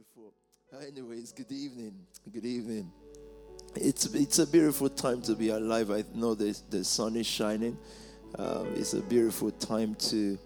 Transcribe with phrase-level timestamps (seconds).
[0.00, 0.32] beautiful.
[0.88, 1.92] Anyways, good evening.
[2.32, 2.90] Good evening.
[3.74, 5.90] It's it's a beautiful time to be alive.
[5.90, 7.76] I know the the sun is shining.
[8.38, 10.38] Um, it's a beautiful time to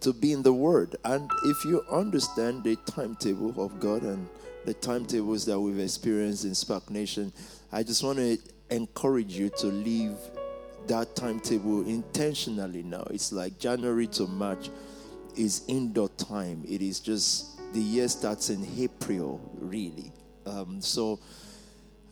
[0.00, 0.96] to be in the Word.
[1.04, 4.26] And if you understand the timetable of God and
[4.64, 7.30] the timetables that we've experienced in Spark Nation,
[7.72, 8.38] I just want to
[8.70, 10.16] encourage you to leave
[10.86, 13.04] that timetable intentionally now.
[13.10, 14.70] It's like January to March
[15.36, 16.64] is indoor time.
[16.66, 20.12] It is just the year starts in April, really.
[20.46, 21.18] Um, so,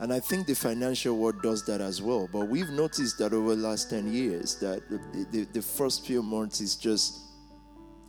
[0.01, 2.29] and I think the financial world does that as well.
[2.31, 4.83] But we've noticed that over the last 10 years, that
[5.31, 7.21] the, the, first few months is just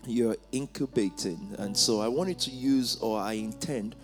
[0.08, 1.56] you're incubating.
[1.60, 3.96] And so I wanted to use, or I intend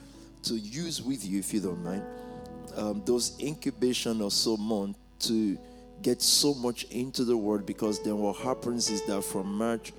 [0.44, 2.04] to use with you, if you don't mind,
[2.76, 5.58] um, those incubation or so months to
[6.04, 9.92] get so much into the word because then what happens is that from March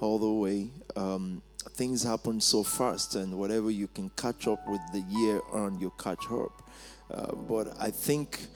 [0.00, 1.40] all the way, um,
[1.72, 5.92] things happen so fast, and whatever you can catch up with the year on, you
[5.98, 6.70] catch up.
[7.10, 8.46] Uh, but I think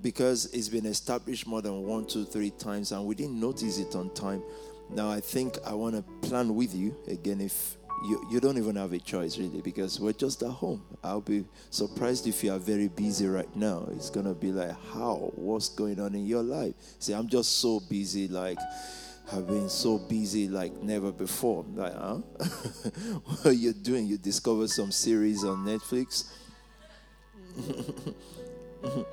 [0.00, 3.94] because it's been established more than one, two, three times, and we didn't notice it
[3.94, 4.42] on time.
[4.90, 7.40] Now I think I want to plan with you again.
[7.40, 10.82] If you, you don't even have a choice really, because we're just at home.
[11.02, 13.88] I'll be surprised if you are very busy right now.
[13.92, 15.32] It's gonna be like, how?
[15.34, 16.74] What's going on in your life?
[17.00, 18.58] See, I'm just so busy, like
[19.30, 21.64] have been so busy like never before.
[21.74, 22.14] Like, huh?
[23.24, 24.06] what are you doing?
[24.06, 26.32] You discover some series on Netflix?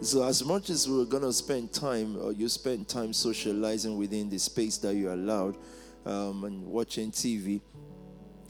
[0.00, 4.30] so, as much as we're going to spend time, or you spend time socializing within
[4.30, 5.56] the space that you're allowed
[6.06, 7.60] um, and watching TV,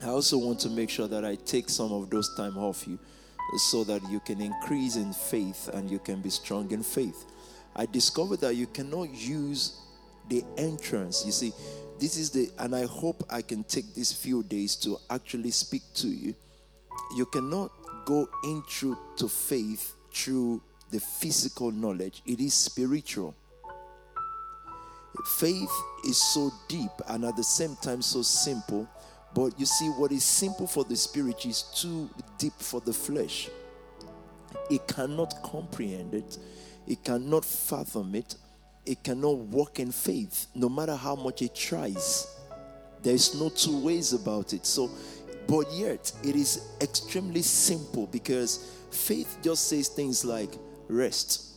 [0.03, 2.99] I also want to make sure that I take some of those time off you
[3.57, 7.25] so that you can increase in faith and you can be strong in faith.
[7.77, 9.81] I discovered that you cannot use
[10.29, 11.25] the entrance.
[11.25, 11.53] You see,
[11.99, 15.83] this is the, and I hope I can take these few days to actually speak
[15.95, 16.35] to you.
[17.17, 17.71] You cannot
[18.05, 23.35] go into to faith through the physical knowledge, it is spiritual.
[25.27, 25.71] Faith
[26.07, 28.89] is so deep and at the same time so simple.
[29.35, 32.09] But you see, what is simple for the spirit is too
[32.39, 33.49] deep for the flesh.
[34.71, 36.39] It cannot comprehend it,
[36.87, 38.37] it cannot fathom it,
[38.87, 42.27] it cannot walk in faith no matter how much it tries.
[43.03, 44.67] There's no two ways about it.
[44.67, 44.91] So,
[45.47, 50.55] but yet it is extremely simple because faith just says things like
[50.89, 51.55] rest.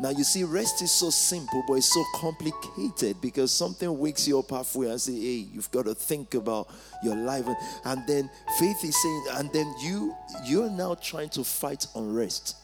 [0.00, 4.38] Now you see, rest is so simple, but it's so complicated because something wakes you
[4.38, 6.68] up halfway and say, "Hey, you've got to think about
[7.04, 7.46] your life,"
[7.84, 12.56] and then faith is saying, and then you you're now trying to fight on rest.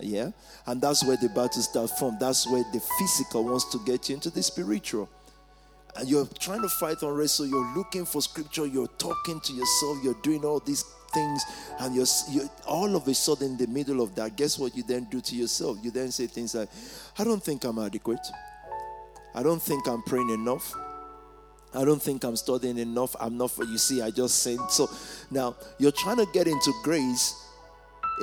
[0.00, 0.30] Yeah?
[0.66, 2.16] And that's where the battle starts from.
[2.18, 5.08] That's where the physical wants to get you into the spiritual.
[5.96, 9.52] And you're trying to fight on rest, so you're looking for scripture, you're talking to
[9.52, 11.42] yourself, you're doing all these things,
[11.80, 14.36] and you're, you're all of a sudden in the middle of that.
[14.36, 15.76] Guess what you then do to yourself?
[15.82, 16.70] You then say things like,
[17.18, 18.26] I don't think I'm adequate.
[19.34, 20.74] I don't think I'm praying enough.
[21.74, 23.14] I don't think I'm studying enough.
[23.20, 24.58] I'm not, you see, I just said.
[24.70, 24.90] So
[25.30, 27.41] now you're trying to get into grace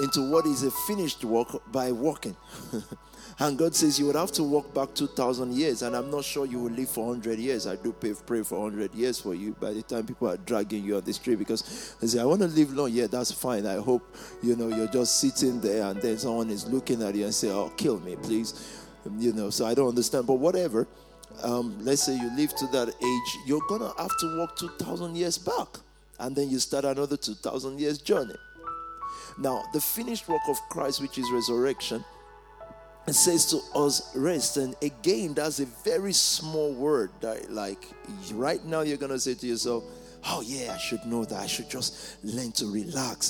[0.02, 2.36] into what is a finished work by walking.
[3.40, 6.46] and God says you would have to walk back 2,000 years, and I'm not sure
[6.46, 7.68] you will live for 100 years.
[7.68, 10.84] I do pray, pray for 100 years for you by the time people are dragging
[10.84, 12.92] you on the street because they say, I want to live long.
[12.92, 13.66] Yeah, that's fine.
[13.66, 17.26] I hope, you know, you're just sitting there and then someone is looking at you
[17.26, 18.86] and say, Oh, kill me, please.
[19.18, 20.28] You know, so I don't understand.
[20.28, 20.88] But whatever.
[21.42, 25.16] Um, let's say you live to that age, you're going to have to walk 2,000
[25.16, 25.68] years back.
[26.20, 28.36] And then you start another 2,000 years journey.
[29.40, 32.04] Now, the finished work of Christ, which is resurrection,
[33.08, 34.58] it says to us rest.
[34.58, 37.88] And again, that's a very small word that, like,
[38.34, 39.84] right now you're going to say to yourself,
[40.26, 41.40] Oh, yeah, I should know that.
[41.40, 43.30] I should just learn to relax.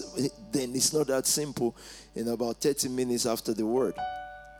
[0.52, 1.75] Then it's not that simple
[2.16, 3.94] in about 30 minutes after the word.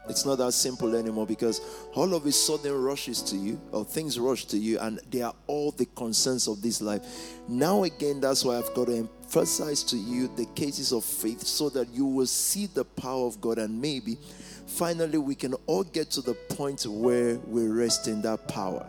[0.08, 1.62] It's not that simple anymore because
[1.96, 5.34] all of a sudden rushes to you, or things rush to you, and they are
[5.48, 7.02] all the concerns of this life.
[7.48, 11.70] Now, again, that's why I've got to emphasize to you the cases of faith so
[11.70, 14.18] that you will see the power of God, and maybe
[14.66, 18.88] finally we can all get to the point where we rest in that power.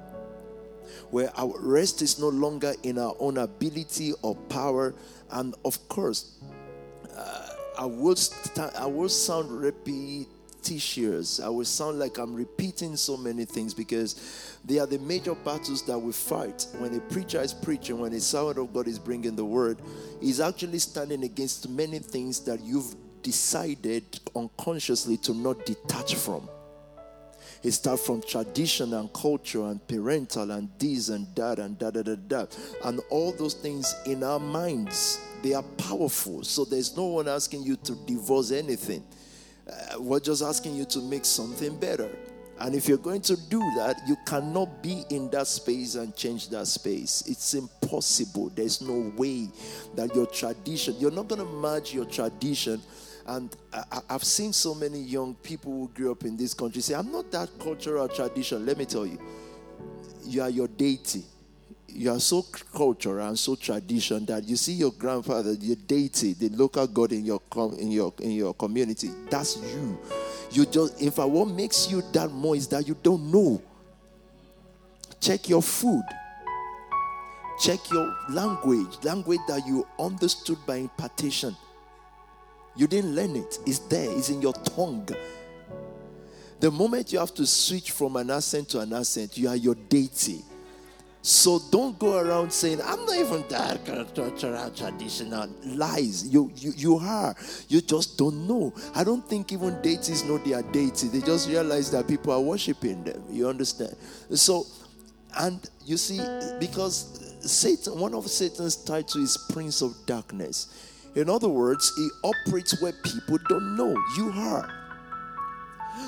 [1.10, 4.94] Where our rest is no longer in our own ability or power,
[5.30, 6.38] and of course,
[7.14, 7.48] uh,
[7.78, 10.26] I will st- I will sound repeat
[10.62, 11.40] t-shirts.
[11.40, 15.82] I will sound like I'm repeating so many things because they are the major battles
[15.86, 16.66] that we fight.
[16.78, 19.78] When a preacher is preaching, when a servant of God is bringing the word,
[20.20, 24.04] he's actually standing against many things that you've decided
[24.34, 26.48] unconsciously to not detach from.
[27.62, 32.02] It starts from tradition and culture and parental and this and that and da da
[32.02, 32.46] da da.
[32.84, 36.42] And all those things in our minds they are powerful.
[36.44, 39.04] So there's no one asking you to divorce anything.
[39.70, 42.10] Uh, we're just asking you to make something better.
[42.58, 46.50] And if you're going to do that, you cannot be in that space and change
[46.50, 47.24] that space.
[47.26, 48.50] It's impossible.
[48.54, 49.48] There's no way
[49.94, 52.82] that your tradition, you're not going to merge your tradition.
[53.26, 56.94] And I, have seen so many young people who grew up in this country say,
[56.94, 58.66] I'm not that cultural tradition.
[58.66, 59.18] Let me tell you,
[60.24, 61.24] you are your deity
[61.94, 62.42] you are so
[62.74, 67.24] cultural and so tradition that you see your grandfather, your deity, the local god in
[67.24, 69.10] your com- in your in your community.
[69.28, 69.98] That's you.
[70.52, 73.62] You just in fact, what makes you that more is that you don't know.
[75.20, 76.04] Check your food.
[77.60, 81.54] Check your language, language that you understood by impartation.
[82.74, 83.58] You didn't learn it.
[83.66, 84.10] It's there.
[84.16, 85.08] It's in your tongue.
[86.60, 89.74] The moment you have to switch from an accent to an accent, you are your
[89.74, 90.42] deity
[91.22, 95.48] so don't go around saying, I'm not even that cultural, traditional.
[95.64, 96.26] Lies.
[96.28, 97.34] You, you, you are.
[97.68, 98.72] You just don't know.
[98.94, 101.10] I don't think even deities know they are deities.
[101.12, 103.22] They just realize that people are worshiping them.
[103.30, 103.96] You understand?
[104.34, 104.64] So,
[105.38, 106.20] and you see,
[106.58, 110.86] because Satan, one of Satan's titles is Prince of Darkness.
[111.14, 113.94] In other words, he operates where people don't know.
[114.16, 114.70] You are.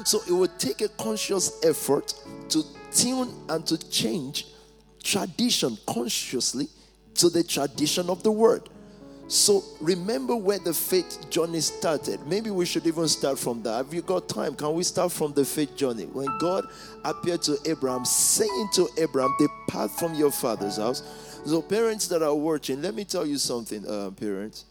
[0.04, 2.14] So it would take a conscious effort
[2.48, 4.46] to tune and to change
[5.02, 6.68] tradition consciously
[7.14, 8.68] to the tradition of the word.
[9.28, 12.20] So remember where the faith journey started.
[12.26, 13.76] Maybe we should even start from that.
[13.76, 14.54] Have you got time?
[14.54, 16.04] Can we start from the faith journey?
[16.04, 16.66] When God
[17.04, 21.02] appeared to Abraham, saying to Abraham, Depart from your father's house.
[21.46, 24.66] So, parents that are watching, let me tell you something, uh, parents.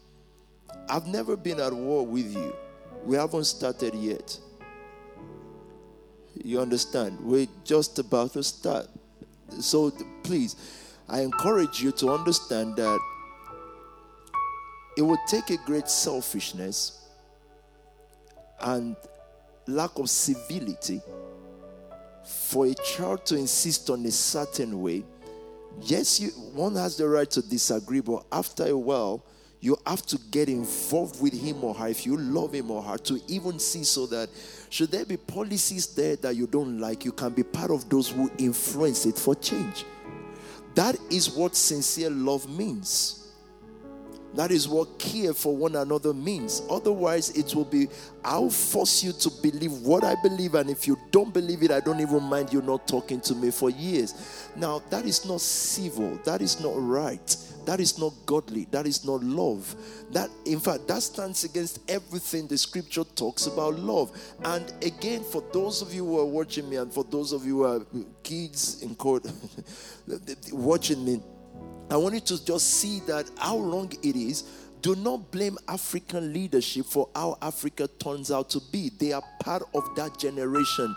[0.88, 2.54] I've never been at war with you.
[3.04, 4.38] We haven't started yet.
[6.34, 7.18] You understand?
[7.20, 8.86] We're just about to start.
[9.60, 9.92] So
[10.22, 10.56] please,
[11.08, 12.98] I encourage you to understand that
[14.96, 17.06] it would take a great selfishness
[18.60, 18.96] and
[19.66, 21.00] lack of civility
[22.24, 25.04] for a child to insist on a certain way.
[25.80, 29.24] Yes, you, one has the right to disagree, but after a while,
[29.60, 32.98] you have to get involved with him or her if you love him or her
[32.98, 34.28] to even see so that
[34.70, 38.10] should there be policies there that you don't like, you can be part of those
[38.10, 39.84] who influence it for change.
[40.74, 43.18] That is what sincere love means.
[44.34, 46.62] That is what care for one another means.
[46.70, 47.88] Otherwise, it will be,
[48.24, 51.80] I'll force you to believe what I believe, and if you don't believe it, I
[51.80, 54.48] don't even mind you not talking to me for years.
[54.56, 57.36] Now, that is not civil, that is not right.
[57.64, 58.66] That is not godly.
[58.70, 59.74] That is not love.
[60.10, 64.10] That, in fact, that stands against everything the scripture talks about love.
[64.44, 67.58] And again, for those of you who are watching me, and for those of you
[67.58, 67.86] who are
[68.22, 69.26] kids in court
[70.52, 71.20] watching me,
[71.90, 74.44] I want you to just see that how wrong it is.
[74.82, 78.90] Do not blame African leadership for how Africa turns out to be.
[78.98, 80.96] They are part of that generation.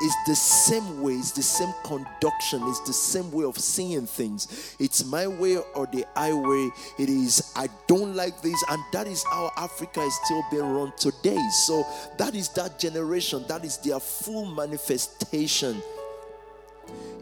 [0.00, 4.74] It's the same way, it's the same conduction, it's the same way of seeing things.
[4.80, 6.70] It's my way or the highway.
[6.98, 10.92] It is, I don't like this, and that is how Africa is still being run
[10.96, 11.38] today.
[11.66, 11.86] So,
[12.16, 15.82] that is that generation, that is their full manifestation.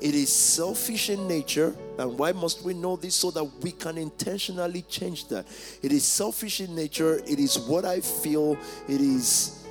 [0.00, 1.75] It is selfish in nature.
[1.99, 3.14] And why must we know this?
[3.14, 5.46] So that we can intentionally change that.
[5.82, 7.20] It is selfish in nature.
[7.26, 8.59] It is what I feel.
[8.88, 9.64] It is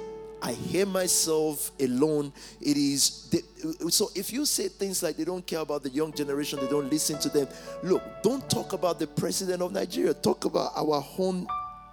[0.44, 2.34] I hear myself alone.
[2.60, 6.12] It is the, so if you say things like they don't care about the young
[6.12, 7.48] generation, they don't listen to them.
[7.82, 10.14] Look, don't talk about the president of Nigeria.
[10.14, 11.48] Talk about our own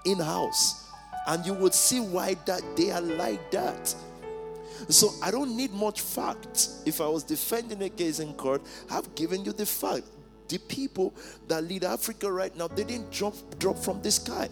[0.04, 0.90] in-house,
[1.28, 3.94] and you would see why that they are like that.
[4.90, 6.82] So I don't need much facts.
[6.84, 10.04] If I was defending a case in court, I've given you the fact.
[10.48, 11.14] The people
[11.46, 14.48] that lead Africa right now, they didn't drop drop from the sky.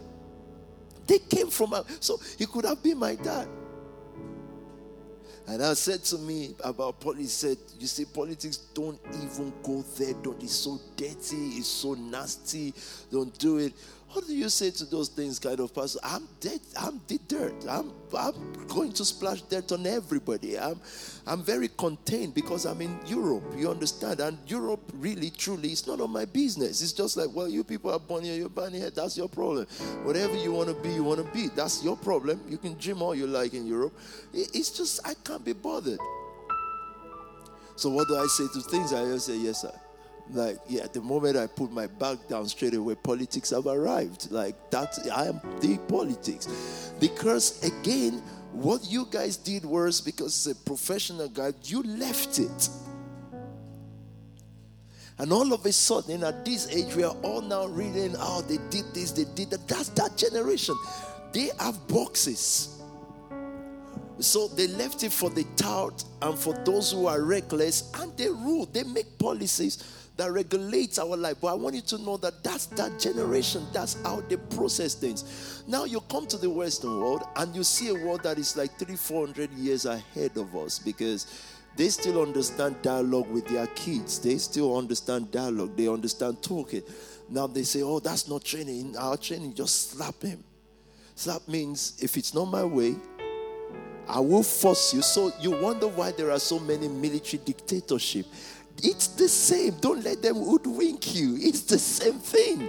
[1.09, 3.49] They came from so he could have been my dad.
[5.49, 10.13] And I said to me about politics, said, You see, politics don't even go there.
[10.23, 12.75] Don't it's so dirty, it's so nasty,
[13.11, 13.73] don't do it.
[14.13, 16.01] What do you say to those things, kind of person?
[16.03, 16.61] I'm dead.
[16.81, 17.67] I'm the dirt.
[17.69, 20.59] I'm, I'm going to splash dirt on everybody.
[20.59, 20.81] I'm,
[21.27, 23.45] I'm very contained because I'm in Europe.
[23.55, 24.21] You understand?
[24.21, 26.81] And Europe, really, truly, it's not on my business.
[26.81, 28.35] It's just like, well, you people are born here.
[28.35, 28.89] You're born here.
[28.89, 29.67] That's your problem.
[30.05, 31.49] Whatever you want to be, you want to be.
[31.49, 32.41] That's your problem.
[32.49, 33.93] You can dream all you like in Europe.
[34.33, 36.01] It's just I can't be bothered.
[37.77, 38.95] So what do I say to things?
[38.95, 39.73] I just say, yes, sir
[40.31, 44.71] like yeah the moment i put my back down straight away politics have arrived like
[44.71, 50.65] that i am the politics because again what you guys did was because it's a
[50.65, 52.69] professional guy you left it
[55.19, 58.59] And all of a sudden, at this age, we are all now reading, oh, they
[58.71, 59.67] did this, they did that.
[59.67, 60.77] That's that generation.
[61.33, 62.81] They have boxes.
[64.21, 68.29] So they left it for the tout and for those who are reckless, and they
[68.29, 68.67] rule.
[68.67, 71.37] They make policies that regulate our life.
[71.41, 73.65] But I want you to know that that's that generation.
[73.73, 75.65] That's how they process things.
[75.67, 78.79] Now you come to the Western world and you see a world that is like
[78.79, 84.19] three, four hundred years ahead of us because they still understand dialogue with their kids.
[84.19, 85.77] They still understand dialogue.
[85.77, 86.83] They understand talking.
[87.29, 88.81] Now they say, oh, that's not training.
[88.81, 90.43] In our training, just slap him.
[91.15, 92.97] Slap means if it's not my way,
[94.09, 95.03] I will force you.
[95.03, 98.27] So you wonder why there are so many military dictatorship.
[98.83, 99.75] It's the same.
[99.81, 101.37] Don't let them hoodwink you.
[101.39, 102.69] It's the same thing.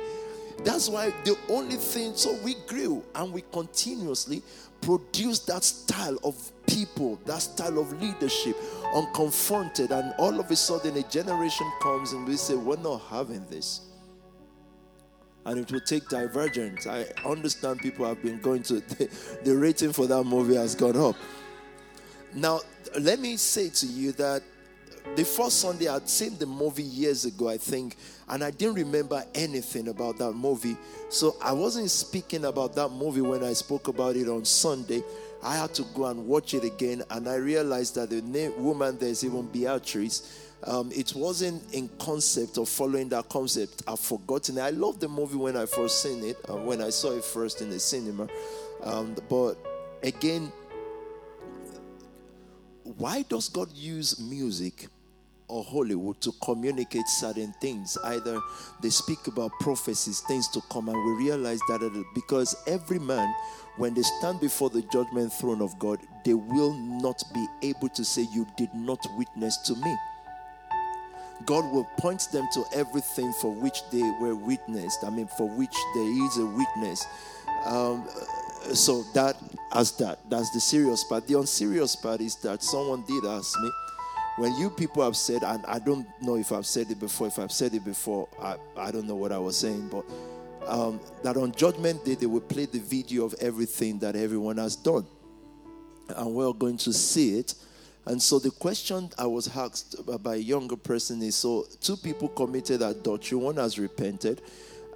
[0.64, 4.42] That's why the only thing, so we grew and we continuously
[4.82, 8.58] produce that style of people, that style of leadership,
[8.94, 9.92] unconfronted.
[9.92, 13.82] And all of a sudden, a generation comes and we say, We're not having this.
[15.46, 16.86] And it will take divergence.
[16.86, 19.10] I understand people have been going to, the,
[19.46, 21.16] the rating for that movie has gone up.
[22.34, 22.60] Now,
[23.00, 24.44] let me say to you that
[25.16, 27.98] the first Sunday I'd seen the movie years ago, I think,
[28.28, 30.78] and I didn't remember anything about that movie.
[31.10, 35.04] So I wasn't speaking about that movie when I spoke about it on Sunday.
[35.44, 38.98] I had to go and watch it again, and I realized that the name, woman
[38.98, 40.46] there's even Beatrice.
[40.64, 43.84] Um, it wasn't in concept or following that concept.
[43.88, 44.60] I've forgotten.
[44.60, 47.62] I loved the movie when I first seen it, uh, when I saw it first
[47.62, 48.28] in the cinema.
[48.84, 49.56] Um, but
[50.04, 50.52] again,
[52.84, 54.88] why does God use music
[55.50, 57.98] or Hollywood to communicate certain things.
[58.04, 58.40] Either
[58.82, 63.34] they speak about prophecies, things to come, and we realize that because every man,
[63.78, 68.06] when they stand before the judgment throne of God, they will not be able to
[68.06, 69.98] say, You did not witness to me.
[71.46, 75.76] God will point them to everything for which they were witnessed, I mean, for which
[75.96, 77.06] there is a witness.
[77.66, 78.08] Um,
[78.74, 79.38] so that
[79.74, 83.72] as that that's the serious part the unserious part is that someone did ask me
[84.40, 87.38] when you people have said, and I don't know if I've said it before, if
[87.38, 90.06] I've said it before, I, I don't know what I was saying, but
[90.66, 94.78] um, that on Judgment Day they will play the video of everything that everyone has
[94.78, 95.06] done.
[96.16, 97.54] And we're going to see it.
[98.06, 102.30] And so the question I was asked by a younger person is so two people
[102.30, 104.42] committed adultery, one has repented,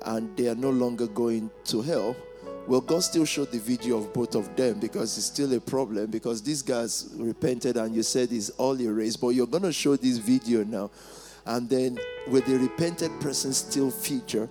[0.05, 2.15] and they are no longer going to hell
[2.67, 6.09] well, God still showed the video of both of them because it's still a problem
[6.09, 9.95] because these guys repented and you said it's all erased, but you're going to show
[9.95, 10.89] this video now.
[11.45, 14.47] And then with the repented person still feature,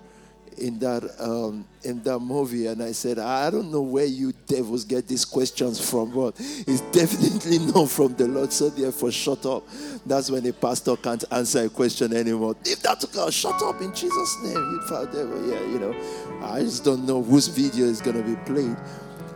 [0.57, 4.85] in that um, in that movie, and I said, I don't know where you devils
[4.85, 8.51] get these questions from, but it's definitely not from the Lord.
[8.51, 9.63] So therefore, shut up.
[10.05, 12.55] That's when a pastor can't answer a question anymore.
[12.65, 14.81] If that took out, shut up in Jesus' name, you
[15.11, 15.49] devil.
[15.49, 18.77] Yeah, you know, I just don't know whose video is gonna be played.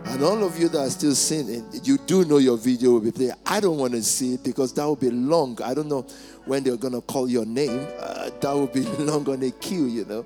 [0.08, 3.12] And all of you that are still sinning, you do know your video will be
[3.12, 3.32] played.
[3.44, 5.58] I don't want to see it because that will be long.
[5.62, 6.06] I don't know
[6.46, 7.86] when they're going to call your name.
[7.98, 10.24] Uh, that will be long on a queue, you know.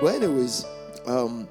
[0.00, 0.64] But, anyways,
[1.06, 1.48] um,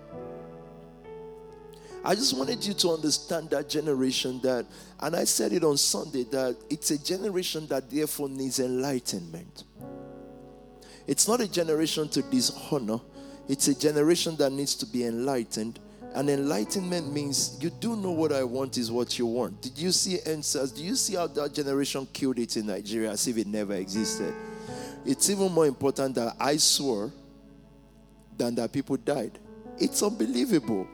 [2.04, 4.66] I just wanted you to understand that generation that,
[5.00, 9.64] and I said it on Sunday, that it's a generation that therefore needs enlightenment.
[11.08, 13.00] It's not a generation to dishonor,
[13.48, 15.80] it's a generation that needs to be enlightened
[16.16, 19.62] and enlightenment means you do know what I want is what you want.
[19.62, 20.76] Did you see EndSARS?
[20.76, 24.34] Do you see how that generation killed it in Nigeria as if it never existed?
[25.06, 27.12] It's even more important that I swore
[28.38, 29.40] than that people died.
[29.78, 30.88] It's unbelievable.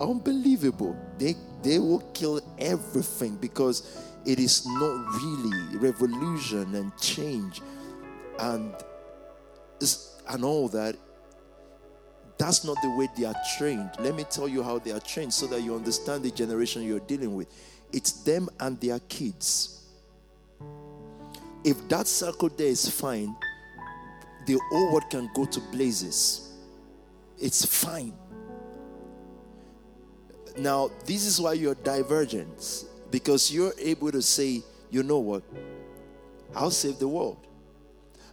[0.00, 0.96] Unbelievable.
[1.18, 7.60] They they will kill everything because it is not really revolution and change
[8.38, 8.74] and
[10.28, 10.96] and all that
[12.40, 13.90] that's not the way they are trained.
[13.98, 17.00] Let me tell you how they are trained so that you understand the generation you're
[17.00, 17.48] dealing with.
[17.92, 19.84] It's them and their kids.
[21.62, 23.36] If that circle there is fine,
[24.46, 26.49] the whole world can go to blazes.
[27.40, 28.12] It's fine.
[30.58, 35.42] Now, this is why you're divergent because you're able to say, you know what?
[36.54, 37.46] I'll save the world.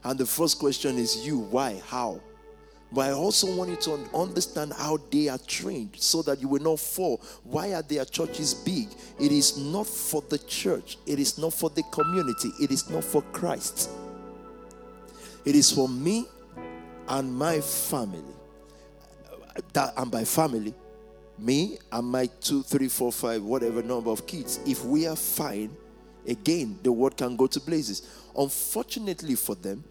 [0.03, 2.21] And the first question is you, why, how?
[2.91, 6.61] But I also want you to understand how they are trained so that you will
[6.61, 7.21] not fall.
[7.43, 8.87] Why are their churches big?
[9.19, 13.03] It is not for the church, it is not for the community, it is not
[13.03, 13.89] for Christ.
[15.43, 16.27] It is for me
[17.09, 18.36] and my family.
[19.73, 20.73] That and by family,
[21.37, 24.59] me and my two, three, four, five, whatever number of kids.
[24.65, 25.75] If we are fine,
[26.27, 28.07] again, the world can go to blazes.
[28.37, 29.83] Unfortunately for them,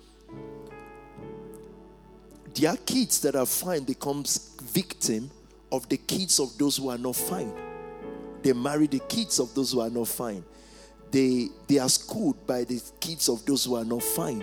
[2.55, 5.31] their kids that are fine becomes victim
[5.71, 7.53] of the kids of those who are not fine.
[8.43, 10.45] They marry the kids of those who are not fine.
[11.11, 14.43] They they are schooled by the kids of those who are not fine.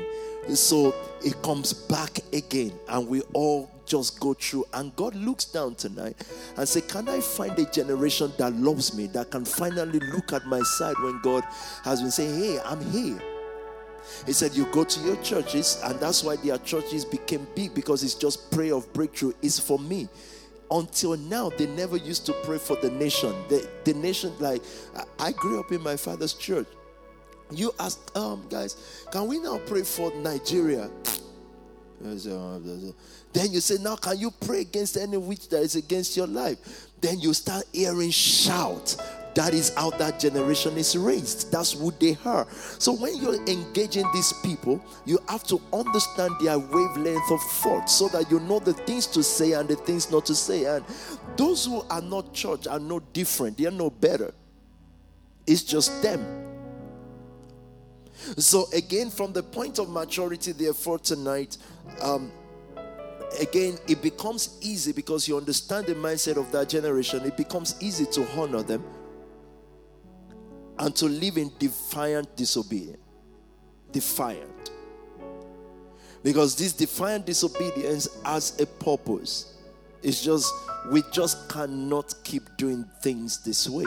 [0.54, 4.66] So it comes back again, and we all just go through.
[4.74, 6.16] And God looks down tonight
[6.58, 10.46] and say, Can I find a generation that loves me, that can finally look at
[10.46, 11.44] my side when God
[11.84, 13.22] has been saying, Hey, I'm here.
[14.26, 18.04] He said, You go to your churches, and that's why their churches became big because
[18.04, 19.34] it's just prayer of breakthrough.
[19.42, 20.08] It's for me.
[20.72, 23.34] Until now, they never used to pray for the nation.
[23.48, 24.64] The, the nation, like,
[25.20, 26.66] I grew up in my father's church.
[27.52, 30.90] You ask, um, guys, can we now pray for Nigeria?
[33.34, 36.88] Then you say, Now can you pray against any witch that is against your life?
[37.02, 38.96] Then you start hearing shout.
[39.36, 41.52] That is how that generation is raised.
[41.52, 42.48] That's who they are.
[42.78, 48.08] So when you're engaging these people, you have to understand their wavelength of thought so
[48.10, 50.66] that you know the things to say and the things not to say.
[50.66, 50.86] And
[51.36, 54.34] those who are not church are no different, they are no better.
[55.48, 56.24] It's just them.
[58.38, 61.58] So, again, from the point of maturity, therefore, tonight,
[62.02, 62.32] um,
[63.40, 67.24] again, it becomes easy because you understand the mindset of that generation.
[67.26, 68.84] It becomes easy to honor them
[70.80, 73.00] and to live in defiant disobedience.
[73.92, 74.72] Defiant.
[76.24, 79.58] Because this defiant disobedience has a purpose.
[80.02, 80.52] It's just,
[80.92, 83.86] we just cannot keep doing things this way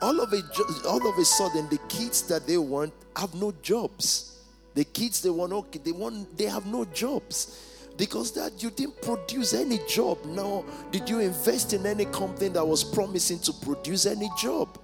[0.00, 0.44] all of it
[0.86, 4.40] all of a sudden the kids that they want have no jobs
[4.74, 7.67] the kids they want okay they want they have no jobs
[7.98, 12.66] because that you didn't produce any job nor did you invest in any company that
[12.66, 14.78] was promising to produce any job.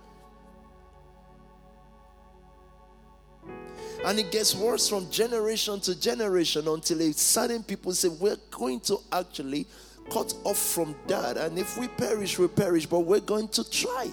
[4.04, 8.80] And it gets worse from generation to generation until a certain people say we're going
[8.80, 9.66] to actually
[10.10, 14.10] cut off from that and if we perish we perish but we're going to try.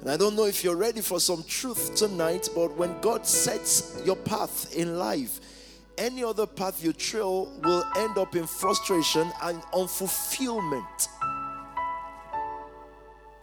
[0.00, 4.00] And I don't know if you're ready for some truth tonight, but when God sets
[4.06, 5.40] your path in life,
[5.98, 11.08] any other path you trail will end up in frustration and unfulfillment.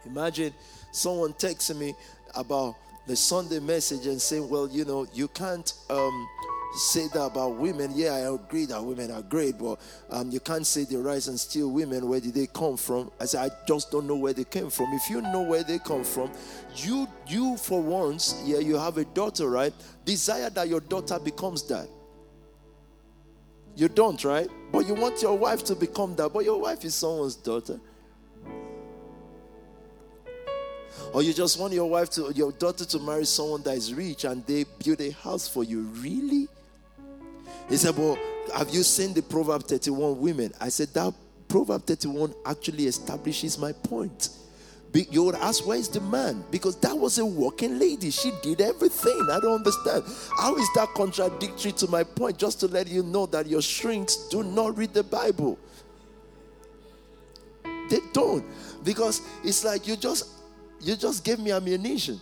[0.06, 0.54] Imagine
[0.92, 1.94] someone texting me
[2.34, 6.28] about the Sunday message and saying, Well, you know, you can't um,
[6.74, 7.92] say that about women.
[7.94, 9.78] Yeah, I agree that women are great, but
[10.10, 12.08] um, you can't say they rise and steal women.
[12.08, 13.10] Where did they come from?
[13.20, 14.92] I said, I just don't know where they came from.
[14.92, 16.30] If you know where they come from,
[16.76, 19.72] you, you for once, yeah, you have a daughter, right?
[20.04, 21.88] Desire that your daughter becomes that.
[23.76, 24.48] You don't, right?
[24.72, 27.78] But you want your wife to become that, but your wife is someone's daughter.
[31.12, 34.24] Or you just want your wife to, your daughter to marry someone that is rich
[34.24, 35.82] and they build a house for you.
[35.82, 36.48] Really?
[37.68, 38.18] He said, Well,
[38.54, 40.52] have you seen the Proverb 31 women?
[40.58, 41.12] I said, That
[41.46, 44.30] Proverb 31 actually establishes my point.
[45.10, 46.44] You would ask, Where is the man?
[46.50, 48.10] Because that was a working lady.
[48.10, 49.28] She did everything.
[49.30, 50.04] I don't understand.
[50.38, 52.38] How is that contradictory to my point?
[52.38, 55.58] Just to let you know that your shrinks do not read the Bible.
[57.88, 58.44] They don't.
[58.84, 60.28] Because it's like you just
[60.80, 62.20] you just gave me ammunition.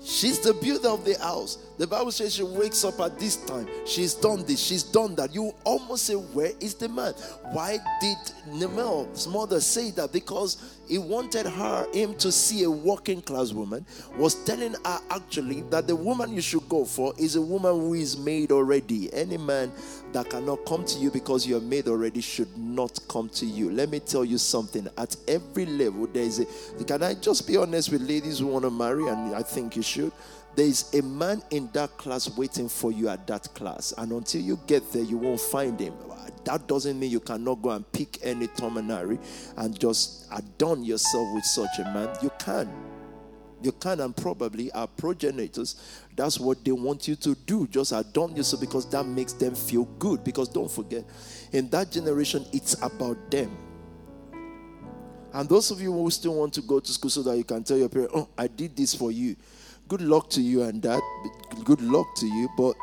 [0.00, 1.58] She's the builder of the house.
[1.78, 3.68] The Bible says she wakes up at this time.
[3.84, 5.34] She's done this, she's done that.
[5.34, 7.12] You almost say, Where is the man?
[7.52, 8.16] Why did
[8.48, 10.12] Lemuel's mother say that?
[10.12, 13.84] Because he wanted her, him to see a working class woman,
[14.16, 17.94] was telling her actually that the woman you should go for is a woman who
[17.94, 19.12] is made already.
[19.12, 19.70] Any man
[20.12, 23.70] that cannot come to you because you're made already should not come to you.
[23.70, 24.88] Let me tell you something.
[24.96, 28.64] At every level, there is a can I just be honest with ladies who want
[28.64, 30.12] to marry, and I think you should
[30.56, 33.92] there is a man in that class waiting for you at that class.
[33.98, 35.94] And until you get there, you won't find him.
[36.44, 39.18] That doesn't mean you cannot go and pick any terminary
[39.58, 42.16] and just adorn yourself with such a man.
[42.22, 42.72] You can.
[43.62, 45.76] You can, and probably our progenitors,
[46.14, 47.66] that's what they want you to do.
[47.66, 50.24] Just adorn yourself because that makes them feel good.
[50.24, 51.04] Because don't forget,
[51.52, 53.54] in that generation, it's about them.
[55.34, 57.62] And those of you who still want to go to school so that you can
[57.62, 59.36] tell your parents, oh, I did this for you
[59.88, 61.00] Good luck to you and that.
[61.64, 62.48] Good luck to you.
[62.56, 62.74] But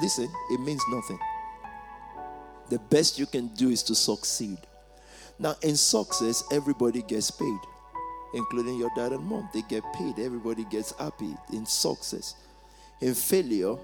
[0.00, 1.18] listen, it means nothing.
[2.70, 4.58] The best you can do is to succeed.
[5.38, 7.58] Now, in success, everybody gets paid,
[8.34, 9.48] including your dad and mom.
[9.52, 10.18] They get paid.
[10.18, 12.34] Everybody gets happy in success.
[13.00, 13.76] In failure,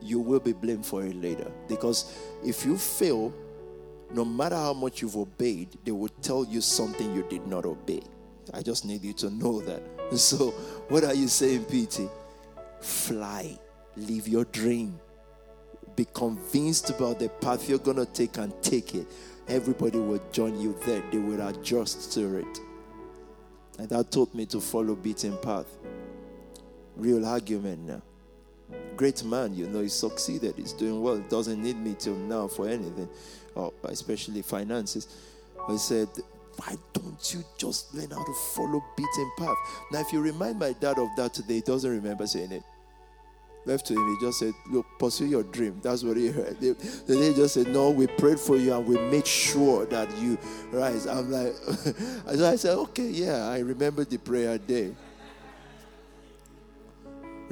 [0.00, 1.50] you will be blamed for it later.
[1.68, 3.34] Because if you fail,
[4.12, 8.02] no matter how much you've obeyed, they will tell you something you did not obey.
[8.54, 9.82] I just need you to know that.
[10.12, 10.52] So,
[10.92, 12.02] what are you saying, PT?
[12.82, 13.58] Fly.
[13.96, 15.00] Live your dream.
[15.96, 19.06] Be convinced about the path you're going to take and take it.
[19.48, 22.58] Everybody will join you there, they will adjust to it.
[23.78, 25.66] And that taught me to follow beaten path.
[26.94, 28.02] Real argument now.
[28.94, 32.68] Great man, you know, he succeeded, he's doing well, doesn't need me till now for
[32.68, 33.08] anything,
[33.54, 35.08] or especially finances.
[35.70, 36.08] He said,
[36.56, 39.56] why don't you just learn how to follow beaten path?
[39.90, 42.62] Now, if you remind my dad of that today, he doesn't remember saying it.
[43.64, 45.78] Left to him, he just said, Look, pursue your dream.
[45.82, 46.58] That's what he heard.
[46.60, 50.36] They, they just said, No, we prayed for you and we made sure that you
[50.72, 51.06] rise.
[51.06, 51.54] I'm like,
[52.26, 54.92] I said, Okay, yeah, I remember the prayer day.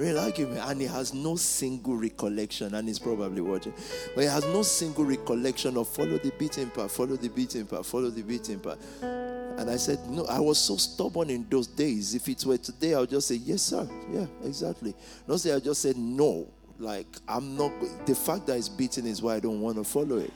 [0.01, 3.75] Real argument, and he has no single recollection, and he's probably watching,
[4.15, 7.85] but he has no single recollection of follow the beating path, follow the beating path,
[7.85, 8.79] follow the beating path.
[9.03, 12.15] And I said, No, I was so stubborn in those days.
[12.15, 13.87] If it were today, I would just say, Yes, sir.
[14.11, 14.95] Yeah, exactly.
[15.29, 16.49] Not say I just said no.
[16.79, 17.71] Like, I'm not,
[18.07, 20.33] the fact that it's beaten is why I don't want to follow it.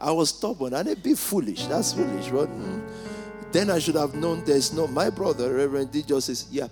[0.00, 1.66] I was stubborn and a bit foolish.
[1.66, 2.82] That's foolish, but mm,
[3.52, 6.66] then I should have known there's no, my brother, Reverend D, just says, Yeah,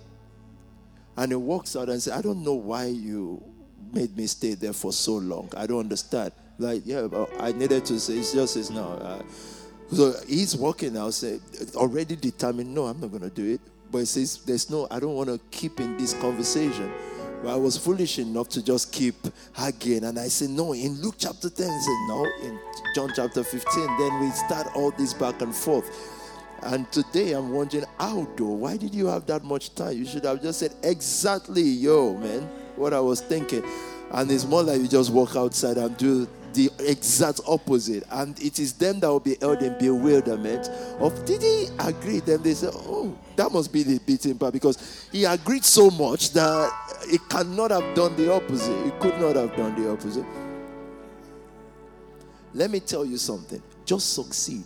[1.19, 3.43] and he walks out and says, I don't know why you
[3.91, 5.51] made me stay there for so long.
[5.55, 6.31] I don't understand.
[6.57, 8.87] Like, yeah, I needed to say, it's just says, no.
[8.87, 9.21] Uh,
[9.91, 11.41] so he's walking out, say,
[11.75, 13.61] already determined, no, I'm not going to do it.
[13.91, 16.89] But he says, there's no, I don't want to keep in this conversation.
[17.43, 19.15] But I was foolish enough to just keep
[19.61, 20.05] again.
[20.05, 22.59] And I said, no, in Luke chapter 10, he said, no, in
[22.95, 26.15] John chapter 15, then we start all this back and forth.
[26.63, 28.45] And today I'm wondering, how though?
[28.45, 29.97] Why did you have that much time?
[29.97, 32.41] You should have just said, exactly, yo, man,
[32.75, 33.63] what I was thinking.
[34.11, 38.03] And it's more like you just walk outside and do the exact opposite.
[38.11, 40.67] And it is them that will be held in bewilderment
[40.99, 42.19] of did he agree?
[42.19, 46.31] Then they say, Oh, that must be the beating part because he agreed so much
[46.33, 46.71] that
[47.09, 48.83] he cannot have done the opposite.
[48.85, 50.25] He could not have done the opposite.
[52.53, 53.61] Let me tell you something.
[53.85, 54.63] Just succeed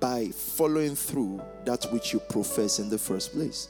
[0.00, 3.68] by following through that which you profess in the first place.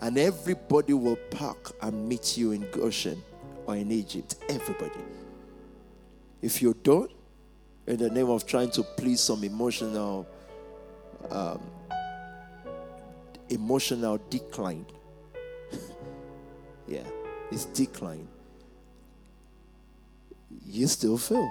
[0.00, 3.22] And everybody will park and meet you in Goshen
[3.66, 4.36] or in Egypt.
[4.48, 5.00] Everybody.
[6.42, 7.10] If you don't,
[7.86, 10.26] in the name of trying to please some emotional,
[11.30, 11.60] um,
[13.48, 14.84] emotional decline,
[16.86, 17.04] yeah,
[17.50, 18.28] it's decline.
[20.66, 21.50] You still fail.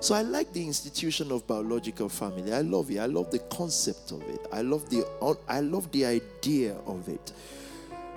[0.00, 2.52] So I like the institution of biological family.
[2.52, 2.98] I love it.
[2.98, 4.40] I love the concept of it.
[4.52, 5.06] I love the
[5.48, 7.32] I love the idea of it.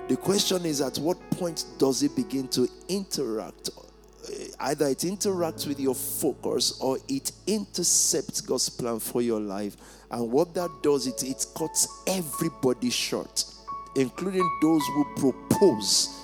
[0.09, 3.69] The question is at what point does it begin to interact?
[3.69, 9.77] Uh, either it interacts with your focus or it intercepts God's plan for your life.
[10.11, 13.45] And what that does, it, it cuts everybody short,
[13.95, 16.19] including those who propose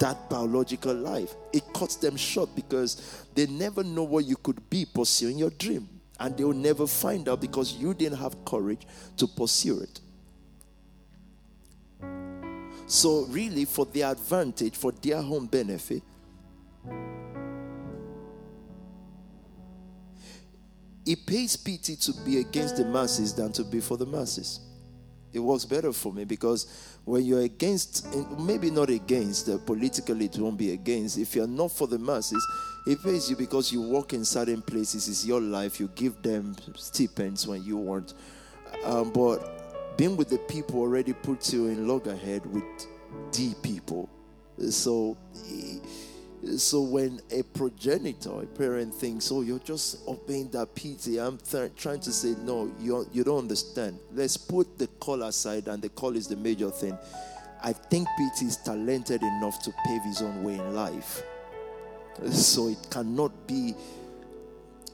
[0.00, 1.34] that biological life.
[1.52, 5.88] It cuts them short because they never know what you could be pursuing your dream.
[6.18, 8.84] And they'll never find out because you didn't have courage
[9.16, 10.00] to pursue it.
[12.88, 16.02] So, really, for their advantage, for their own benefit,
[21.06, 24.67] it pays pity to be against the masses than to be for the masses.
[25.32, 26.66] It works better for me because
[27.04, 28.06] when you're against,
[28.38, 31.18] maybe not against, uh, politically it won't be against.
[31.18, 32.44] If you're not for the masses,
[32.86, 35.08] it pays you because you work in certain places.
[35.08, 35.78] It's your life.
[35.78, 38.14] You give them stipends when you want.
[38.84, 42.64] Um, but being with the people already puts you in loggerhead with
[43.32, 44.08] the people.
[44.70, 45.16] So
[46.56, 51.72] so when a progenitor, a parent thinks, "Oh, you're just obeying that pity," I'm th-
[51.76, 53.98] trying to say, "No, you you don't understand.
[54.14, 56.96] Let's put the call aside, and the call is the major thing."
[57.60, 61.22] I think Pete is talented enough to pave his own way in life,
[62.30, 63.74] so it cannot be.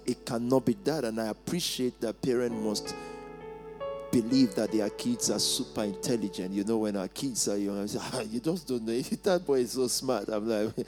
[0.07, 2.94] It cannot be that, and I appreciate that parent must
[4.14, 6.53] believe that their kids are super intelligent.
[6.53, 9.00] You know, when our kids are young, I say, ah, you just don't know.
[9.24, 10.29] that boy is so smart.
[10.29, 10.72] I'm like,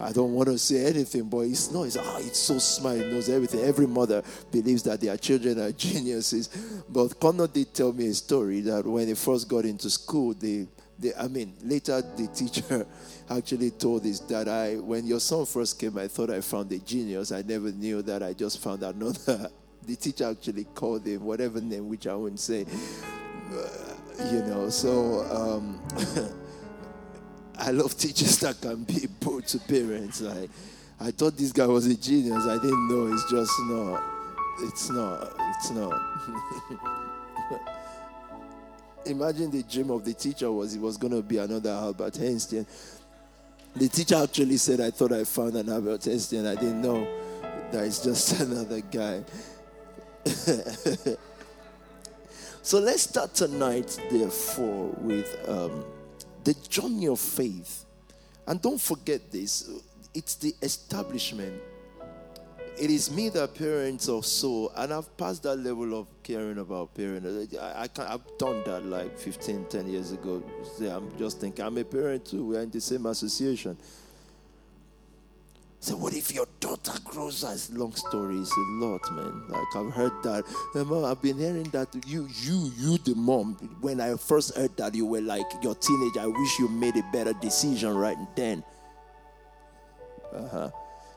[0.00, 1.82] I don't want to say anything, but it's not.
[1.82, 2.96] It's, ah, it's so smart.
[2.96, 3.60] He knows everything.
[3.60, 6.48] Every mother believes that their children are geniuses.
[6.88, 10.66] But Connor did tell me a story that when he first got into school, they,
[10.98, 12.86] they I mean, later the teacher
[13.28, 16.78] actually told his dad, I, when your son first came, I thought I found a
[16.78, 17.30] genius.
[17.30, 19.50] I never knew that I just found another
[19.88, 22.66] the teacher actually called him whatever name, which I wouldn't say.
[23.50, 25.80] Uh, you know, so um,
[27.58, 30.20] I love teachers that can be both to parents.
[30.20, 30.50] Like,
[31.00, 32.44] I thought this guy was a genius.
[32.46, 33.10] I didn't know.
[33.12, 34.02] It's just not.
[34.60, 35.34] It's not.
[35.38, 35.98] It's not.
[39.06, 42.66] imagine the dream of the teacher was he was going to be another Albert Einstein.
[43.74, 46.44] The teacher actually said, I thought I found an Albert Einstein.
[46.44, 47.06] I didn't know
[47.72, 49.22] that it's just another guy.
[52.62, 55.84] so let's start tonight, therefore, with um,
[56.44, 57.84] the journey of faith.
[58.46, 59.68] And don't forget this
[60.14, 61.60] it's the establishment
[62.78, 66.94] it is me that parents of soul, and I've passed that level of caring about
[66.94, 67.56] parents.
[67.56, 70.42] I, I can, I've done that like 15, 10 years ago.
[70.80, 72.44] I'm just thinking, I'm a parent too.
[72.44, 73.76] We're in the same association.
[75.80, 78.36] So what if your daughter grows as long story?
[78.36, 79.42] A lot, man.
[79.48, 80.44] Like I've heard that.
[80.74, 83.54] Mom, I've been hearing that you, you, you, the mom.
[83.80, 86.20] When I first heard that, you were like your teenager.
[86.20, 88.64] I wish you made a better decision right then.
[90.34, 90.70] Uh huh.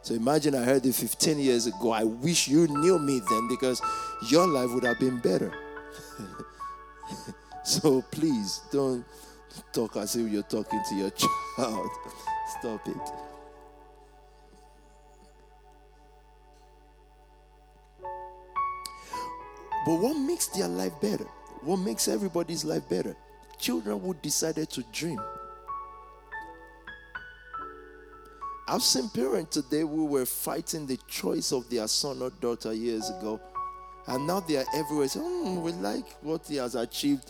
[0.03, 1.91] So imagine I heard it 15 years ago.
[1.91, 3.81] I wish you knew me then because
[4.29, 5.51] your life would have been better.
[7.63, 9.03] so please don't
[9.73, 11.09] talk as if you're talking to your
[11.57, 11.89] child.
[12.59, 13.30] Stop it.
[19.85, 21.27] But what makes their life better?
[21.63, 23.15] What makes everybody's life better?
[23.59, 25.19] Children who decided to dream
[28.71, 33.09] I've seen parents today who were fighting the choice of their son or daughter years
[33.09, 33.37] ago,
[34.07, 35.09] and now they are everywhere.
[35.09, 37.29] Say, mm, we like what he has achieved.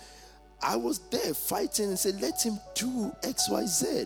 [0.61, 4.05] I was there fighting and said, let him do X, Y, Z.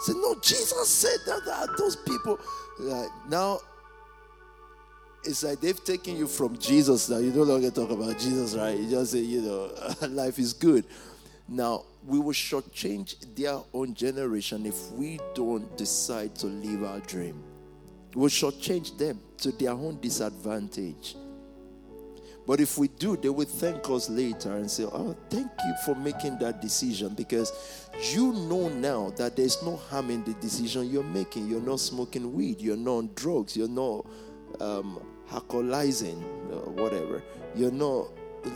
[0.00, 2.38] Say, no, Jesus said that, that those people.
[2.78, 3.60] Uh, now,
[5.24, 7.18] it's like they've taken you from Jesus now.
[7.18, 8.78] You no longer talk about Jesus, right?
[8.78, 9.70] You just say, you know,
[10.08, 10.84] life is good.
[11.48, 17.42] Now, we will shortchange their own generation if we don't decide to live our dream.
[18.14, 21.16] We'll shortchange them to their own disadvantage.
[22.46, 25.94] But if we do, they will thank us later and say, Oh, thank you for
[25.94, 27.52] making that decision because
[28.14, 31.46] you know now that there's no harm in the decision you're making.
[31.46, 34.06] You're not smoking weed, you're not on drugs, you're not
[34.60, 37.22] um, alcoholizing, uh, whatever.
[37.54, 38.08] You're not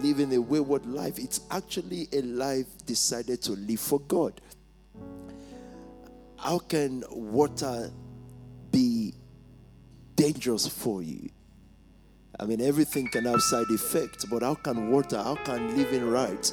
[0.03, 1.19] living a wayward life.
[1.19, 4.41] It's actually a life decided to live for God.
[6.37, 7.91] How can water
[8.71, 9.15] be
[10.17, 11.31] dangerous for you?
[12.41, 16.53] I mean, everything can have side effects, but how can water, how can living right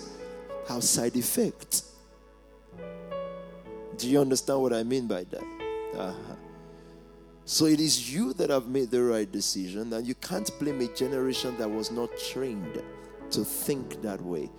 [0.68, 1.94] have side effects?
[3.98, 5.44] Do you understand what I mean by that?
[5.98, 6.36] Uh-huh.
[7.50, 10.88] So it is you that have made the right decision, and you can't blame a
[10.90, 12.80] generation that was not trained
[13.32, 14.52] to think that way.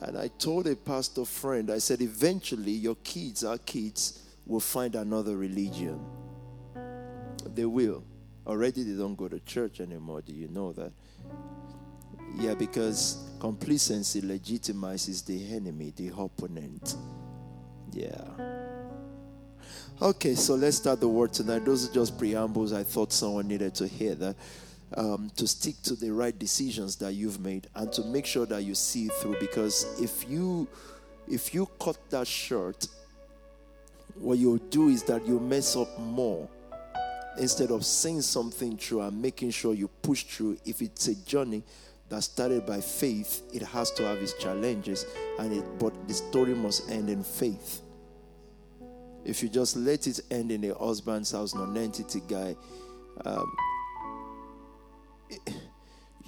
[0.00, 4.96] And I told a pastor friend, I said, eventually your kids, our kids, will find
[4.96, 6.04] another religion.
[7.54, 8.02] They will.
[8.44, 10.20] Already they don't go to church anymore.
[10.22, 10.90] Do you know that?
[12.40, 16.96] Yeah, because complacency legitimizes the enemy, the opponent.
[17.92, 18.65] Yeah.
[20.02, 21.64] Okay, so let's start the word tonight.
[21.64, 22.74] Those are just preambles.
[22.74, 24.36] I thought someone needed to hear that
[24.94, 28.62] um, to stick to the right decisions that you've made and to make sure that
[28.62, 30.68] you see through because if you
[31.28, 32.86] if you cut that short
[34.16, 36.46] what you'll do is that you mess up more
[37.38, 41.62] instead of saying something through and making sure you push through if it's a journey
[42.10, 45.04] that started by faith it has to have its challenges
[45.40, 47.82] and it but the story must end in faith
[49.26, 52.56] if you just let it end in a husband's house non-entity guy
[53.24, 53.56] um,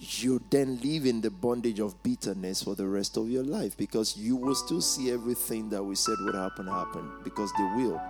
[0.01, 4.17] you then live in the bondage of bitterness for the rest of your life because
[4.17, 8.01] you will still see everything that we said would happen happen because they will.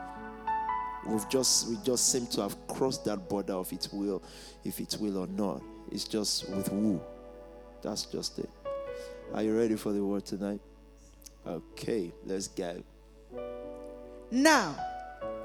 [1.07, 4.23] We've just we just seem to have crossed that border of its will,
[4.65, 5.63] if it will or not.
[5.91, 7.01] It's just with who.
[7.83, 8.51] That's just it.
[9.33, 10.61] Are you ready for the word tonight?
[11.47, 12.83] Okay, let's go.
[14.31, 14.77] Now,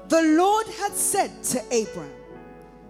[0.08, 2.10] the Lord had said to Abram,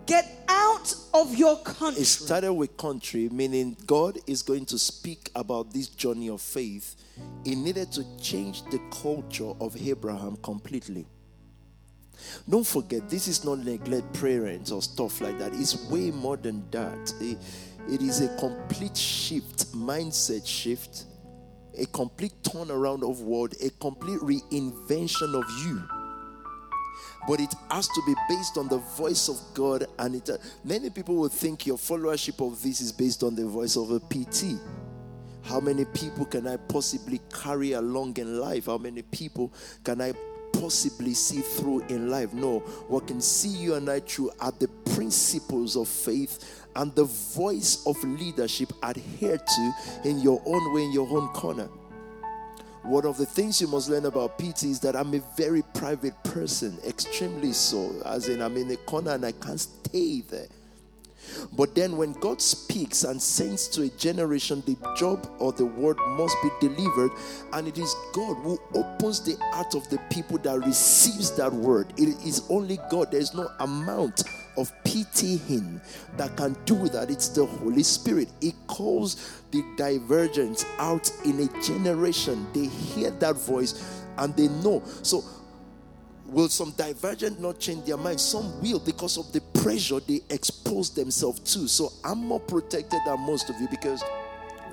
[0.07, 2.03] Get out of your country.
[2.03, 6.97] It started with country, meaning God is going to speak about this journey of faith.
[7.43, 11.07] He needed to change the culture of Abraham completely.
[12.49, 15.55] Don't forget, this is not neglect parents or stuff like that.
[15.55, 17.13] It's way more than that.
[17.21, 17.39] it,
[17.89, 21.05] it is a complete shift, mindset shift,
[21.79, 25.83] a complete turnaround of world, a complete reinvention of you
[27.27, 29.87] but it has to be based on the voice of God.
[29.99, 33.47] And it, uh, many people will think your followership of this is based on the
[33.47, 34.59] voice of a PT.
[35.43, 38.67] How many people can I possibly carry along in life?
[38.67, 40.13] How many people can I
[40.53, 42.33] possibly see through in life?
[42.33, 47.05] No, what can see you and I through are the principles of faith and the
[47.05, 51.69] voice of leadership adhere to in your own way, in your own corner.
[52.83, 56.23] one of the things you must learn about PT is that I'm a very private
[56.23, 57.91] person, extremely so.
[58.05, 60.49] As in, I'm in a corner and I can't stay there.
[61.57, 65.97] But then, when God speaks and sends to a generation, the job or the word
[66.09, 67.13] must be delivered,
[67.55, 71.93] and it is God who opens the heart of the people that receives that word.
[71.97, 73.11] It is only God.
[73.11, 74.23] There is no amount
[74.57, 75.81] of pitying
[76.17, 77.11] that can do that.
[77.11, 78.29] It's the Holy Spirit.
[78.41, 82.47] It calls the divergence out in a generation.
[82.53, 84.83] They hear that voice and they know.
[85.03, 85.25] So
[86.27, 88.21] Will some divergent not change their mind?
[88.21, 91.69] Some will because of the pressure they expose themselves to.
[91.69, 94.03] So I'm more protected than most of you because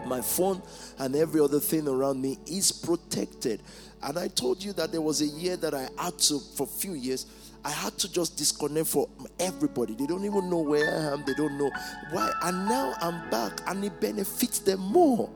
[0.08, 0.62] my phone
[0.98, 3.62] and every other thing around me is protected.
[4.02, 6.80] And I told you that there was a year that I had to, for a
[6.80, 7.26] few years,
[7.64, 9.08] I had to just disconnect for
[9.40, 9.94] everybody.
[9.94, 11.72] They don't even know where I am, they don't know
[12.12, 12.32] why.
[12.44, 15.30] And now I'm back and it benefits them more.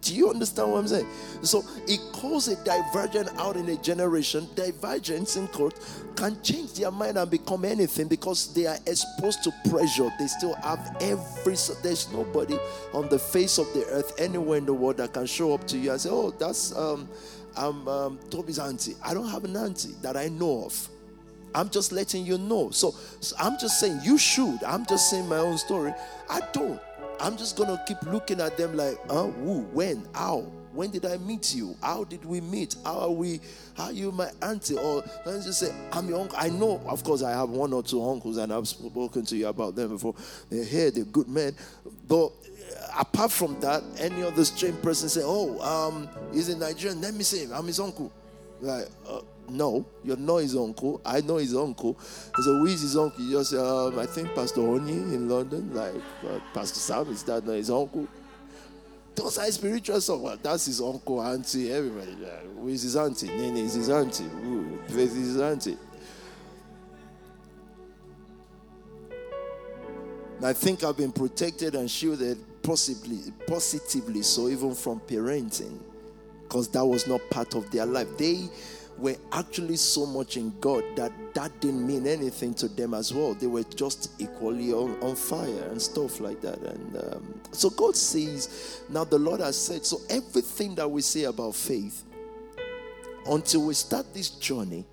[0.00, 1.06] Do you understand what I'm saying?
[1.42, 4.46] So it calls a divergent out in a generation.
[4.54, 5.74] Divergence in court
[6.14, 10.10] can change their mind and become anything because they are exposed to pressure.
[10.18, 11.56] They still have every.
[11.82, 12.58] There's nobody
[12.92, 15.78] on the face of the earth anywhere in the world that can show up to
[15.78, 17.08] you and say, "Oh, that's um,
[17.58, 20.88] I'm um, Tobi's auntie." I don't have an auntie that I know of.
[21.54, 22.70] I'm just letting you know.
[22.70, 24.62] So, so I'm just saying you should.
[24.64, 25.92] I'm just saying my own story.
[26.28, 26.80] I don't.
[27.20, 29.26] I'm just gonna keep looking at them like, huh?
[29.26, 29.62] Who?
[29.72, 30.06] When?
[30.14, 30.46] How?
[30.72, 31.74] When did I meet you?
[31.82, 32.76] How did we meet?
[32.84, 33.40] How are we?
[33.76, 34.76] How are you my auntie?
[34.76, 36.38] Or let's just say, I'm your uncle.
[36.38, 39.48] I know, of course, I have one or two uncles and I've spoken to you
[39.48, 40.14] about them before.
[40.50, 41.56] They're here, they're good men.
[42.08, 42.26] Uh,
[42.98, 47.22] apart from that, any other strange person say, Oh, um, he's a Nigerian, let me
[47.22, 48.12] say him, I'm his uncle.
[48.60, 51.00] Like, uh, no, you're not his uncle.
[51.06, 51.96] I know his uncle.
[52.00, 53.24] Said, who is his uncle?
[53.24, 57.46] You just um, I think Pastor Oni in London, like uh, Pastor Sam, is that
[57.46, 58.06] not his uncle?
[59.14, 60.20] Those are spiritual stuff.
[60.20, 62.16] Well, that's his uncle, auntie, everybody.
[62.60, 63.28] who is his auntie?
[63.28, 64.24] Nene is his auntie.
[64.24, 65.78] Who is his auntie?
[70.42, 75.78] I think I've been protected and shielded possibly positively so even from parenting
[76.42, 78.06] because that was not part of their life.
[78.18, 78.46] They
[78.98, 83.32] were actually so much in God that that didn't mean anything to them as well.
[83.32, 86.58] They were just equally on, on fire and stuff like that.
[86.58, 91.24] And um, so God says, now the Lord has said, so everything that we say
[91.24, 92.04] about faith,
[93.26, 94.84] until we start this journey,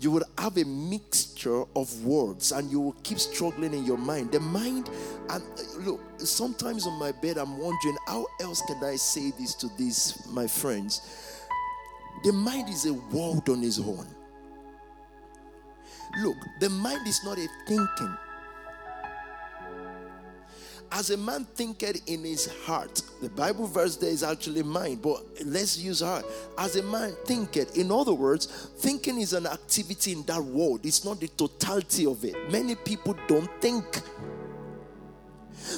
[0.00, 4.32] you will have a mixture of words and you will keep struggling in your mind.
[4.32, 4.90] The mind,
[5.30, 9.54] and uh, look, sometimes on my bed, I'm wondering, how else can I say this
[9.56, 11.46] to these, my friends?
[12.24, 14.06] The mind is a world on its own.
[16.22, 18.16] Look, the mind is not a thinking.
[20.92, 25.22] As a man thinketh in his heart, the Bible verse there is actually mind, but
[25.44, 26.24] let's use heart.
[26.56, 28.46] As a man thinketh, in other words,
[28.78, 32.34] thinking is an activity in that world, it's not the totality of it.
[32.50, 34.00] Many people don't think.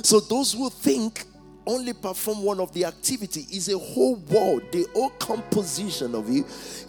[0.03, 1.25] So, those who think
[1.69, 6.43] only perform one of the activity is a whole world the whole composition of you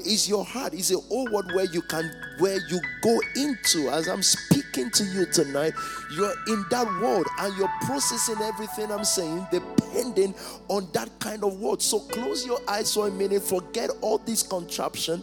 [0.06, 3.90] is your heart is a whole world where you can where you go into.
[3.90, 5.74] As i'm speaking to you tonight
[6.16, 10.34] you're in that world and you're processing everything i'm saying depending
[10.70, 11.82] on that kind of world.
[11.82, 15.22] So close your eyes for a minute forget all this contraption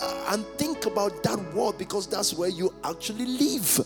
[0.00, 3.80] uh, and think about that world because that's where you actually live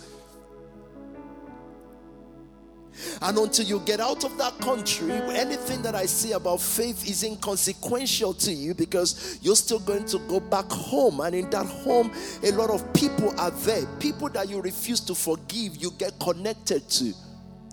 [3.20, 7.22] and until you get out of that country, anything that I say about faith is
[7.22, 11.20] inconsequential to you because you're still going to go back home.
[11.20, 13.86] And in that home, a lot of people are there.
[13.98, 17.12] People that you refuse to forgive, you get connected to.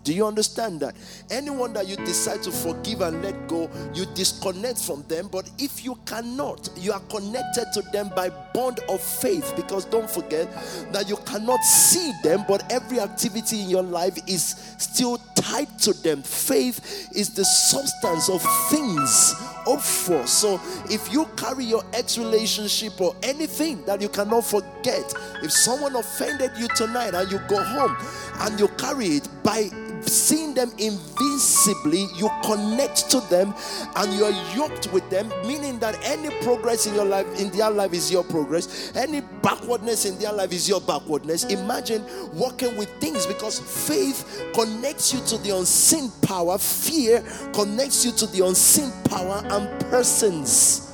[0.04, 0.94] Do you understand that?
[1.30, 5.28] Anyone that you decide to forgive and let go, you disconnect from them.
[5.30, 9.52] But if you cannot, you are connected to them by bond of faith.
[9.56, 10.48] Because don't forget
[10.92, 14.42] that you cannot see them, but every activity in your life is
[14.78, 16.22] still tied to them.
[16.22, 19.34] Faith is the substance of things
[19.64, 20.26] hoped for.
[20.26, 20.60] So
[20.90, 26.52] if you carry your ex relationship or anything that you cannot forget, if someone offended
[26.58, 27.96] you tonight and you go home
[28.40, 29.68] and you carry it by
[30.02, 33.54] seeing them invisibly, you connect to them
[33.96, 37.70] and you are yoked with them, meaning that any progress in your life, in their
[37.70, 38.92] life, is your progress.
[38.96, 41.44] Any backwardness in their life is your backwardness.
[41.44, 47.22] Imagine walking with things because faith connects you to the unseen power, fear
[47.52, 50.86] connects you to the unseen power and persons.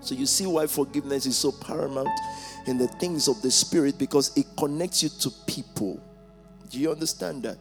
[0.00, 2.08] So you see why forgiveness is so paramount
[2.66, 6.00] in the things of the spirit because it connects you to people.
[6.70, 7.58] Do you understand that?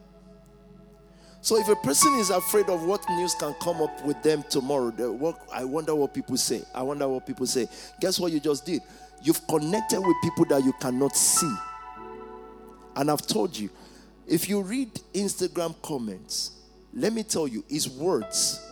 [1.41, 4.89] So if a person is afraid of what news can come up with them tomorrow,
[5.11, 6.61] what, I wonder what people say.
[6.73, 7.67] I wonder what people say.
[8.01, 8.81] Guess what you just did?
[9.23, 11.53] You've connected with people that you cannot see.
[12.95, 13.69] And I've told you,
[14.27, 16.51] if you read Instagram comments,
[16.93, 18.63] let me tell you, it's words.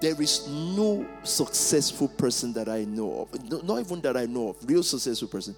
[0.00, 4.56] There is no successful person that I know of, not even that I know of,
[4.68, 5.54] real successful person,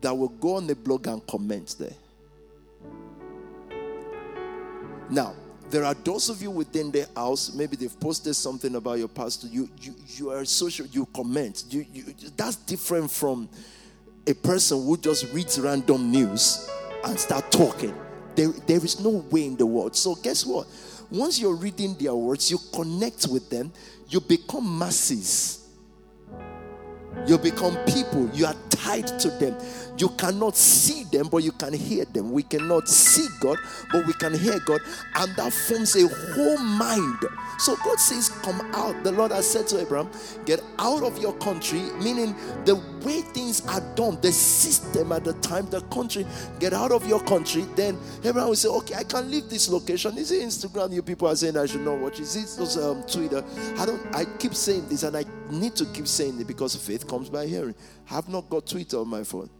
[0.00, 1.92] that will go on the blog and comment there.
[5.10, 5.34] Now,
[5.70, 9.48] there are those of you within the house, maybe they've posted something about your pastor.
[9.48, 11.64] You you, you are social, you comment.
[11.70, 12.04] You, you
[12.36, 13.48] that's different from
[14.26, 16.70] a person who just reads random news
[17.04, 17.94] and start talking.
[18.34, 19.96] There, there is no way in the world.
[19.96, 20.66] So guess what?
[21.10, 23.72] Once you're reading their words, you connect with them,
[24.08, 25.68] you become masses.
[27.26, 28.30] You become people.
[28.32, 29.56] You are tied to them.
[29.98, 32.30] You cannot see them, but you can hear them.
[32.30, 33.58] We cannot see God,
[33.92, 34.80] but we can hear God,
[35.16, 37.18] and that forms a whole mind.
[37.58, 39.02] So God says, Come out.
[39.02, 40.10] The Lord has said to Abraham,
[40.44, 42.34] Get out of your country, meaning
[42.64, 46.24] the way things are done, the system at the time, the country,
[46.60, 47.64] get out of your country.
[47.74, 50.16] Then Abraham will say, Okay, I can leave this location.
[50.16, 50.92] Is it Instagram?
[50.92, 52.20] You people are saying I should not watch.
[52.20, 53.44] Is it um, Twitter?
[53.76, 57.08] I don't I keep saying this and I need to keep saying it because faith
[57.08, 57.74] comes by hearing.
[58.10, 59.50] I have not got Twitter on my phone.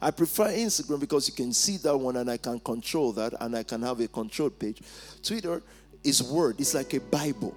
[0.00, 3.56] I prefer Instagram because you can see that one and I can control that and
[3.56, 4.80] I can have a control page.
[5.22, 5.60] Twitter
[6.04, 7.56] is word, it's like a Bible.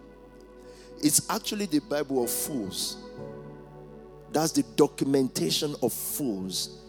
[1.04, 2.98] It's actually the Bible of fools.
[4.32, 6.80] That's the documentation of fools.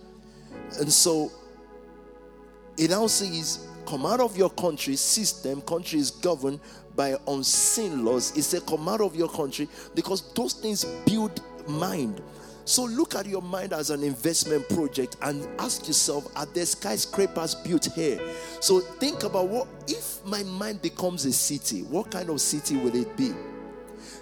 [0.79, 1.31] And so
[2.79, 5.61] it now says, Come out of your country system.
[5.63, 6.61] Country is governed
[6.95, 8.37] by unseen laws.
[8.37, 12.23] It said, Come out of your country because those things build mind.
[12.65, 17.57] So look at your mind as an investment project and ask yourself, are there skyscrapers
[17.57, 18.21] built here?
[18.61, 22.95] So think about what if my mind becomes a city, what kind of city will
[22.95, 23.33] it be?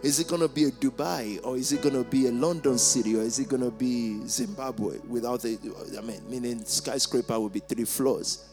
[0.02, 2.78] Is it going to be a Dubai or is it going to be a London
[2.78, 5.58] city or is it going to be Zimbabwe without a,
[5.98, 8.48] I mean, meaning skyscraper will be three floors.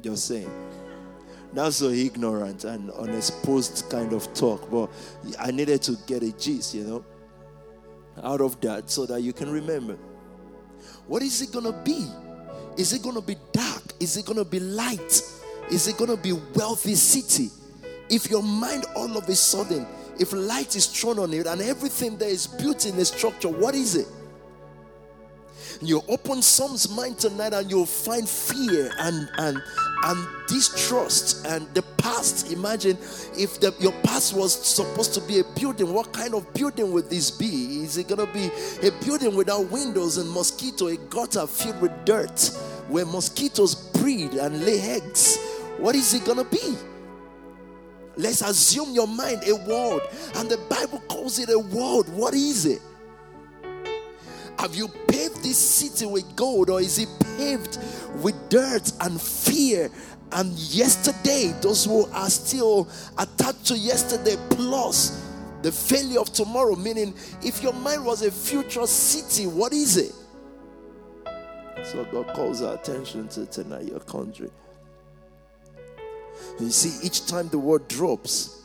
[0.00, 0.50] Just saying.
[1.52, 4.88] That's so ignorant and unexposed kind of talk, but
[5.38, 7.04] I needed to get a gist, you know
[8.22, 9.96] out of that so that you can remember.
[11.06, 12.06] What is it going to be?
[12.76, 13.82] Is it going to be dark?
[14.00, 15.22] Is it going to be light?
[15.70, 17.50] Is it going to be wealthy city?
[18.08, 19.86] If your mind all of a sudden,
[20.18, 23.74] if light is thrown on it and everything there is built in a structure, what
[23.74, 24.08] is it?
[25.80, 29.62] You open some's mind tonight and you'll find fear and and
[30.04, 32.52] and distrust and the past.
[32.52, 32.96] Imagine
[33.36, 37.10] if the, your past was supposed to be a building, what kind of building would
[37.10, 37.82] this be?
[37.82, 38.50] Is it to be
[38.86, 42.50] a building without windows and mosquito, a gutter filled with dirt
[42.88, 45.38] where mosquitoes breed and lay eggs?
[45.78, 46.76] What is it to be?
[48.16, 50.02] Let's assume your mind a world,
[50.36, 52.08] and the Bible calls it a world.
[52.08, 52.82] What is it?
[54.60, 57.08] Have you paved this city with gold or is it
[57.38, 57.78] paved
[58.16, 59.90] with dirt and fear
[60.32, 61.54] and yesterday?
[61.62, 62.86] Those who are still
[63.16, 65.26] attached to yesterday, plus
[65.62, 66.76] the failure of tomorrow.
[66.76, 70.12] Meaning, if your mind was a future city, what is it?
[71.82, 74.50] So God calls our attention to tonight, your country.
[76.60, 78.59] You see, each time the word drops,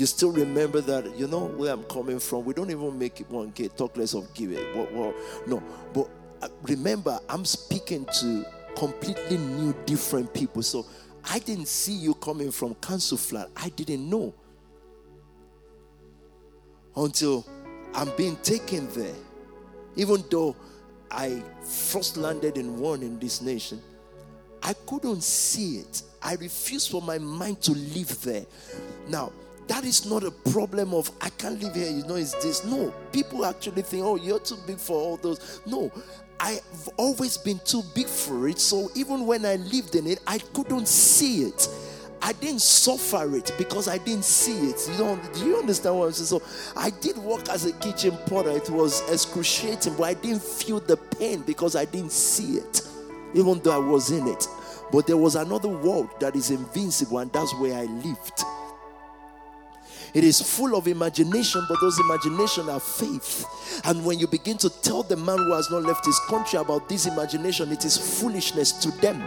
[0.00, 2.46] you still remember that, you know, where I'm coming from.
[2.46, 4.74] We don't even make it 1K, talk less of give it.
[4.74, 5.12] Well,
[5.46, 6.08] no, but
[6.40, 10.62] uh, remember, I'm speaking to completely new, different people.
[10.62, 10.86] So
[11.22, 13.50] I didn't see you coming from Council Flat.
[13.54, 14.32] I didn't know
[16.96, 17.46] until
[17.92, 19.14] I'm being taken there.
[19.96, 20.56] Even though
[21.10, 23.82] I first landed in one in this nation,
[24.62, 26.02] I couldn't see it.
[26.22, 28.46] I refused for my mind to live there.
[29.06, 29.32] Now,
[29.70, 32.64] that is not a problem of I can't live here, you know, it's this.
[32.64, 35.60] No, people actually think, oh, you're too big for all those.
[35.64, 35.92] No,
[36.40, 38.58] I've always been too big for it.
[38.58, 41.68] So even when I lived in it, I couldn't see it.
[42.20, 44.88] I didn't suffer it because I didn't see it.
[44.90, 46.40] You know, do you understand what I'm saying?
[46.40, 46.42] So
[46.76, 48.50] I did work as a kitchen porter.
[48.50, 52.82] It was excruciating, but I didn't feel the pain because I didn't see it,
[53.34, 54.48] even though I was in it.
[54.90, 58.42] But there was another world that is invincible, and that's where I lived.
[60.14, 63.46] It is full of imagination, but those imagination are faith.
[63.84, 66.88] And when you begin to tell the man who has not left his country about
[66.88, 69.22] this imagination, it is foolishness to them.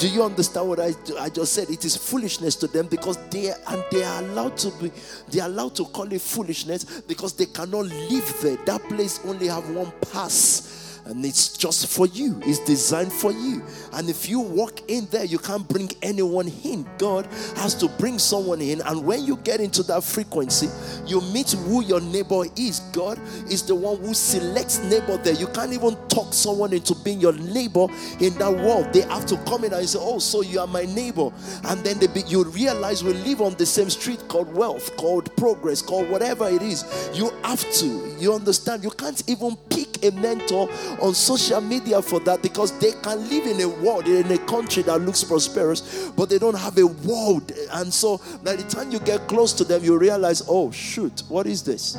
[0.00, 1.70] Do you understand what I, I just said?
[1.70, 4.92] It is foolishness to them because they and they are allowed to be
[5.28, 8.56] they are allowed to call it foolishness because they cannot live there.
[8.64, 12.40] That place only have one pass and it's just for you.
[12.44, 13.62] It's designed for you.
[13.92, 16.86] And if you walk in there, you can't bring anyone in.
[16.98, 17.26] God
[17.56, 18.80] has to bring someone in.
[18.80, 20.68] And when you get into that frequency,
[21.06, 22.80] you meet who your neighbor is.
[22.92, 25.34] God is the one who selects neighbor there.
[25.34, 27.86] You can't even talk someone into being your neighbor
[28.20, 28.92] in that world.
[28.92, 31.30] They have to come in and say, Oh, so you are my neighbor.
[31.64, 35.34] And then they be, you realize we live on the same street called wealth, called
[35.36, 36.84] progress, called whatever it is.
[37.14, 38.16] You have to.
[38.18, 38.82] You understand?
[38.82, 40.68] You can't even pick a mentor
[41.00, 44.82] on social media for that because they can live in a world, in a country
[44.84, 47.52] that looks prosperous, but they don't have a world.
[47.72, 51.46] And so by the time you get close to them, you realize, oh, shoot, what
[51.46, 51.96] is this?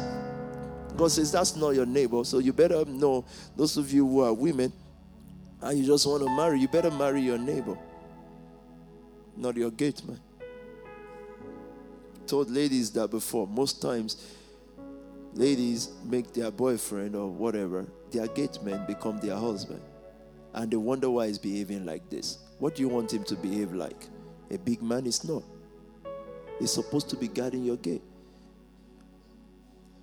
[0.96, 2.24] God says, that's not your neighbor.
[2.24, 3.24] So you better know,
[3.56, 4.74] those of you who are women
[5.62, 7.78] and you just want to marry, you better marry your neighbor,
[9.36, 10.20] not your gate man.
[12.26, 13.48] Told ladies that before.
[13.48, 14.18] Most times,
[15.34, 19.82] ladies make their boyfriend or whatever, their gate man become their husband.
[20.54, 22.40] And they wonder why he's behaving like this.
[22.60, 24.08] What do you want him to behave like?
[24.50, 25.44] A big man is not.
[26.60, 28.02] He's supposed to be guarding your gate.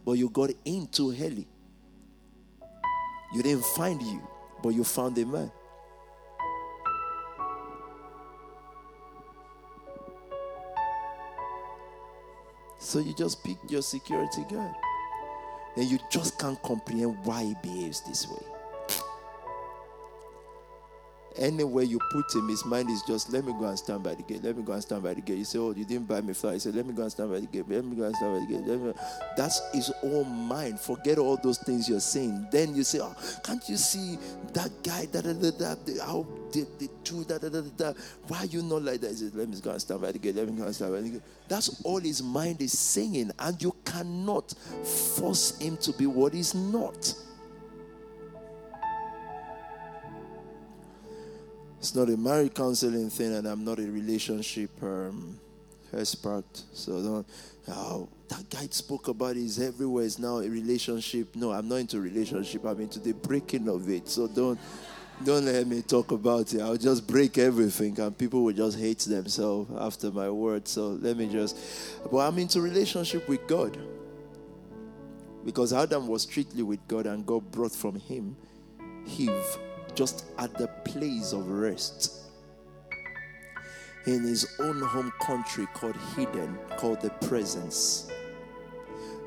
[0.04, 1.48] But you got in too early.
[3.32, 4.22] You didn't find you,
[4.62, 5.50] but you found a man.
[12.78, 14.74] So you just picked your security guard
[15.76, 18.53] then you just can't comprehend why he behaves this way.
[21.36, 24.22] Anywhere you put him, his mind is just, let me go and stand by the
[24.22, 24.42] gate.
[24.44, 25.38] Let me go and stand by the gate.
[25.38, 26.52] You say, oh, you didn't buy me flower.
[26.52, 27.68] He said, let me go and stand by the gate.
[27.68, 28.96] Let me go and stand by the gate.
[29.36, 30.78] That's his own mind.
[30.78, 32.46] Forget all those things you're saying.
[32.52, 34.16] Then you say, oh, can't you see
[34.52, 37.92] that guy, da da da da, how they, they do da da da da.
[38.28, 39.10] Why are you not like that?
[39.10, 40.36] He said, let me go and stand by the gate.
[40.36, 41.22] Let me go and stand by the gate.
[41.48, 43.32] That's all his mind is saying.
[43.40, 47.12] And you cannot force him to be what he's not.
[51.84, 55.38] It's not a marriage counseling thing, and I'm not a relationship um,
[55.92, 56.46] expert.
[56.72, 57.26] So don't.
[57.68, 60.06] Oh, that guy spoke about is everywhere.
[60.06, 61.36] It's now a relationship.
[61.36, 62.64] No, I'm not into relationship.
[62.64, 64.08] I'm into the breaking of it.
[64.08, 64.58] So don't.
[65.22, 66.62] Don't let me talk about it.
[66.62, 70.70] I'll just break everything and people will just hate themselves after my words.
[70.70, 71.54] So let me just.
[72.10, 73.76] But I'm into relationship with God.
[75.44, 78.38] Because Adam was strictly with God and God brought from him
[79.18, 79.58] Eve
[79.94, 82.24] just at the place of rest
[84.06, 88.10] in his own home country called Eden, called the presence.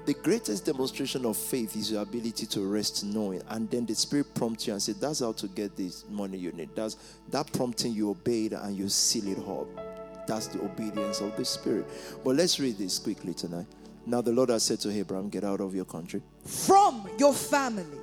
[0.05, 4.33] The greatest demonstration of faith is your ability to rest knowing, and then the Spirit
[4.35, 6.69] prompts you and says, That's how to get this money you need.
[6.75, 6.95] That's
[7.29, 9.67] that prompting you obeyed and you seal it up.
[10.25, 11.87] That's the obedience of the Spirit.
[12.23, 13.65] But let's read this quickly tonight.
[14.05, 16.21] Now the Lord has said to Abraham, Get out of your country.
[16.45, 17.99] From your family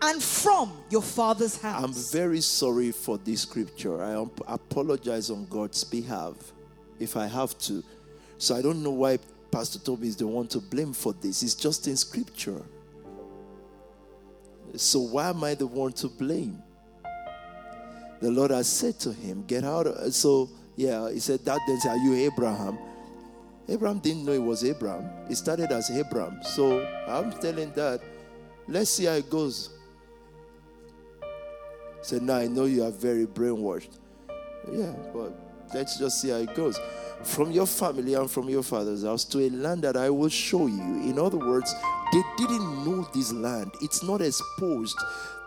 [0.00, 1.82] and from your father's house.
[1.82, 4.02] I'm very sorry for this scripture.
[4.02, 6.34] I apologize on God's behalf
[7.00, 7.82] if I have to.
[8.38, 9.18] So I don't know why
[9.50, 11.42] Pastor Tobi is the one to blame for this.
[11.42, 12.62] It's just in scripture.
[14.76, 16.62] So why am I the one to blame?
[18.20, 19.86] The Lord has said to him, Get out.
[19.86, 22.78] Of, so, yeah, he said, That then, say, are you Abraham?
[23.68, 25.08] Abraham didn't know it was Abraham.
[25.30, 26.42] It started as Abraham.
[26.42, 28.00] So I'm telling that,
[28.66, 29.77] let's see how it goes.
[32.02, 33.98] Said, Now I know you are very brainwashed.
[34.72, 35.32] Yeah, but
[35.74, 36.78] let's just see how it goes.
[37.22, 40.66] From your family and from your father's house to a land that I will show
[40.66, 41.02] you.
[41.02, 41.74] In other words,
[42.12, 44.96] they didn't know this land, it's not exposed.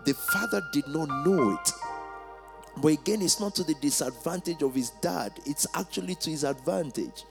[0.06, 1.72] The father did not know it.
[2.78, 7.26] But again, it's not to the disadvantage of his dad, it's actually to his advantage.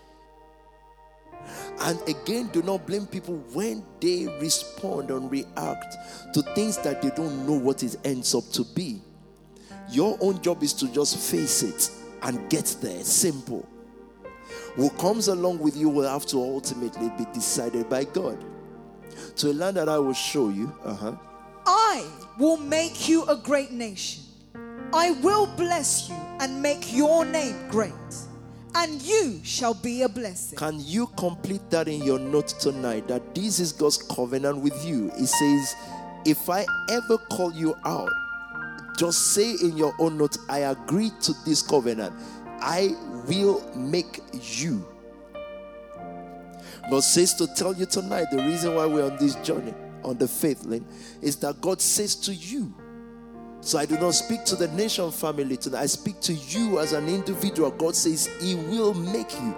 [1.80, 5.96] And again, do not blame people when they respond and react
[6.34, 9.02] to things that they don't know what it ends up to be.
[9.90, 11.90] Your own job is to just face it
[12.22, 13.02] and get there.
[13.02, 13.66] Simple.
[14.76, 18.44] Who comes along with you will have to ultimately be decided by God.
[19.36, 21.16] To a land that I will show you, uh-huh.
[21.66, 22.06] I
[22.38, 24.22] will make you a great nation.
[24.92, 27.92] I will bless you and make your name great,
[28.74, 30.58] and you shall be a blessing.
[30.58, 33.06] Can you complete that in your note tonight?
[33.08, 35.12] That this is God's covenant with you.
[35.16, 35.74] It says,
[36.24, 38.10] If I ever call you out,
[39.00, 42.12] just say in your own note, I agree to this covenant.
[42.60, 42.94] I
[43.26, 44.86] will make you.
[46.90, 49.72] God says to tell you tonight the reason why we're on this journey,
[50.04, 50.84] on the faith lane,
[51.22, 52.74] is that God says to you.
[53.62, 55.80] So I do not speak to the NXTION family tonight.
[55.80, 57.70] I speak to you as an individual.
[57.70, 59.56] God says He will make you.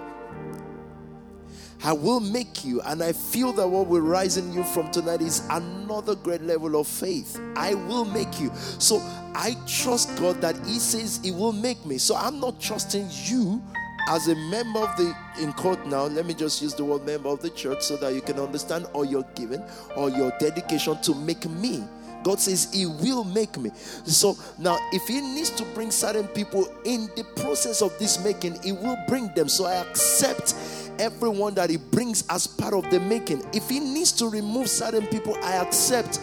[1.83, 5.21] I will make you, and I feel that what will rise in you from tonight
[5.21, 7.37] is another great level of faith.
[7.57, 8.51] I will make you.
[8.79, 8.99] So
[9.35, 11.97] I trust God that He says He will make me.
[11.97, 13.61] So I'm not trusting you
[14.07, 17.29] as a member of the in court now let me just use the word member
[17.29, 19.63] of the church so that you can understand all your giving
[19.95, 21.81] or your dedication to make me
[22.23, 23.71] God says He will make me.
[24.05, 28.61] So now, if He needs to bring certain people in the process of this making,
[28.63, 29.49] He will bring them.
[29.49, 30.55] So I accept
[30.99, 33.43] everyone that He brings as part of the making.
[33.53, 36.19] If He needs to remove certain people, I accept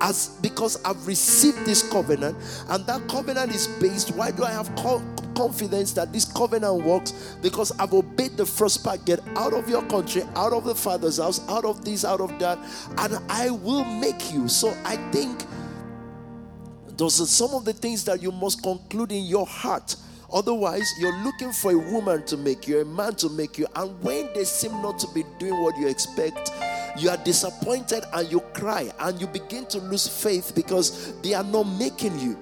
[0.00, 2.36] as because I've received this covenant,
[2.68, 4.10] and that covenant is based.
[4.14, 4.74] Why do I have
[5.34, 7.36] confidence that this covenant works?
[7.40, 9.04] Because I've obeyed the first part.
[9.04, 12.36] Get out of your country, out of the father's house, out of this, out of
[12.40, 12.58] that,
[12.98, 14.48] and I will make you.
[14.48, 15.44] So I think
[16.96, 19.96] those are some of the things that you must conclude in your heart.
[20.34, 24.02] Otherwise, you're looking for a woman to make you, a man to make you, and
[24.02, 26.50] when they seem not to be doing what you expect,
[26.98, 31.44] you are disappointed and you cry and you begin to lose faith because they are
[31.44, 32.36] not making you.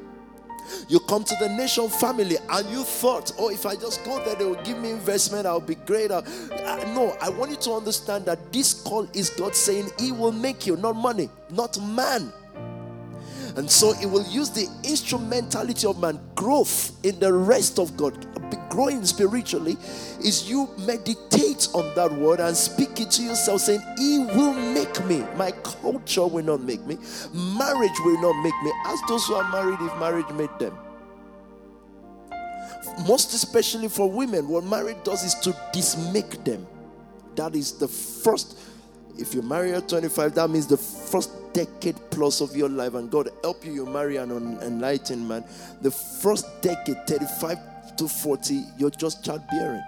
[0.89, 4.37] You come to the NXTION family and you thought, oh, if I just go there,
[4.37, 6.23] they will give me investment, I'll be greater.
[6.25, 10.33] Uh, no, I want you to understand that this call is God saying He will
[10.33, 12.33] make you, not money, not man.
[13.57, 18.27] And so He will use the instrumentality of man, growth in the rest of God,
[18.71, 19.77] growing spiritually,
[20.25, 25.05] is you meditate on that word and speak it to yourself, saying, He will make
[25.05, 25.25] me.
[25.37, 26.97] My culture will not make me.
[27.35, 28.73] Marriage will not make me.
[28.87, 30.77] Ask those who are married if marriage made them.
[33.07, 36.67] Most especially for women, what marriage does is to dismake them.
[37.37, 38.59] That is the first.
[39.19, 43.11] If you marry at 25, that means the first decade plus of your life, and
[43.11, 44.31] God help you, you marry an
[44.63, 45.45] enlightened man.
[45.81, 49.83] The first decade, 35 to 40, you're just childbearing.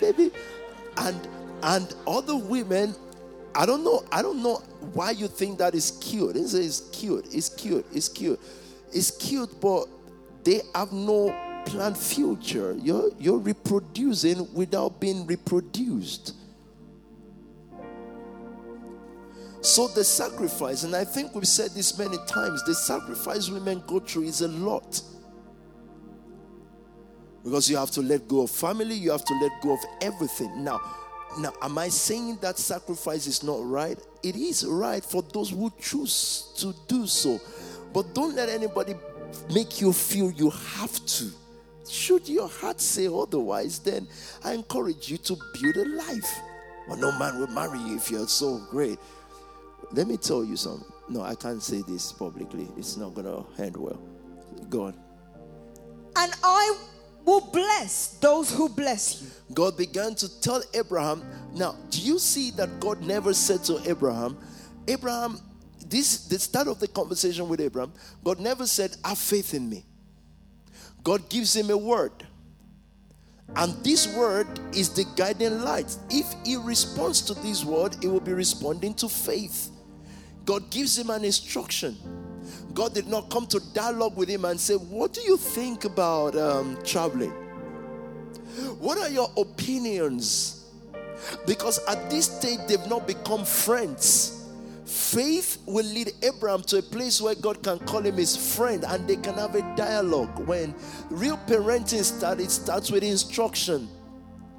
[0.00, 0.30] Baby.
[0.96, 1.28] And
[1.62, 2.94] and other women,
[3.54, 4.56] I don't know, I don't know
[4.92, 6.36] why you think that is cute.
[6.36, 8.40] It's, it's cute, it's cute, it's cute,
[8.92, 9.86] it's cute, but
[10.44, 11.34] they have no
[11.66, 12.76] planned future.
[12.80, 16.34] You're you're reproducing without being reproduced.
[19.64, 23.98] So the sacrifice, and I think we've said this many times, the sacrifice women go
[23.98, 25.00] through is a lot.
[27.42, 30.62] Because you have to let go of family, you have to let go of everything.
[30.62, 30.82] Now,
[31.38, 33.98] now, am I saying that sacrifice is not right?
[34.22, 37.40] It is right for those who choose to do so.
[37.94, 38.94] But don't let anybody
[39.54, 41.30] make you feel you have to.
[41.88, 44.08] Should your heart say otherwise, then
[44.44, 46.40] I encourage you to build a life.
[46.86, 48.98] Well, no man will marry you if you're so great.
[49.94, 50.90] Let me tell you something.
[51.08, 52.68] No, I can't say this publicly.
[52.76, 54.00] It's not going to end well.
[54.68, 54.94] Go on.
[56.16, 56.76] And I
[57.24, 59.28] will bless those who bless you.
[59.54, 61.22] God began to tell Abraham.
[61.54, 64.36] Now, do you see that God never said to Abraham,
[64.88, 65.40] Abraham,
[65.86, 67.92] this the start of the conversation with Abraham,
[68.24, 69.84] God never said, Have faith in me.
[71.04, 72.26] God gives him a word.
[73.54, 75.96] And this word is the guiding light.
[76.10, 79.70] If he responds to this word, he will be responding to faith.
[80.44, 81.96] God gives him an instruction.
[82.74, 86.36] God did not come to dialogue with him and say, What do you think about
[86.36, 87.32] um, traveling?
[88.78, 90.64] What are your opinions?
[91.46, 94.44] Because at this stage, they've not become friends.
[94.84, 99.08] Faith will lead Abraham to a place where God can call him his friend and
[99.08, 100.46] they can have a dialogue.
[100.46, 100.74] When
[101.08, 103.88] real parenting starts, it starts with instruction.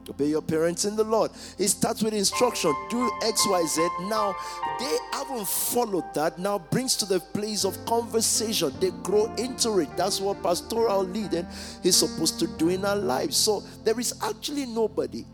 [0.10, 1.32] Obey your parents in the Lord.
[1.58, 2.74] It starts with instruction.
[2.90, 3.88] Do X, Y, Z.
[4.02, 4.36] Now,
[4.80, 6.38] they haven't followed that.
[6.38, 8.72] Now brings to the place of conversation.
[8.80, 9.90] They grow into it.
[9.98, 11.48] That's what pastoral leading
[11.84, 13.36] is supposed to do in our lives.
[13.38, 15.26] So there is actually nobody.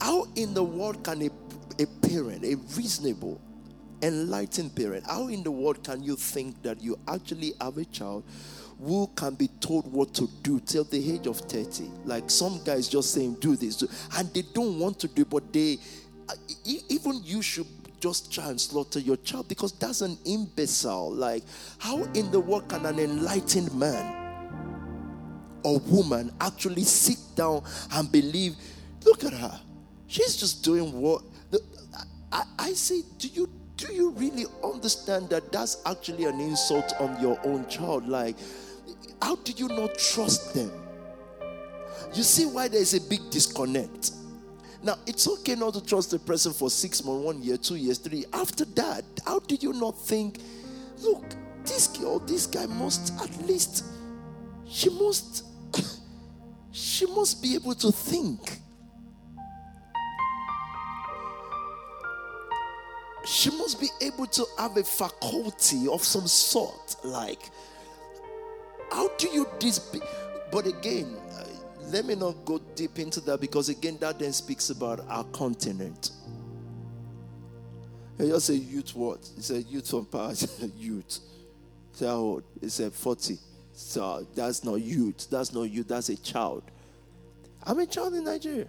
[0.00, 1.30] How in the world can a,
[1.78, 3.40] a parent, a reasonable,
[4.02, 8.24] enlightened parent, how in the world can you think that you actually have a child
[8.82, 11.90] who can be told what to do till the age of 30.
[12.04, 13.82] Like some guys just saying, do this,
[14.16, 15.78] and they don't want to do, but they,
[16.64, 17.66] even you should
[18.00, 21.12] just try and slaughter your child because that's an imbecile.
[21.12, 21.42] Like,
[21.78, 24.14] how in the world can an enlightened man
[25.64, 28.54] or woman actually sit down and believe,
[29.04, 29.60] look at her,
[30.06, 31.22] she's just doing what?
[32.30, 37.20] I, I say, do you do you really understand that that's actually an insult on
[37.22, 38.08] your own child?
[38.08, 38.36] Like,
[39.20, 40.70] how do you not trust them?
[42.14, 44.12] You see why there is a big disconnect.
[44.82, 47.98] Now, it's okay not to trust a person for six months, one year, two years,
[47.98, 48.24] three.
[48.32, 50.38] After that, how did you not think,
[51.00, 51.24] look,
[51.64, 53.84] this girl, this guy must at least,
[54.68, 55.44] she must
[56.72, 58.60] she must be able to think.
[63.26, 66.96] She must be able to have a faculty of some sort.
[67.04, 67.50] Like,
[68.90, 69.78] how do you this?
[70.50, 71.44] But again, uh,
[71.90, 76.10] let me not go deep into that because again, that then speaks about our continent.
[78.18, 79.28] You just say youth what?
[79.36, 81.20] He said youth from past youth.
[81.92, 82.44] Say how old?
[82.60, 83.38] He said 40.
[83.72, 85.28] So that's not youth.
[85.30, 85.86] That's not youth.
[85.88, 86.64] That's a child.
[87.62, 88.66] I'm a child in Nigeria.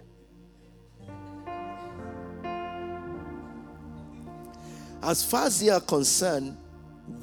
[5.02, 6.56] As far as they are concerned,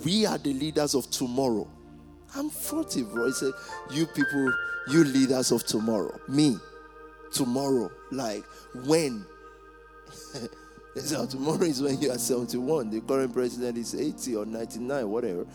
[0.03, 1.67] we are the leaders of tomorrow.
[2.37, 3.25] I'm 40, bro.
[3.25, 3.51] He said,
[3.91, 4.53] You people,
[4.89, 6.19] you leaders of tomorrow.
[6.27, 6.57] Me,
[7.31, 7.91] tomorrow.
[8.11, 8.43] Like,
[8.85, 9.25] when?
[10.95, 12.91] so tomorrow is when you are 71.
[12.91, 15.45] The current president is 80 or 99, whatever.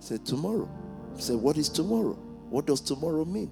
[0.00, 0.68] Said tomorrow.
[1.16, 2.12] Said, what is tomorrow?
[2.50, 3.50] What does tomorrow mean?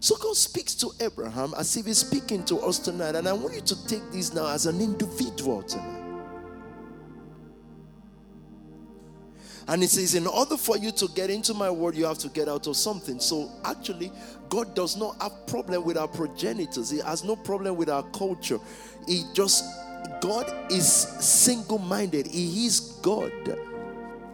[0.00, 3.14] So God speaks to Abraham as if he's speaking to us tonight.
[3.14, 6.07] And I want you to take this now as an individual tonight.
[9.68, 12.28] And it says, in order for you to get into my word, you have to
[12.28, 13.20] get out of something.
[13.20, 14.10] So actually,
[14.48, 16.88] God does not have problem with our progenitors.
[16.88, 18.58] He has no problem with our culture.
[19.06, 19.64] He just
[20.20, 22.26] God is single-minded.
[22.28, 23.32] He is God.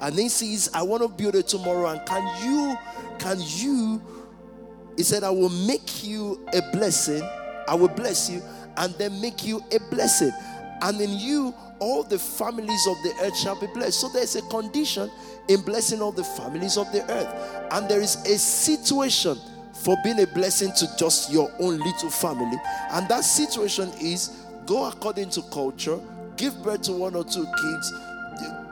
[0.01, 1.89] And he says, I want to build it tomorrow.
[1.89, 2.77] And can you,
[3.19, 4.03] can you,
[4.97, 7.23] he said, I will make you a blessing.
[7.67, 8.43] I will bless you
[8.77, 10.33] and then make you a blessing.
[10.83, 14.01] And in you, all the families of the earth shall be blessed.
[14.01, 15.11] So there's a condition
[15.49, 17.67] in blessing all the families of the earth.
[17.73, 19.39] And there is a situation
[19.73, 22.57] for being a blessing to just your own little family.
[22.93, 25.99] And that situation is go according to culture,
[26.37, 27.93] give birth to one or two kids,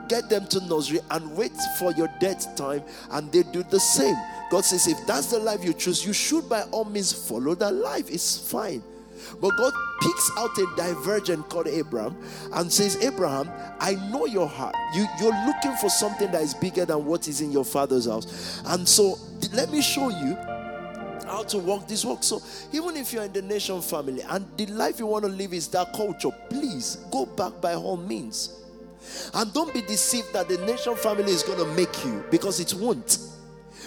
[0.07, 4.15] get them to nursery, and wait for your death time, and they do the same.
[4.51, 7.73] God says, if that's the life you choose, you should by all means follow that
[7.73, 8.09] life.
[8.09, 8.83] It's fine.
[9.41, 12.15] But God picks out a divergent called Abraham
[12.53, 13.49] and says, Abraham,
[13.79, 14.75] I know your heart.
[14.95, 18.61] You, you're looking for something that is bigger than what is in your father's house.
[18.65, 19.17] And so
[19.53, 20.35] let me show you
[21.25, 22.23] how to walk this walk.
[22.23, 25.53] So even if you're in the NXTION family and the life you want to live
[25.53, 28.59] is that culture, please go back by all means.
[29.33, 32.73] And don't be deceived that the NXTION family is going to make you because it
[32.73, 33.17] won't.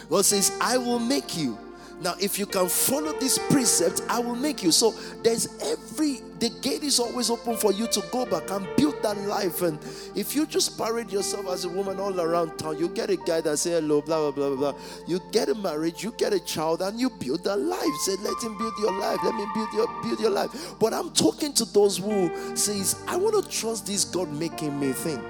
[0.09, 1.59] God says, I will make you.
[2.01, 4.71] Now, if you can follow this precept, I will make you.
[4.71, 4.93] So
[5.23, 9.17] there's every the gate is always open for you to go back and build that
[9.23, 9.63] life.
[9.63, 9.79] And
[10.15, 13.41] if you just parade yourself as a woman all around town, you get a guy
[13.41, 14.73] that say hello, blah blah blah blah.
[14.73, 14.81] blah.
[15.07, 17.95] You get a marriage, you get a child, and you build that life.
[18.05, 19.19] Say, let him build your life.
[19.25, 20.75] Let me build your build your life.
[20.79, 24.93] But I'm talking to those who says, I want to trust this God making me
[24.93, 25.25] thing.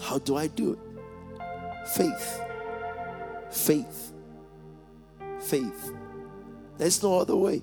[0.00, 0.78] How do I do it?
[1.94, 2.40] Faith.
[3.52, 4.09] Faith
[5.42, 5.92] faith.
[6.78, 7.62] There's no other way.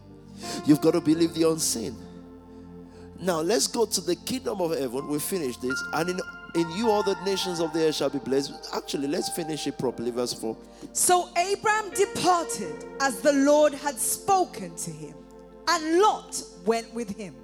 [0.66, 1.96] You've got to believe the unseen.
[3.20, 5.08] Now let's go to the kingdom of heaven.
[5.08, 5.82] We finish this.
[5.94, 6.20] And in,
[6.56, 8.70] in you all the nations of the earth shall be blessed.
[8.74, 10.12] Actually, let's finish it properly.
[10.12, 10.56] Verse 4.
[10.94, 15.16] So Abram departed as the Lord had spoken to him,
[15.68, 17.36] and Lot went with him.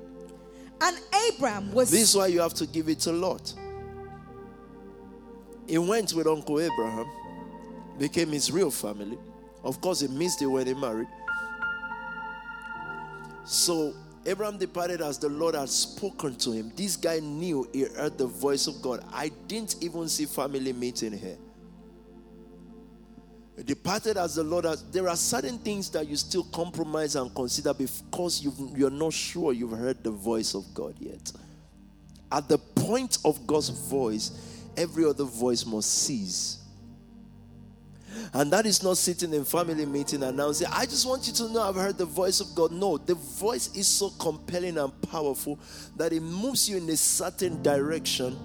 [0.81, 0.97] And
[1.29, 1.89] Abram was.
[1.89, 3.53] This is why you have to give it to Lot.
[5.67, 7.07] He went with Uncle Abraham,
[7.97, 9.17] became his real family.
[9.63, 11.07] Of course, he missed it when he married.
[13.45, 13.93] So
[14.25, 16.71] Abraham departed as the Lord had spoken to him.
[16.75, 19.05] This guy knew he heard the voice of God.
[19.11, 21.37] I didn't even see family meeting here.
[23.55, 24.83] He departed as the Lord has.
[24.91, 29.77] There are certain things that you still compromise and consider because you're not sure you've
[29.77, 31.31] heard the voice of God yet.
[32.31, 34.31] At the point of God's voice,
[34.75, 36.62] every other voice must cease.
[38.31, 41.61] And that is not sitting in family meeting announcing, I just want you to know
[41.61, 42.71] I've heard the voice of God.
[42.71, 45.59] No, the voice is so compelling and powerful
[45.97, 48.37] that it moves you in a certain direction.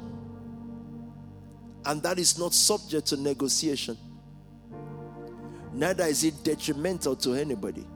[1.85, 3.97] And that is not subject to negotiation.
[5.73, 7.87] Neither is it detrimental to anybody.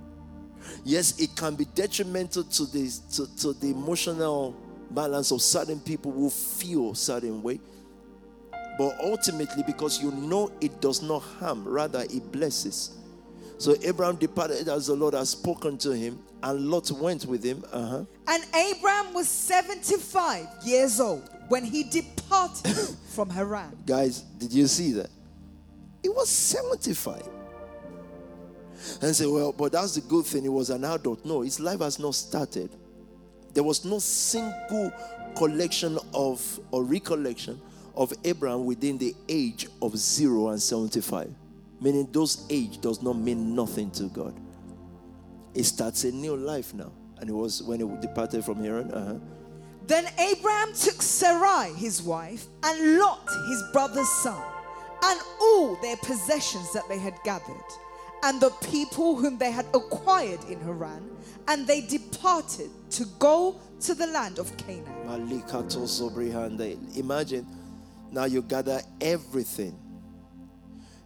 [0.85, 4.57] Yes, it can be detrimental to the to, to the emotional
[4.91, 7.59] balance of certain people who feel certain way
[8.83, 12.99] but ultimately because you know it does not harm, rather it blesses.
[13.57, 17.63] So Abraham departed as the Lord has spoken to him, and Lot went with him.
[17.73, 18.05] Uh-huh.
[18.27, 22.75] And Abraham was 75 years old when he departed
[23.15, 23.71] from Haran.
[23.87, 25.11] Guys, did you see that?
[26.03, 27.23] He was 75.
[29.01, 30.43] And say, well, but that's the good thing.
[30.43, 31.25] He was an adult.
[31.25, 32.75] No, his life has not started.
[33.55, 34.93] There was no single
[35.37, 37.61] collection of or recollection
[37.95, 41.35] of Abraham within the age of 0 and 75.
[41.81, 44.39] Meaning those age does not mean nothing to God.
[45.55, 46.93] It starts a new life now.
[47.19, 48.91] And it was when he departed from Haran.
[48.91, 49.15] Uh-huh.
[49.87, 54.43] Then Abraham took Sarai, his wife, and Lot, his brother's son,
[55.05, 57.57] and all their possessions that they had gathered,
[58.23, 61.11] and the people whom they had acquired in Haran,
[61.49, 64.87] and they departed to go to the land of Canaan.
[66.97, 67.47] Imagine
[68.13, 69.77] now you gather everything.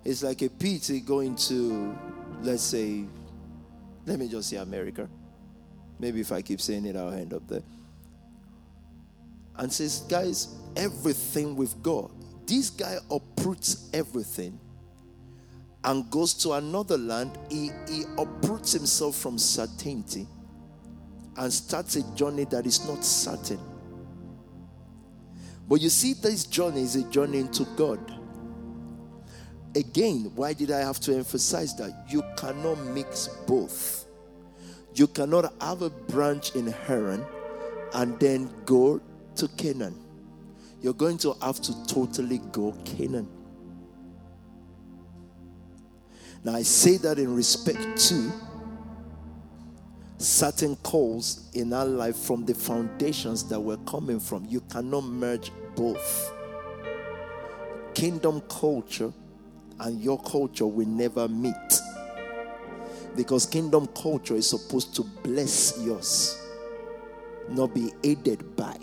[0.05, 1.97] It's like a PT going to,
[2.43, 3.05] let's say,
[4.05, 5.09] let me just say America.
[5.99, 7.63] Maybe if I keep saying it, I'll end up there.
[9.57, 12.11] And says, guys, everything we've got.
[12.47, 14.59] This guy uproots everything
[15.85, 17.39] and goes to another land.
[17.51, 20.27] He, he uproots himself from certainty
[21.37, 23.61] and starts a journey that is not certain.
[25.69, 27.99] But you see, this journey is a journey into God.
[29.75, 32.07] Again, why did I have to emphasize that?
[32.09, 34.07] You cannot mix both.
[34.95, 37.25] You cannot have a branch in Haran
[37.93, 39.01] and then go
[39.35, 39.95] to Canaan.
[40.81, 43.29] You're going to have to totally go Canaan.
[46.45, 48.33] Now, I say that in respect to
[50.19, 54.47] certain calls in our life from the foundations that we're coming from.
[54.47, 56.33] You cannot merge both.
[57.95, 59.13] Kingdom culture
[59.81, 61.81] and your culture will never meet.
[63.15, 66.43] Because kingdom culture is supposed to bless yours,
[67.49, 68.77] not be aided by.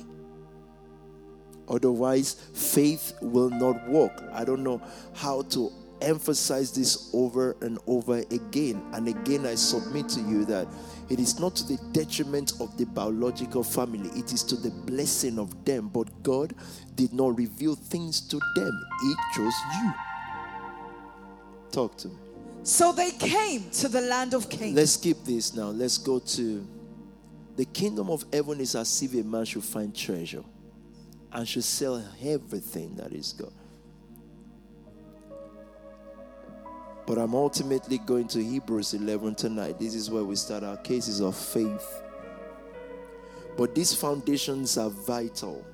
[1.68, 4.24] Otherwise, faith will not work.
[4.34, 4.82] I don't know
[5.14, 5.72] how to
[6.02, 8.84] emphasize this over and over again.
[8.94, 10.68] And again, I submit to you that
[11.10, 15.40] it is not to the detriment of the biological family, it is to the blessing
[15.40, 15.90] of them.
[15.90, 16.54] But God
[16.96, 19.94] did not reveal things to them, He chose you.
[21.72, 22.16] Talk to me.
[22.64, 24.76] So they came to the land of Canaan.
[24.76, 25.68] Let's skip this now.
[25.68, 26.66] Let's go to
[27.56, 30.44] the kingdom of heaven is as if a man should find treasure
[31.32, 33.52] and should sell everything that is God.
[37.06, 39.78] But I'm ultimately going to Hebrews 11 tonight.
[39.78, 42.02] This is where we start our cases of faith.
[43.58, 45.66] But these foundations are vital.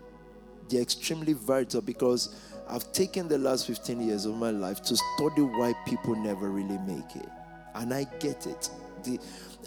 [0.68, 2.36] They're extremely vital because
[2.68, 6.78] I've taken the last 15 years of my life to study why people never really
[6.80, 7.30] make it.
[7.76, 8.70] And I get it.
[9.04, 9.20] The,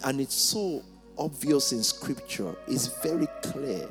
[0.03, 0.83] and it's so
[1.17, 3.89] obvious in scripture, it's very clear.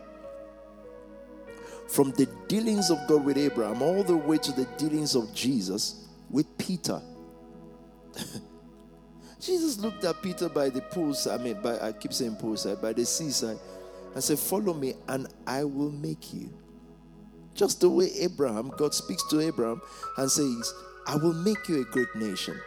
[1.88, 6.06] From the dealings of God with Abraham all the way to the dealings of Jesus
[6.30, 7.02] with Peter.
[9.40, 12.92] Jesus looked at Peter by the poolside, I mean, by, I keep saying poolside, by
[12.92, 13.58] the seaside,
[14.14, 16.52] and said, Follow me, and I will make you.
[17.54, 19.82] Just the way Abraham, God speaks to Abraham
[20.16, 20.72] and says,
[21.06, 22.58] I will make you a great nation.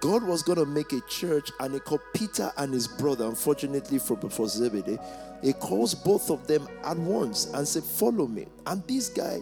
[0.00, 4.00] God was going to make a church, and he called Peter and his brother, unfortunately
[4.00, 4.98] for, for Zebedee,
[5.42, 8.46] he calls both of them at once and said, Follow me.
[8.66, 9.40] And this guy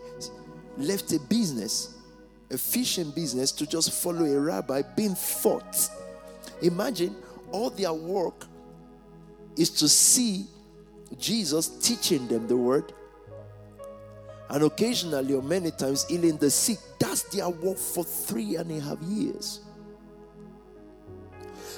[0.77, 1.97] left a business
[2.51, 5.89] a fishing business to just follow a rabbi being taught.
[6.63, 7.15] Imagine
[7.53, 8.47] all their work
[9.57, 10.47] is to see
[11.19, 12.93] Jesus teaching them the word.
[14.49, 16.79] And occasionally, or many times, healing the sick.
[16.99, 19.61] That's their work for three and a half years.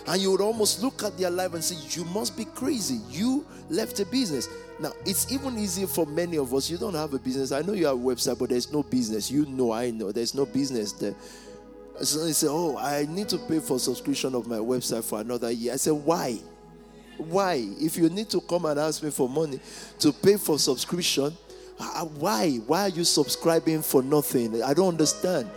[0.06, 3.00] And you would almost look at their life and say, You must be crazy.
[3.10, 4.48] You left a business.
[4.82, 6.68] Now, it's even easier for many of us.
[6.68, 7.52] You don't have a business.
[7.52, 9.30] I know you have a website, but there's no business.
[9.30, 11.14] You know, I know, there's no business there.
[12.02, 15.52] So they say, Oh, I need to pay for subscription of my website for another
[15.52, 15.74] year.
[15.74, 16.40] I said, Why?
[17.16, 17.64] Why?
[17.78, 19.60] If you need to come and ask me for money
[20.00, 21.32] to pay for subscription,
[21.78, 22.56] uh, why?
[22.66, 24.64] Why are you subscribing for nothing?
[24.64, 25.48] I don't understand.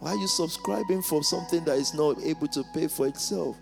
[0.00, 3.56] Why are you subscribing for something that is not able to pay for itself?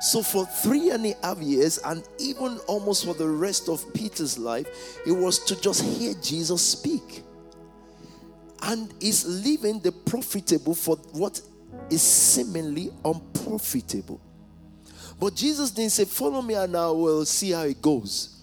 [0.00, 4.38] So, for three and a half years, and even almost for the rest of Peter's
[4.38, 4.66] life,
[5.06, 7.22] it was to just hear Jesus speak.
[8.62, 11.40] And is leaving the profitable for what
[11.90, 14.20] is seemingly unprofitable.
[15.18, 18.35] But Jesus didn't say, Follow me and I will see how it goes.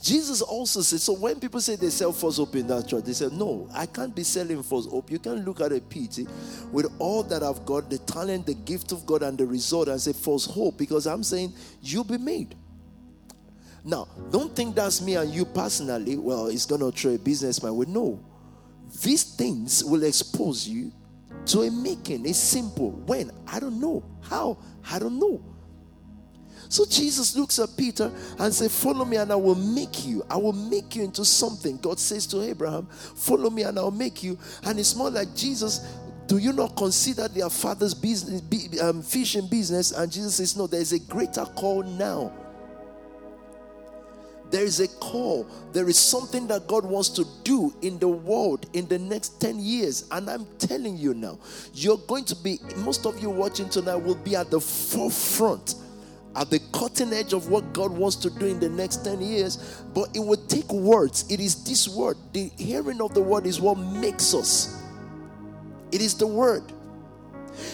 [0.00, 3.12] Jesus also said, so when people say they sell false hope in that church, they
[3.12, 5.10] say, no, I can't be selling false hope.
[5.10, 6.26] You can't look at a pity
[6.70, 10.00] with all that I've got, the talent, the gift of God, and the result, and
[10.00, 12.54] say false hope because I'm saying you'll be made.
[13.84, 16.16] Now, don't think that's me and you personally.
[16.16, 18.20] Well, it's gonna throw a businessman with no.
[19.02, 20.92] These things will expose you
[21.46, 22.26] to a making.
[22.26, 22.90] It's simple.
[22.90, 23.32] When?
[23.46, 24.04] I don't know.
[24.22, 24.58] How?
[24.90, 25.42] I don't know.
[26.68, 30.22] So Jesus looks at Peter and says, Follow me and I will make you.
[30.30, 31.78] I will make you into something.
[31.78, 34.38] God says to Abraham, Follow me and I'll make you.
[34.64, 35.86] And it's more like Jesus
[36.28, 38.42] do you not consider their father's business,
[38.82, 39.92] um, fishing business?
[39.92, 42.30] And Jesus says, No, there is a greater call now.
[44.50, 45.46] There is a call.
[45.72, 49.58] There is something that God wants to do in the world in the next 10
[49.58, 50.06] years.
[50.10, 51.38] And I'm telling you now,
[51.74, 55.74] you're going to be, most of you watching tonight will be at the forefront,
[56.38, 59.82] at the cutting edge of what God wants to do in the next 10 years.
[59.92, 61.30] But it will take words.
[61.30, 62.16] It is this word.
[62.32, 64.80] The hearing of the word is what makes us.
[65.90, 66.62] It is the word.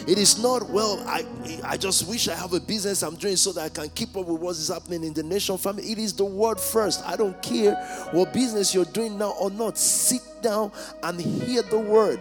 [0.07, 1.25] It is not, well, I,
[1.63, 4.25] I just wish I have a business I'm doing so that I can keep up
[4.25, 5.91] with what is happening in the NXTION family.
[5.91, 7.05] It is the word first.
[7.05, 7.75] I don't care
[8.11, 9.77] what business you're doing now or not.
[9.77, 10.71] Sit down
[11.03, 12.19] and hear the word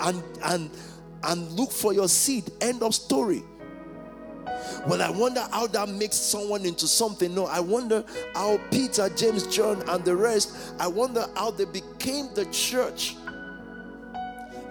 [0.00, 0.70] and and
[1.24, 2.50] and look for your seed.
[2.60, 3.44] End of story.
[4.86, 7.34] Well, I wonder how that makes someone into something.
[7.34, 12.28] No, I wonder how Peter, James, John, and the rest, I wonder how they became
[12.34, 13.16] the church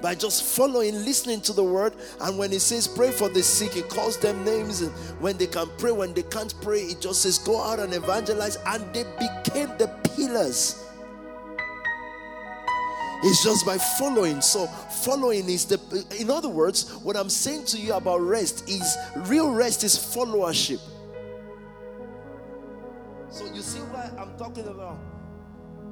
[0.01, 1.93] by just following, listening to the word.
[2.21, 4.81] And when he says pray for the sick, he calls them names.
[4.81, 7.93] And when they can pray, when they can't pray, he just says go out and
[7.93, 8.57] evangelize.
[8.65, 10.83] And they became the pillars.
[13.23, 14.41] It's just by following.
[14.41, 18.97] So, following is the, in other words, what I'm saying to you about rest is
[19.27, 20.79] real rest is followership.
[23.29, 24.97] So, you see what I'm talking about?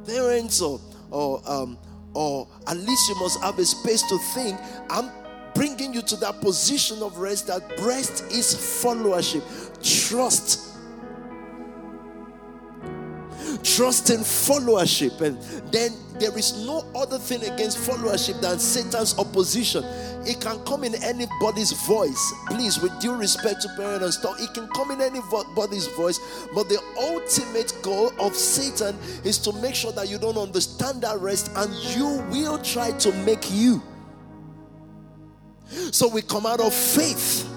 [0.05, 1.77] Parents or, or um,
[2.13, 4.59] or at least you must have a space to think.
[4.89, 5.11] I'm
[5.53, 9.43] bringing you to that position of rest that rest is followership,
[10.09, 10.68] trust.
[13.63, 15.41] Trust and followership, and
[15.71, 19.83] then there is no other thing against followership than Satan's opposition.
[20.25, 22.33] It can come in anybody's voice.
[22.47, 26.19] Please, with due respect to parents and stuff, it can come in anybody's voice.
[26.53, 31.19] But the ultimate goal of Satan is to make sure that you don't understand that
[31.19, 33.81] rest and you will try to make you.
[35.91, 37.47] So we come out of faith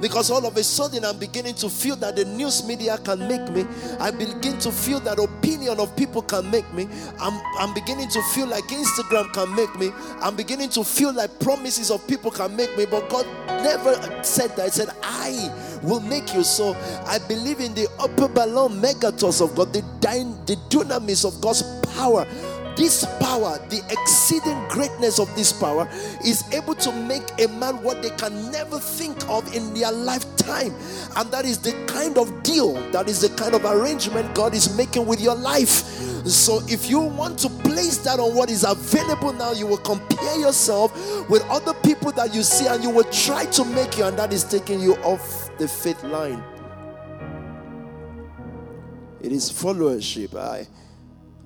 [0.00, 3.48] because all of a sudden I'm beginning to feel that the news media can make
[3.50, 3.66] me.
[4.00, 6.88] I begin to feel that opinion of people can make me.
[7.20, 9.92] I'm, I'm beginning to feel like Instagram can make me.
[10.20, 12.86] I'm beginning to feel like promises of people can make me.
[12.86, 13.26] But God
[13.62, 14.66] never said that.
[14.66, 16.44] He said, I will make you.
[16.44, 16.74] So
[17.06, 19.80] I believe in the huperballon megethos of God, the,
[20.46, 21.62] the dunamis of God's
[21.94, 22.26] power
[22.76, 25.88] this power, the exceeding greatness of this power,
[26.24, 30.74] is able to make a man what they can never think of in their lifetime.
[31.16, 34.76] And that is the kind of deal, that is the kind of arrangement God is
[34.76, 35.70] making with your life.
[36.26, 40.38] So, if you want to place that on what is available now, you will compare
[40.40, 40.92] yourself
[41.28, 44.32] with other people that you see and you will try to make you, and that
[44.32, 46.42] is taking you off the faith line.
[49.20, 50.34] It is followership.
[50.34, 50.66] I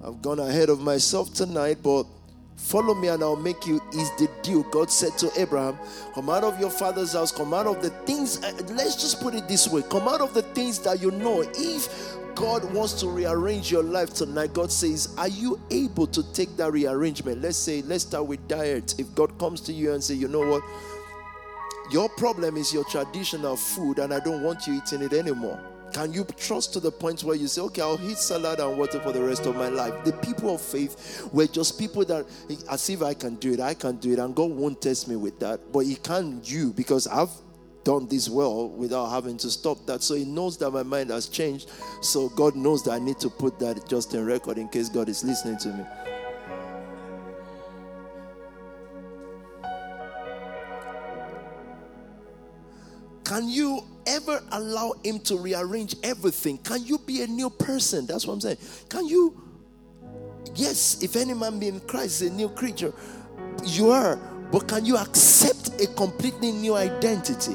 [0.04, 2.04] I've gone ahead of myself tonight, but
[2.56, 4.62] follow me and I'll make you is the deal.
[4.64, 5.78] God said to Abraham,
[6.14, 8.42] Come out of your father's house, come out of the things.
[8.42, 11.44] Uh, let's just put it this way come out of the things that you know.
[11.54, 16.56] If God wants to rearrange your life tonight, God says, Are you able to take
[16.56, 17.42] that rearrangement?
[17.42, 18.94] Let's say, let's start with diet.
[18.98, 20.62] If God comes to you and say, You know what?
[21.90, 25.58] Your problem is your traditional food, and I don't want you eating it anymore.
[25.92, 29.00] Can you trust to the point where you say, okay, I'll eat salad and water
[29.00, 30.04] for the rest of my life?
[30.04, 32.26] The people of faith were just people that,
[32.70, 35.16] as if I can do it, I can do it, and God won't test me
[35.16, 35.72] with that.
[35.72, 37.30] But He can you because I've
[37.84, 40.02] done this well without having to stop that.
[40.02, 41.70] So He knows that my mind has changed.
[42.02, 45.08] So God knows that I need to put that just in record in case God
[45.08, 45.84] is listening to me.
[53.28, 56.56] Can you ever allow Him to rearrange everything?
[56.56, 58.06] Can you be a new person?
[58.06, 58.56] That's what I'm saying.
[58.88, 59.38] Can you?
[60.54, 62.90] Yes, if any man be in Christ is a new creature,
[63.64, 64.16] you are.
[64.50, 67.52] But can you accept a completely new identity?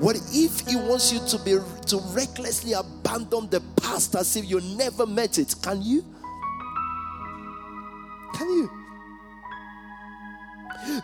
[0.00, 1.52] What if he wants you to be
[1.86, 5.54] to recklessly abandon the past as if you never met it?
[5.62, 6.04] Can you?
[8.34, 8.81] Can you?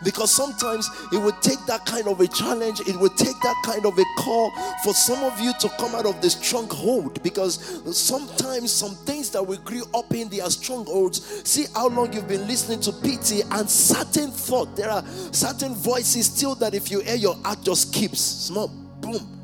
[0.03, 3.85] Because sometimes it would take that kind of a challenge, it would take that kind
[3.85, 4.51] of a call
[4.83, 7.21] for some of you to come out of the stronghold.
[7.23, 11.47] Because sometimes some things that we grew up in, they are strongholds.
[11.49, 14.75] See how long you've been listening to PT and certain thought.
[14.75, 18.67] There are certain voices still that if you hear your heart just keeps small,
[19.01, 19.39] boom.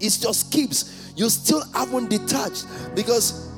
[0.00, 1.12] It just keeps.
[1.16, 3.49] You still haven't detached because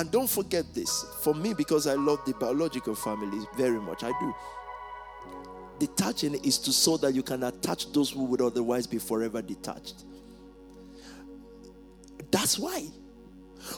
[0.00, 4.02] And don't forget this for me, because I love the biological family very much.
[4.02, 4.34] I do.
[5.80, 10.04] detaching is to so that you can attach those who would otherwise be forever detached.
[12.30, 12.86] That's why.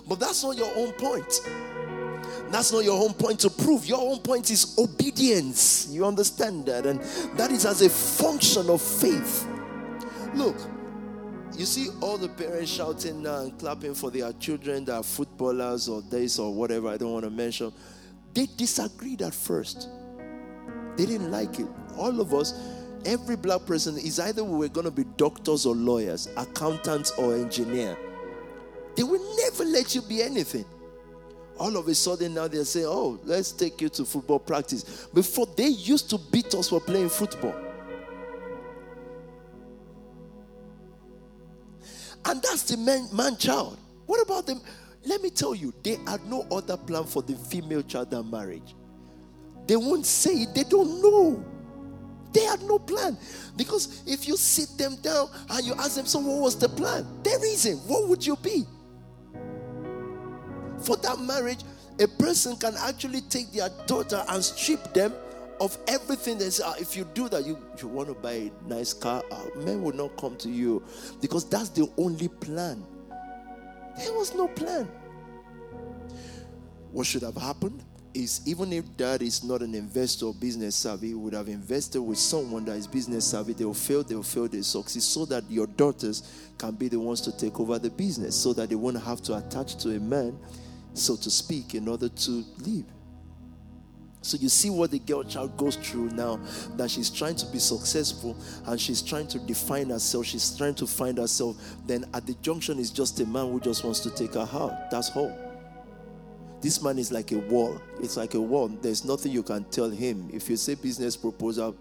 [0.07, 1.41] But that's not your own point.
[2.51, 3.87] That's not your own point to prove.
[3.87, 5.89] Your own point is obedience.
[5.91, 6.85] You understand that?
[6.85, 7.01] And
[7.39, 9.47] that is as a function of faith.
[10.35, 10.57] Look,
[11.57, 15.89] you see all the parents shouting now and clapping for their children that are footballers
[15.89, 17.73] or this or whatever, I don't want to mention.
[18.35, 19.89] They disagreed at first.
[20.97, 21.67] They didn't like it.
[21.97, 22.55] All of us,
[23.05, 27.35] every black person is either we were going to be doctors or lawyers, accountants or
[27.35, 27.97] engineer.
[28.97, 30.65] They will never let you be anything.
[31.59, 35.07] All of a sudden now they're saying, oh, let's take you to football practice.
[35.13, 37.55] Before they used to beat us for playing football.
[42.25, 43.79] And that's the man, man child.
[44.07, 44.61] What about them?
[45.05, 48.75] Let me tell you, they had no other plan for the female child than marriage.
[49.67, 51.45] They won't say it, they don't know.
[52.33, 53.19] They had no plan.
[53.57, 57.07] Because if you sit them down and you ask them, so what was the plan?
[57.23, 57.79] There isn't.
[57.81, 58.65] What would you be?
[60.81, 61.61] For that marriage,
[62.01, 65.13] a person can actually take their daughter and strip them
[65.63, 68.93] of everything say, ah, if you do that, you, you want to buy a nice
[68.93, 70.83] car, uh, men will not come to you
[71.21, 72.85] because that's the only plan.
[73.97, 74.91] There was no plan.
[76.91, 81.09] What should have happened is even if dad is not an investor or business savvy,
[81.09, 83.53] he would have invested with someone that is business savvy.
[83.53, 86.99] They will fail, they will fail, they succeed, so that your daughters can be the
[86.99, 90.01] ones to take over the business, so that they won't have to attach to a
[90.01, 90.37] man,
[90.93, 92.85] so to speak, in order to live.
[94.23, 96.41] So you see what the girl child goes through now
[96.77, 100.87] that she's trying to be successful and she's trying to define herself, she's trying to
[100.87, 101.57] find herself.
[101.87, 104.91] Then at the junction is just a man who just wants to take her out.
[104.91, 105.37] That's all.
[106.61, 107.81] This man is like a wall.
[108.01, 108.69] It's like a wall.
[108.69, 110.31] There's nothing you can tell him.
[110.33, 111.77] If you say business proposal,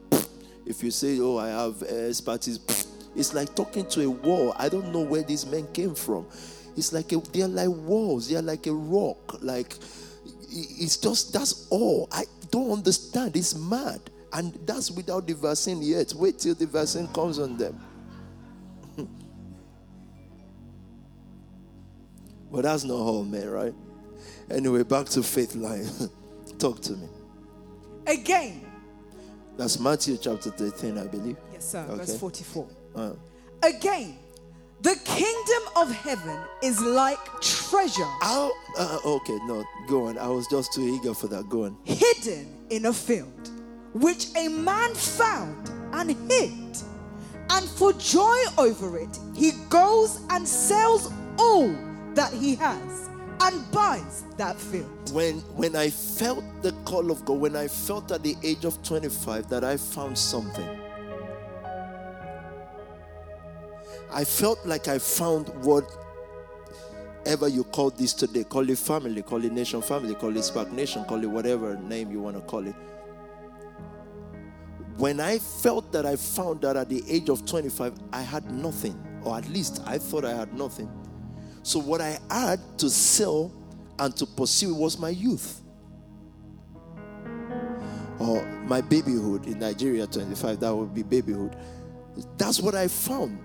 [0.66, 2.60] if you say, oh, I have expertise,
[3.16, 4.56] it's like talking to a wall.
[4.58, 6.26] I don't know where these men came from.
[6.76, 8.30] It's like a, they're like walls.
[8.30, 9.44] They're like a rock.
[9.44, 9.76] Like
[10.52, 12.08] it's just that's all.
[12.12, 13.36] I don't understand.
[13.36, 14.02] It's mad.
[14.34, 16.14] And that's without the vaccine yet.
[16.14, 17.80] Wait till the vaccine comes on them.
[22.52, 23.74] but that's not all, man, right?
[24.50, 25.88] Anyway, back to faith line.
[26.60, 27.08] Talk to me.
[28.08, 28.66] Again.
[29.58, 31.38] That's Matthew chapter 13, I believe.
[31.52, 31.86] Yes, sir.
[31.90, 31.98] Okay.
[31.98, 32.68] Verse 44.
[32.96, 33.14] Uh.
[33.64, 34.18] Again,
[34.82, 38.10] the kingdom of heaven is like treasure.
[38.24, 40.18] Oh, uh, okay, no, go on.
[40.18, 41.50] I was just too eager for that.
[41.50, 41.78] Go on.
[41.84, 43.52] Hidden in a field,
[43.94, 46.78] which a man found and hid.
[47.52, 51.76] And for joy over it, he goes and sells all
[52.16, 53.10] that he has
[53.42, 55.12] and buys that field.
[55.12, 58.82] When when I felt the call of God, when I felt at the age of
[58.84, 60.81] 25 that I found something
[64.14, 68.44] I felt like I found whatever you call this today.
[68.44, 72.12] Call it family, call it NXTION family, call it Spark Nation, call it whatever name
[72.12, 72.76] you want to call it.
[74.98, 79.02] When I felt that I found that at the age of 25, I had nothing,
[79.24, 80.92] or at least I thought I had nothing.
[81.64, 83.54] So what I had to sell
[83.98, 85.62] and to pursue was my youth.
[88.20, 91.56] Or my babyhood in Nigeria 25, that would be babyhood.
[92.38, 93.40] That's what I found.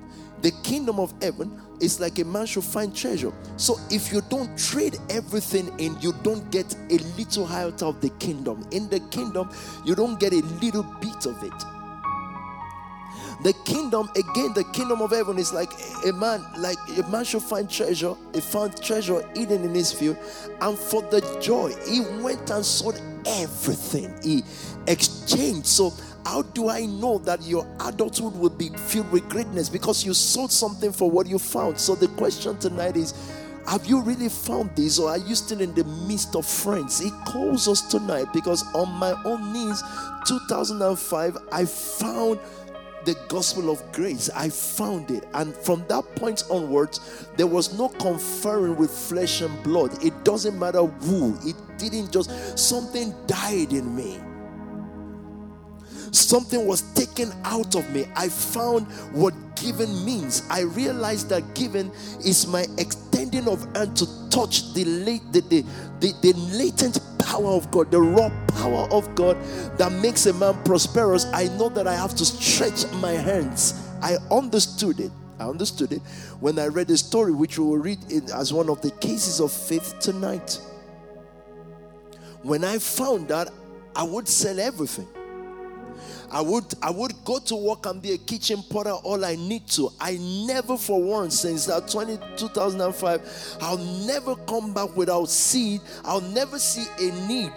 [0.47, 3.33] The kingdom of heaven is like a man should find treasure.
[3.57, 8.11] So if you don't trade everything in, you don't get a little out of the
[8.21, 8.65] kingdom.
[8.71, 9.51] In the kingdom,
[9.85, 11.65] you don't get a little bit of it.
[13.43, 15.73] The kingdom, again, the kingdom of heaven is like
[16.07, 18.15] a man, like a man should find treasure.
[18.33, 20.17] He found treasure hidden in his field,
[20.61, 24.17] and for the joy, he went and sold everything.
[24.23, 24.45] He
[24.87, 25.67] exchanged.
[25.67, 25.93] So
[26.27, 29.69] how do I know that your adulthood will be filled with greatness?
[29.69, 31.79] Because you sold something for what you found.
[31.79, 33.15] So the question tonight is
[33.69, 36.99] have you really found this or are you still in the midst of friends?
[36.99, 39.81] He calls us tonight because on my own knees,
[40.27, 42.41] 2005, I found
[43.05, 44.29] the gospel of grace.
[44.35, 45.29] I found it.
[45.33, 50.05] And from that point onwards, there was no conferring with flesh and blood.
[50.05, 54.19] It doesn't matter who, it didn't just, something died in me.
[56.17, 58.07] Something was taken out of me.
[58.17, 60.43] I found what giving means.
[60.49, 61.91] I realized that giving
[62.25, 65.63] is my extending of hand to touch the, late, the, the,
[66.01, 69.37] the, the latent power of God, the raw power of God
[69.77, 71.27] that makes a man prosperous.
[71.35, 73.87] I know that I have to stretch my hands.
[74.01, 75.11] I understood it.
[75.39, 76.01] I understood it
[76.41, 77.99] when I read the story, which we will read
[78.35, 80.59] as one of the cases of faith tonight.
[82.43, 83.51] When I found that,
[83.95, 85.09] I would sell everything.
[86.31, 89.67] I would I would go to work and be a kitchen potter all I need
[89.69, 89.91] to.
[90.01, 90.17] I
[90.47, 95.81] never for once since that 20, 2005, I'll never come back without seed.
[96.05, 97.53] I'll never see a need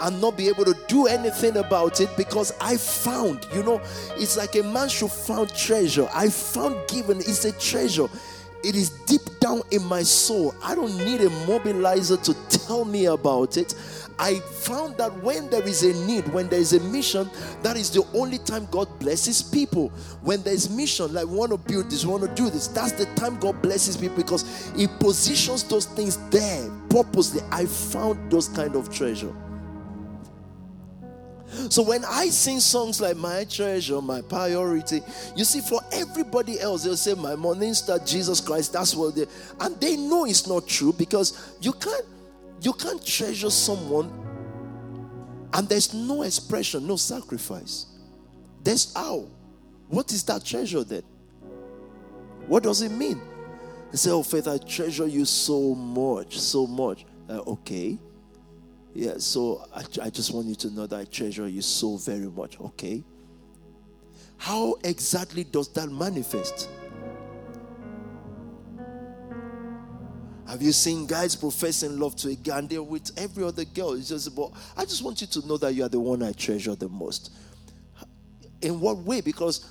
[0.00, 3.80] and not be able to do anything about it because I found, you know,
[4.16, 6.08] it's like a man should found treasure.
[6.12, 8.08] I found given it's a treasure.
[8.64, 10.54] It is deep down in my soul.
[10.62, 13.74] I don't need a mobilizer to tell me about it.
[14.18, 17.28] I found that when there is a need, when there is a mission,
[17.62, 19.88] that is the only time God blesses people.
[20.22, 22.68] When there is mission, like we want to build this, we want to do this,
[22.68, 27.42] that's the time God blesses people because He positions those things there purposely.
[27.50, 29.32] I found those kind of treasure.
[31.70, 35.00] So when I sing songs like My Treasure, My Priority,
[35.36, 39.26] you see, for everybody else, they'll say, My morning star, Jesus Christ, that's what they
[39.60, 42.04] and they know it's not true because you can't
[42.64, 44.10] you can't treasure someone
[45.52, 47.86] and there's no expression, no sacrifice.
[48.62, 49.28] There's how.
[49.88, 51.02] What is that treasure then?
[52.46, 53.20] What does it mean?
[53.90, 57.06] They say, Oh, Faith, I treasure you so much, so much.
[57.28, 57.98] Uh, okay.
[58.94, 62.30] Yeah, so I, I just want you to know that I treasure you so very
[62.30, 62.58] much.
[62.60, 63.04] Okay.
[64.36, 66.68] How exactly does that manifest?
[70.48, 73.94] Have you seen guys professing love to a girl and they're with every other girl?
[73.94, 76.32] It's just about, I just want you to know that you are the one I
[76.32, 77.32] treasure the most.
[78.60, 79.20] In what way?
[79.20, 79.66] Because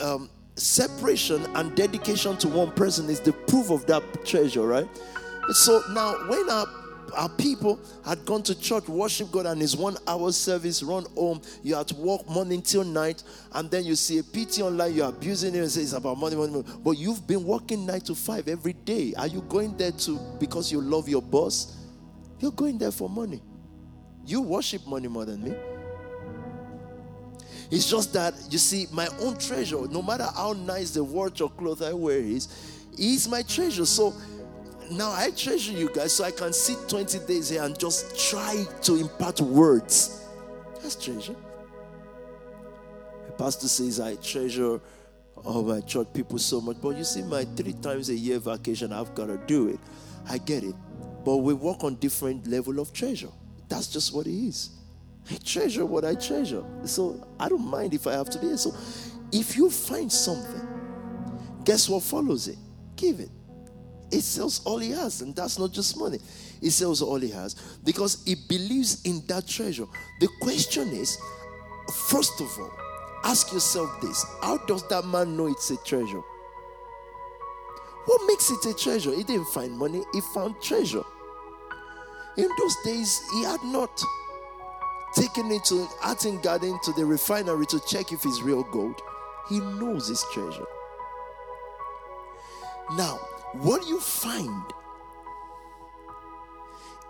[0.00, 4.88] um, separation and dedication to one person is the proof of that treasure, right?
[5.52, 6.66] So now, when our
[7.16, 11.40] our people had gone to church, worship God, and his one hour service, run home.
[11.62, 13.22] You had to work morning till night,
[13.52, 16.36] and then you see a PT online, you're abusing it and say it's about money,
[16.36, 16.64] money, money.
[16.82, 19.14] But you've been working nine to five every day.
[19.16, 21.76] Are you going there to because you love your boss?
[22.40, 23.42] You're going there for money.
[24.26, 25.54] You worship money more than me.
[27.70, 31.50] It's just that you see, my own treasure, no matter how nice the watch or
[31.50, 32.48] cloth I wear is,
[32.98, 33.86] is my treasure.
[33.86, 34.14] So
[34.90, 38.64] now I treasure you guys so I can sit 20 days here and just try
[38.82, 40.26] to impart words.
[40.82, 41.36] That's treasure.
[43.26, 44.80] The pastor says, I treasure
[45.44, 46.80] all my church people so much.
[46.80, 49.78] But you see, my three times a year vacation, I've got to do it.
[50.28, 50.74] I get it.
[51.24, 53.30] But we work on different level of treasure.
[53.68, 54.70] That's just what it is.
[55.30, 56.64] I treasure what I treasure.
[56.84, 58.56] So I don't mind if I have to be here.
[58.56, 58.74] So
[59.32, 60.68] if you find something,
[61.64, 62.58] guess what follows it?
[62.96, 63.30] Give it.
[64.14, 66.20] It sells all he has, and that's not just money.
[66.60, 69.86] He sells all he has because he believes in that treasure.
[70.20, 71.18] The question is,
[72.08, 72.70] first of all,
[73.24, 76.22] ask yourself this how does that man know it's a treasure?
[78.06, 79.12] What makes it a treasure?
[79.12, 81.02] He didn't find money, he found treasure.
[82.36, 84.00] In those days, he had not
[85.16, 89.00] taken it to Hatton Garden to the refinery to check if it's real gold.
[89.48, 90.66] He knows his treasure.
[92.92, 93.18] Now,
[93.60, 94.62] what you find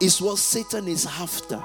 [0.01, 1.63] is what Satan is after.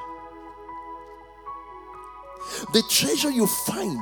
[2.73, 3.99] The treasure you find,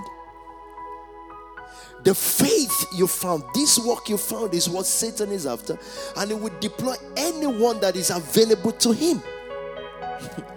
[2.03, 5.77] the faith you found, this work you found is what Satan is after,
[6.17, 9.21] and he will deploy anyone that is available to him.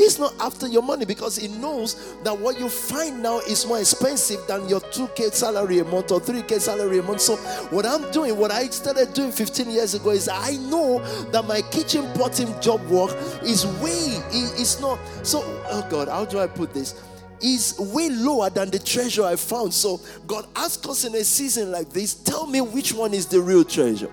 [0.00, 3.78] He's not after your money because he knows that what you find now is more
[3.78, 7.20] expensive than your 2k salary a month or 3k salary a month.
[7.20, 7.36] So,
[7.68, 11.00] what I'm doing, what I started doing 15 years ago, is I know
[11.32, 14.98] that my kitchen potting job work is way, it's not.
[15.22, 16.94] So, oh God, how do I put this?
[17.42, 19.72] is way lower than the treasure I found.
[19.72, 23.40] So God asked us in a season like this, tell me which one is the
[23.40, 24.10] real treasure.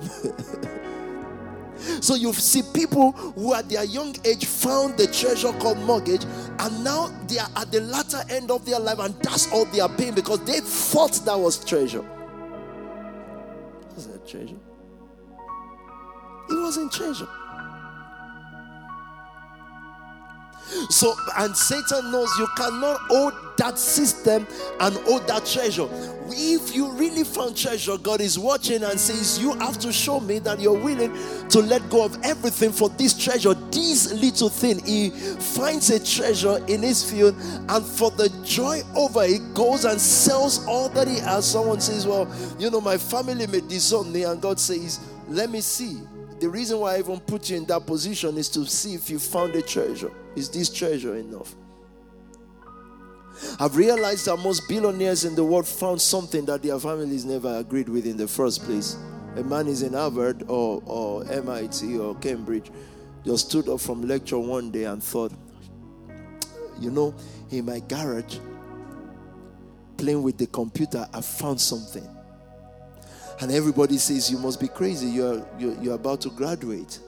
[2.00, 6.24] So you see people who at their young age found the treasure called mortgage,
[6.58, 9.80] and now they are at the latter end of their life, and that's all they
[9.80, 12.04] are paying because they thought that was treasure.
[13.94, 14.56] Was that treasure?
[16.48, 17.28] It wasn't treasure.
[20.88, 24.46] So, and Satan knows you cannot hold that system
[24.80, 25.88] and hold that treasure.
[26.32, 30.38] If you really found treasure, God is watching and says, You have to show me
[30.40, 31.12] that you're willing
[31.48, 34.84] to let go of everything for this treasure, this little thing.
[34.84, 37.34] He finds a treasure in his field,
[37.68, 41.50] and for the joy over he goes and sells all that he has.
[41.50, 45.60] Someone says, Well, you know, my family may disown me, and God says, Let me
[45.60, 45.98] see
[46.40, 49.18] the reason why I even put you in that position is to see if you
[49.18, 50.10] found a treasure.
[50.34, 51.54] Is this treasure enough?
[53.58, 57.88] I've realized that most billionaires in the world found something that their families never agreed
[57.88, 58.96] with in the first place.
[59.36, 62.70] A man is in Harvard or, or MIT or Cambridge,
[63.24, 65.32] just stood up from lecture one day and thought,
[66.78, 67.14] you know,
[67.50, 68.38] in my garage,
[69.96, 72.08] playing with the computer, I found something.
[73.40, 75.08] And everybody says, You must be crazy.
[75.08, 76.98] You're, you're, you're about to graduate.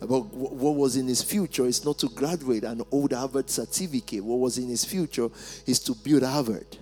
[0.00, 4.24] About what was in his future is not to graduate an old Harvard certificate.
[4.24, 5.28] What was in his future
[5.66, 6.78] is to build Harvard.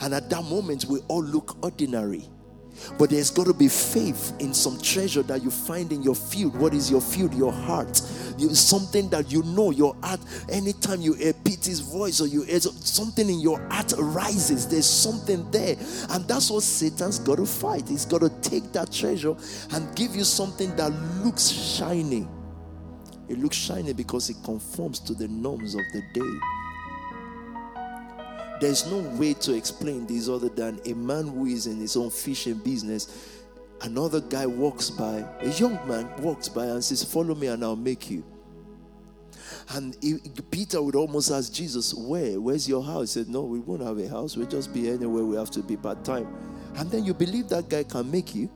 [0.00, 2.28] And at that moment, we all look ordinary.
[2.98, 6.56] But there's got to be faith in some treasure that you find in your field.
[6.56, 7.34] What is your field?
[7.34, 8.00] Your heart.
[8.38, 10.20] You, something that you know, your heart.
[10.50, 15.50] Anytime you hear Peter's voice or you hear something in your heart rises, there's something
[15.50, 15.76] there.
[16.10, 17.88] And that's what Satan's got to fight.
[17.88, 19.34] He's got to take that treasure
[19.72, 20.92] and give you something that
[21.24, 22.28] looks shiny.
[23.28, 26.61] It looks shiny because it conforms to the norms of the day.
[28.62, 32.10] There's no way to explain this other than a man who is in his own
[32.10, 33.40] fishing business.
[33.80, 37.74] Another guy walks by, a young man walks by and says, Follow me and I'll
[37.74, 38.24] make you.
[39.70, 40.20] And he,
[40.52, 42.40] Peter would almost ask Jesus, Where?
[42.40, 43.14] Where's your house?
[43.14, 44.36] He said, No, we won't have a house.
[44.36, 46.32] We'll just be anywhere we have to be part time.
[46.76, 48.48] And then you believe that guy can make you?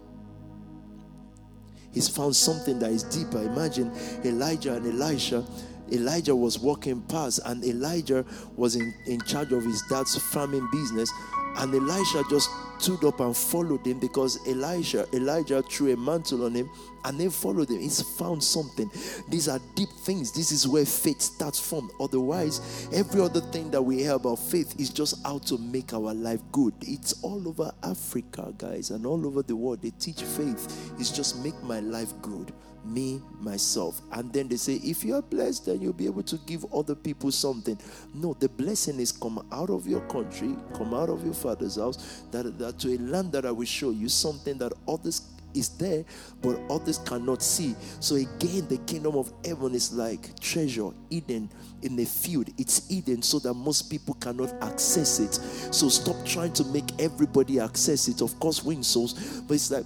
[1.90, 3.42] He's found something that is deeper.
[3.42, 3.90] Imagine
[4.24, 5.44] Elijah and Elisha
[5.92, 8.24] Elijah was walking past, and Elijah
[8.56, 11.10] was in, in charge of his dad's farming business.
[11.58, 16.54] And Elisha just stood up and followed him because Elisha, Elijah threw a mantle on
[16.54, 16.68] him
[17.04, 17.80] and then followed him.
[17.80, 18.90] He's found something.
[19.30, 20.32] These are deep things.
[20.32, 21.90] This is where faith starts from.
[21.98, 26.12] Otherwise, every other thing that we hear about faith is just how to make our
[26.12, 26.74] life good.
[26.82, 29.80] It's all over Africa, guys, and all over the world.
[29.80, 30.92] They teach faith.
[30.98, 32.52] It's just make my life good
[32.86, 34.00] me, myself.
[34.12, 36.94] And then they say, if you are blessed, then you'll be able to give other
[36.94, 37.78] people something.
[38.14, 42.22] No, the blessing is come out of your country, come out of your father's house,
[42.30, 45.22] that, that to a land that I will show you something that others
[45.56, 46.04] is there,
[46.42, 47.74] but others cannot see.
[48.00, 51.50] So again, the kingdom of heaven is like treasure hidden
[51.82, 52.48] in a field.
[52.58, 55.34] It's hidden so that most people cannot access it.
[55.74, 58.20] So stop trying to make everybody access it.
[58.20, 59.84] Of course, win souls, but it's like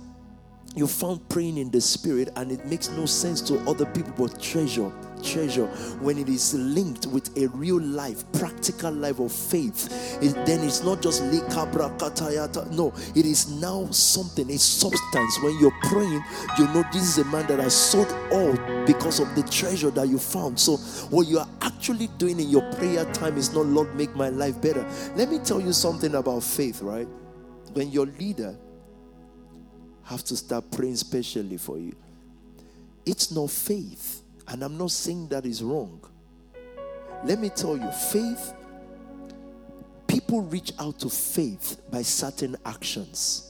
[0.76, 4.40] you found praying in the spirit and it makes no sense to other people but
[4.40, 4.92] treasure
[5.22, 5.66] treasure.
[6.01, 10.82] When it is linked with a real life practical life of faith it, then it's
[10.82, 15.42] not just no it is now something a substance.
[15.42, 16.22] When you're praying
[16.59, 18.52] you know this is a man that has sold all
[18.86, 20.59] because of the treasure that you found.
[20.59, 20.76] So
[21.10, 24.60] what you are actually doing in your prayer time is not lord make my life
[24.60, 24.86] better.
[25.16, 27.09] Let me tell you something about faith right?
[27.72, 28.56] When your leader
[30.11, 31.95] have to start praying specially for you.
[33.07, 34.23] It's not faith.
[34.49, 36.01] And I'm not saying that is wrong.
[37.24, 38.53] Let me tell you, faith,
[40.09, 43.49] people reach out to faith by certain actions.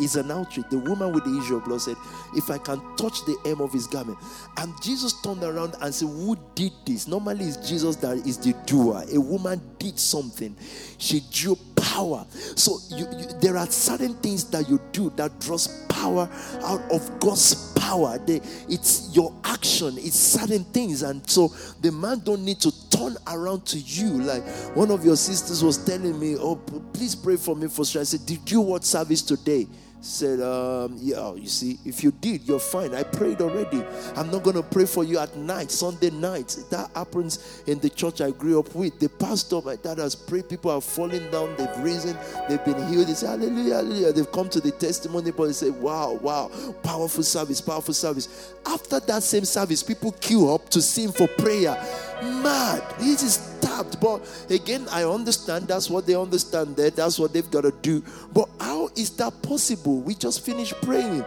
[0.00, 0.66] Is an outreach.
[0.70, 1.96] The woman with the issue of blood said,
[2.34, 4.18] If I can touch the hem of his garment.
[4.56, 7.06] And Jesus turned around and said, Who did this?
[7.06, 9.04] Normally, it's Jesus that is the doer.
[9.12, 10.56] A woman did something.
[10.98, 12.24] She drew power.
[12.56, 16.28] So you, you, there are certain things that you do that draws power
[16.62, 18.18] out of God's power.
[18.18, 19.98] They, it's your action.
[19.98, 24.22] It's certain things, and so the man don't need to turn around to you.
[24.22, 26.56] Like one of your sisters was telling me, "Oh,
[26.92, 29.66] please pray for me for sure." I said, "Did you watch service today?"
[30.00, 32.94] Said, um, Yeah, you see, if you did, you're fine.
[32.94, 33.84] I prayed already.
[34.16, 36.56] I'm not going to pray for you at night, Sunday night.
[36.70, 38.98] That happens in the church I grew up with.
[38.98, 40.48] The pastor, my dad, has prayed.
[40.48, 42.16] People are falling down, they've risen,
[42.48, 43.08] they've been healed.
[43.08, 44.12] They say, Hallelujah, hallelujah.
[44.12, 46.50] They've come to the testimony, but they say, Wow, wow,
[46.82, 48.54] powerful service, powerful service.
[48.66, 51.76] After that same service, people queue up to sing for prayer.
[52.22, 52.82] Mad.
[52.98, 54.00] This is tapped.
[54.00, 56.90] But again, I understand that's what they understand there.
[56.90, 58.02] That's what they've got to do.
[58.32, 60.00] But how is that possible?
[60.00, 61.24] We just finished praying.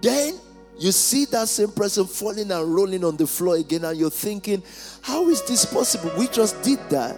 [0.00, 0.38] Then
[0.78, 4.62] you see that same person falling and rolling on the floor again, and you're thinking,
[5.02, 6.12] How is this possible?
[6.16, 7.16] We just did that.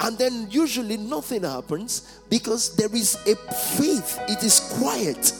[0.00, 5.32] And then usually nothing happens because there is a faith, it is quiet.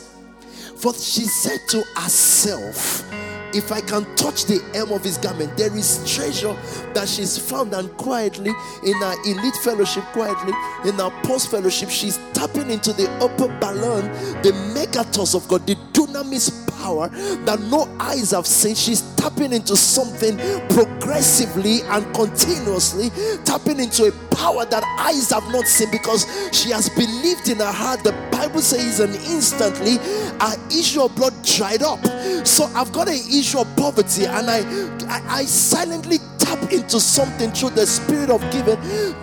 [0.77, 3.15] For she said to herself,
[3.55, 6.55] if I can touch the hem of his garment, there is treasure
[6.94, 7.73] that she's found.
[7.74, 8.52] And quietly,
[8.85, 10.52] in our elite fellowship, quietly,
[10.89, 14.06] in our post fellowship, she's tapping into the upper balloon,
[14.43, 17.09] the megethos of God, the dunamis power
[17.44, 18.74] that no eyes have seen.
[18.74, 20.36] She's tapping into something
[20.68, 23.10] progressively and continuously,
[23.44, 27.73] tapping into a power that eyes have not seen because she has believed in her
[27.73, 28.05] heart.
[28.05, 29.97] The Bible says, and instantly
[30.40, 32.05] her issue of blood dried up.
[32.47, 34.61] So I've got an issue of poverty, and I,
[35.09, 38.79] I, I silently tap into something through the spirit of giving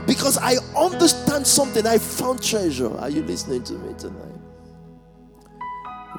[0.05, 1.85] because I understand something.
[1.85, 2.95] I found treasure.
[2.97, 4.33] Are you listening to me tonight?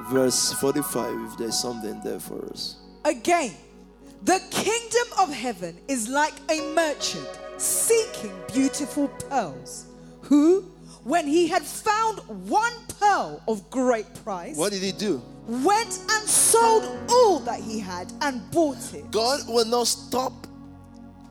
[0.09, 2.77] verse 45, if there's something there for us.
[3.03, 3.53] Again,
[4.23, 7.27] the kingdom of heaven is like a merchant
[7.57, 9.85] seeking beautiful pearls,
[10.21, 10.71] who,
[11.05, 12.17] when he had found
[12.49, 15.21] one pearl of great price, What did he do?
[15.47, 19.09] went and sold all that he had and bought it.
[19.11, 20.33] God will not stop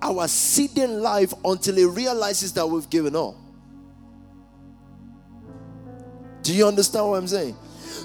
[0.01, 3.37] our seeding life until he realizes that we've given all.
[6.43, 7.57] Do you understand what I'm saying?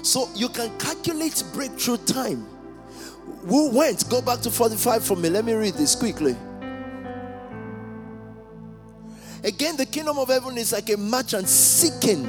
[0.02, 2.46] So you can calculate breakthrough time.
[3.46, 4.08] Who went?
[4.10, 5.30] Go back to 45 for me.
[5.30, 6.34] Let me read this quickly.
[9.42, 12.28] Again, the kingdom of heaven is like a merchant seeking.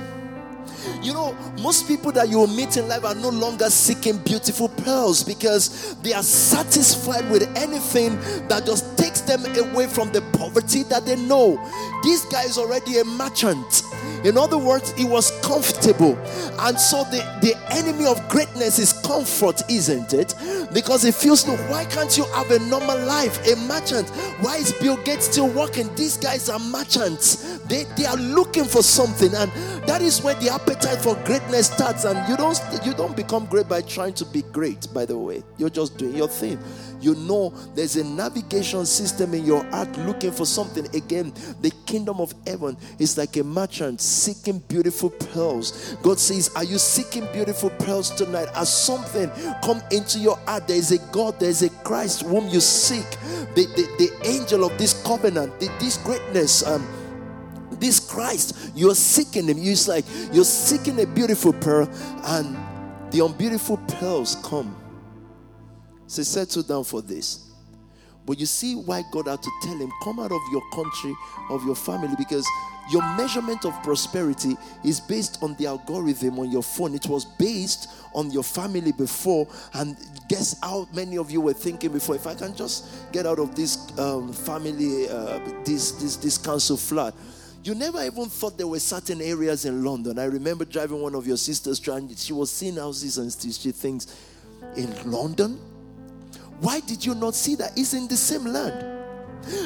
[1.02, 4.70] You know, most people that you will meet in life are no longer seeking beautiful
[4.70, 8.16] pearls because they are satisfied with anything
[8.48, 11.58] that just takes them away from the poverty that they know.
[12.04, 13.84] This guy is already a merchant.
[14.24, 16.18] In other words, he was comfortable.
[16.60, 20.36] And so the, the enemy of greatness is comfort, isn't it?
[20.74, 23.46] Because it feels, no, why can't you have a normal life?
[23.48, 24.10] A merchant.
[24.42, 25.94] Why is Bill Gates still working?
[25.96, 27.60] These guys are merchants.
[27.68, 29.34] They, they are looking for something.
[29.34, 29.52] And
[29.88, 32.06] that is where the appetite for greatness starts.
[32.06, 35.44] And you don't you don't become great by trying to be great, by the way.
[35.58, 36.60] You're just doing your thing.
[37.02, 40.86] You know there's a navigation system in your heart looking for something.
[40.96, 45.96] Again, the kingdom of heaven is like a merchant seeking beautiful pearls.
[46.04, 48.50] God says, Are you seeking beautiful pearls tonight?
[48.56, 49.32] As something
[49.64, 53.10] come into your heart, there is a God, there is a Christ whom you seek.
[53.56, 56.66] The, the, the angel of this covenant, the, this greatness.
[56.66, 56.88] Um,
[57.82, 59.58] this Christ, you're seeking him.
[59.60, 61.90] It's like you're seeking a beautiful pearl,
[62.24, 62.56] and
[63.12, 64.76] the unbeautiful pearls come.
[66.08, 67.50] Say, settle down for this.
[68.26, 71.14] But you see why God had to tell him, come out of your country,
[71.50, 72.46] of your family, because
[72.92, 76.94] your measurement of prosperity is based on the algorithm on your phone.
[76.94, 79.48] It was based on your family before.
[79.74, 79.98] And
[80.28, 83.56] guess how many of you were thinking before, if I can just get out of
[83.56, 87.16] this um, family, uh, this, this, this council flat.
[87.64, 90.18] You never even thought there were certain areas in London.
[90.18, 94.08] I remember driving one of your sisters trying, she was seeing houses and she thinks,
[94.76, 95.60] in London?
[96.60, 97.78] Why did you not see that?
[97.78, 99.00] It's in the same land.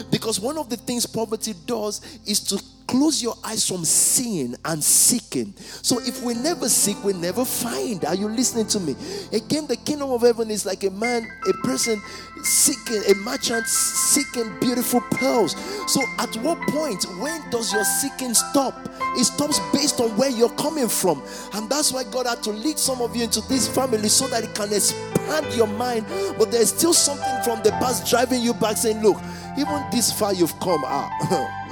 [0.09, 4.84] Because one of the things poverty does is to close your eyes from seeing and
[4.84, 5.53] seeking.
[5.57, 8.03] So if we never seek, we never find.
[8.06, 8.95] Are you listening to me?
[9.34, 12.02] Again, the kingdom of heaven is like a man, a person
[12.44, 15.56] seeking, a merchant seeking beautiful pearls.
[15.91, 18.90] So at what point, when does your seeking stop?
[19.18, 21.22] It stops based on where you're coming from.
[21.53, 24.44] And that's why God had to lead some of you into this family so that
[24.44, 26.06] it can expand your mind.
[26.38, 29.18] But there's still something from the past driving you back saying, look,
[29.57, 31.10] even this far you've come, ah,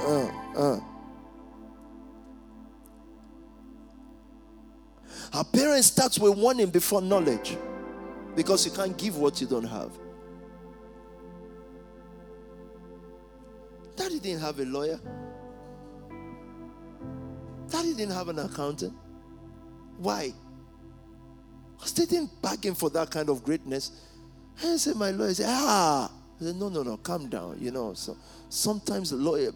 [0.00, 0.93] uh, uh.
[5.34, 7.56] Our parents starts with warning before knowledge
[8.36, 9.90] because you can't give what you don't have.
[13.96, 15.00] Daddy didn't have a lawyer.
[17.68, 18.94] Daddy didn't have an accountant.
[19.98, 20.32] Why?
[21.76, 23.90] Because they didn't bargain for that kind of greatness.
[24.62, 26.12] And I said, my lawyer said, ah.
[26.40, 27.56] I said, no, no, no, calm down.
[27.60, 28.16] You know, so
[28.48, 29.50] sometimes the lawyer,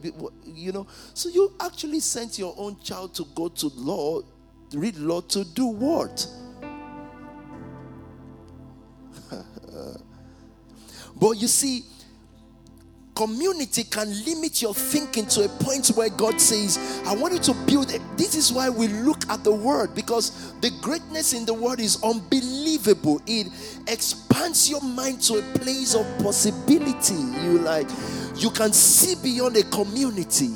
[0.45, 4.23] you know, so you actually sent your own child to go to law,
[4.75, 6.27] read law to do what?
[11.21, 11.85] but you see,
[13.19, 17.55] community can limit your thinking to a point where God says, I want you to
[17.67, 17.89] build.
[18.17, 22.01] This is why we look at the word because the greatness in the word is
[22.05, 23.21] unbelievable.
[23.27, 23.49] It
[23.89, 27.15] expands your mind to a place of possibility.
[27.15, 27.89] You like,
[28.37, 30.51] you can see beyond a community.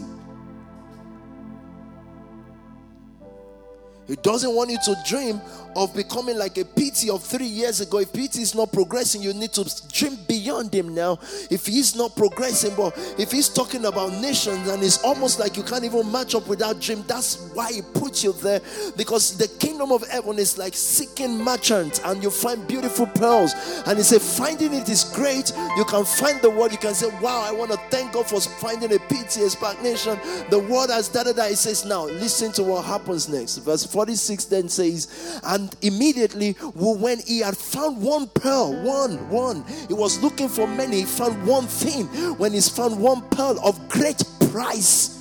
[4.08, 5.40] He doesn't want you to dream
[5.76, 7.98] of becoming like a PT of three years ago.
[7.98, 11.18] If PT is not progressing, you need to dream beyond him now.
[11.50, 15.62] If he's not progressing, but if he's talking about nations and it's almost like you
[15.62, 18.60] can't even match up with that dream, that's why he puts you there.
[18.96, 23.54] Because the kingdom of heaven is like seeking merchants and you find beautiful pearls.
[23.86, 25.52] And he said, finding it is great.
[25.76, 28.40] You can find the word, you can say, Wow, I want to thank God for
[28.40, 30.18] finding a PT, a Spark Nation.
[30.50, 31.22] The word has that.
[31.48, 33.58] He says, Now listen to what happens next.
[33.58, 39.94] Verse 46 then says, And immediately when he had found one pearl, one, one, he
[39.94, 42.06] was looking for many, he found one thing.
[42.38, 45.18] When he's found one pearl of great price.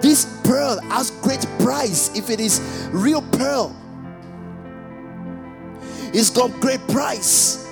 [0.00, 2.60] This pearl has great price if it is
[2.92, 3.74] real pearl.
[6.12, 7.67] It's got great price.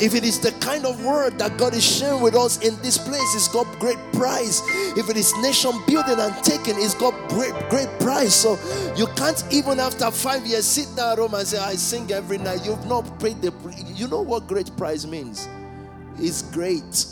[0.00, 2.98] If it is the kind of word that God is sharing with us in this
[2.98, 4.62] place, it's got great price.
[4.96, 8.34] If it is nation building and taking, it's got great, great price.
[8.34, 8.58] So
[8.96, 12.38] you can't even after five years sit down at home and say, I sing every
[12.38, 12.64] night.
[12.64, 13.52] You've not paid the.
[13.94, 15.48] You know what great price means?
[16.18, 17.06] It's great.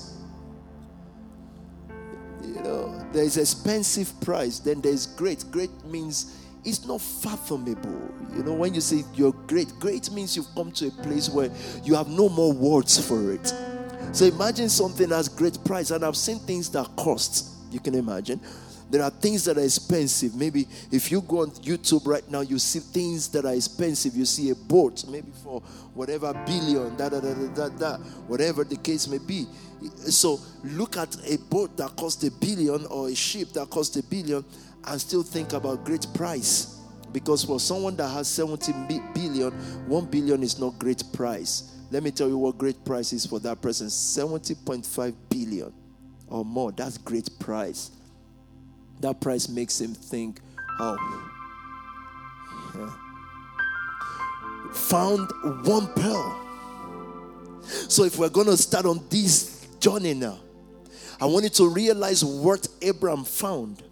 [2.43, 5.45] You know, there's expensive price, then there's great.
[5.51, 8.11] Great means it's not fathomable.
[8.35, 11.51] You know, when you say you're great, great means you've come to a place where
[11.85, 13.55] you have no more words for it.
[14.13, 17.53] So imagine something as great price, and I've seen things that cost.
[17.71, 18.41] You can imagine.
[18.89, 20.35] There are things that are expensive.
[20.35, 24.15] Maybe if you go on YouTube right now, you see things that are expensive.
[24.15, 25.61] You see a boat, maybe for
[25.93, 27.97] whatever billion, da da da da da, da
[28.29, 29.47] whatever the case may be.
[30.09, 34.03] So look at a boat that costs a billion or a ship that costs a
[34.03, 34.45] billion
[34.87, 36.81] and still think about great price.
[37.13, 38.73] Because for someone that has 70
[39.15, 41.73] billion, 1 billion is not great price.
[41.91, 45.73] Let me tell you what great price is for that person 70.5 billion
[46.29, 46.73] or more.
[46.73, 47.91] That's great price.
[49.01, 50.41] That price makes him think,
[50.81, 50.97] oh,
[52.75, 52.93] yeah.
[54.73, 55.31] found
[55.65, 56.43] one pearl.
[57.63, 60.39] So if we're going to start on this journey now,
[61.21, 63.83] I want you to realize what Abraham found.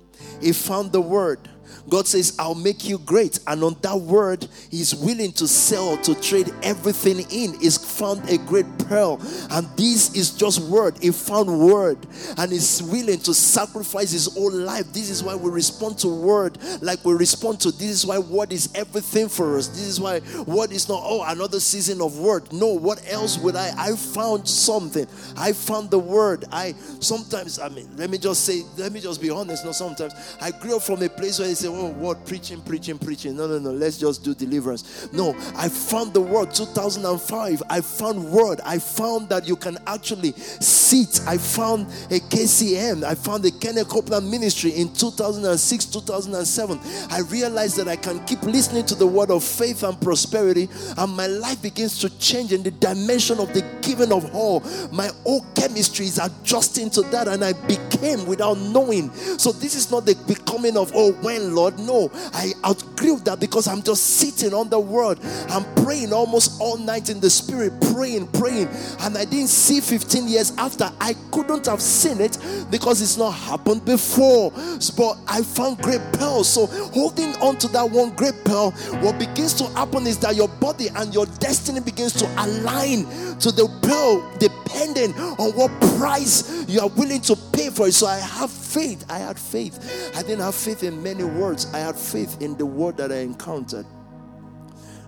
[0.41, 1.49] He found the word.
[1.89, 3.39] God says, I'll make you great.
[3.47, 7.59] And on that word, He's willing to sell, to trade everything in.
[7.61, 9.20] He's found a great pearl.
[9.51, 10.97] And this is just word.
[11.01, 11.99] He found word.
[12.39, 14.93] And He's willing to sacrifice His whole life.
[14.93, 17.70] This is why we respond to word like we respond to.
[17.70, 19.69] This is why word is everything for us.
[19.69, 22.53] This is why word is not, oh, another season of word.
[22.53, 23.73] No, what else would I?
[23.77, 25.07] I found something.
[25.36, 26.45] I found the word.
[26.53, 29.65] I sometimes, I mean, let me just say, let me just be honest.
[29.65, 32.98] No, sometimes I grew up from a place where they say, oh, word, preaching, preaching,
[32.98, 33.36] preaching.
[33.36, 33.70] No, no, no.
[33.70, 35.12] Let's just do deliverance.
[35.12, 37.62] No, I found the word 2005.
[37.70, 38.60] I found word.
[38.64, 41.20] I found that you can actually sit.
[41.28, 43.05] I found a KCM.
[43.05, 46.81] I found a Kenneth Copeland ministry in 2006, 2007.
[47.10, 50.68] I realized that I can keep listening to the word of faith and prosperity,
[50.98, 54.60] and my life begins to change in the dimension of the giving of all.
[54.90, 59.12] My old chemistry is adjusting to that, and I became without knowing.
[59.12, 61.79] So, this is not the becoming of, oh, when, Lord?
[61.79, 65.19] No, I outgrew that because I'm just sitting on the word.
[65.49, 68.69] I'm praying almost all night in the spirit, praying, praying.
[69.01, 70.91] And I didn't see 15 years after.
[71.01, 72.39] I couldn't have seen it
[72.71, 74.53] because it's not happened before.
[74.97, 76.49] But I found great pearls.
[76.49, 80.49] So holding on to that one great pearl, what begins to happen is that your
[80.49, 83.05] body and your destiny begins to align
[83.41, 87.93] to the pearl, depending on what price you are willing to pay for it.
[87.93, 89.05] So I have faith.
[89.09, 90.12] I had faith.
[90.16, 91.73] I didn't have faith in many words.
[91.74, 93.86] I had faith in the word that I encountered.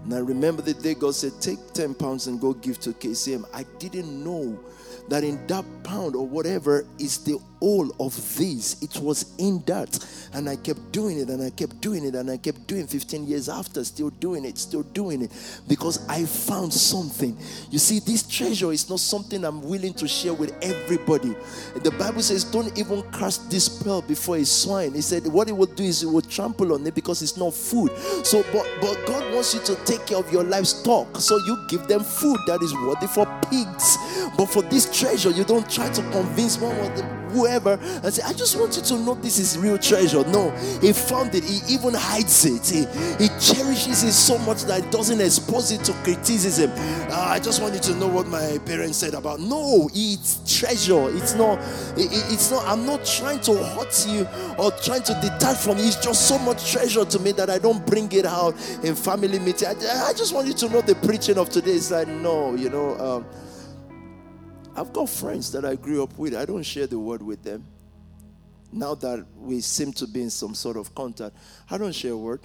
[0.05, 3.45] And I remember the day God said, Take 10 pounds and go give to KCM.
[3.53, 4.59] I didn't know
[5.09, 8.83] that in that pound or whatever is the all of this.
[8.83, 9.99] It was in that.
[10.35, 13.27] And I kept doing it and I kept doing it and I kept doing 15
[13.27, 15.31] years after, still doing it, still doing it
[15.67, 17.37] because I found something.
[17.71, 21.35] You see, this treasure is not something I'm willing to share with everybody.
[21.83, 24.93] The Bible says, Don't even cast this pearl before a swine.
[24.93, 27.55] He said, What it will do is it will trample on it because it's not
[27.55, 27.97] food.
[28.25, 31.17] So, but, but God wants you to take care of your livestock.
[31.17, 33.97] So you give them food that is worthy for pigs.
[34.37, 38.23] But for this treasure, you don't try to convince one or them whoever and say,
[38.23, 40.25] I just want you to know this is real treasure.
[40.29, 40.51] No,
[40.81, 42.85] he found it, he even hides it, he,
[43.23, 46.71] he cherishes it so much that it doesn't expose it to criticism.
[47.11, 49.41] Uh, I just want you to know what my parents said about.
[49.41, 51.09] No, it's treasure.
[51.17, 51.59] It's not,
[51.97, 54.27] it, it's not, I'm not trying to hurt you
[54.59, 55.85] or trying to detach from you.
[55.85, 59.39] It's just so much treasure to me that I don't bring it out in family
[59.39, 59.69] meeting.
[59.69, 62.71] I, I just want you to know the preaching of today is like, no, you
[62.71, 62.99] know.
[62.99, 63.27] Um,
[64.77, 66.35] I've got friends that I grew up with.
[66.35, 67.65] I don't share the word with them.
[68.71, 71.35] Now that we seem to be in some sort of contact,
[71.71, 72.41] I don't share a word.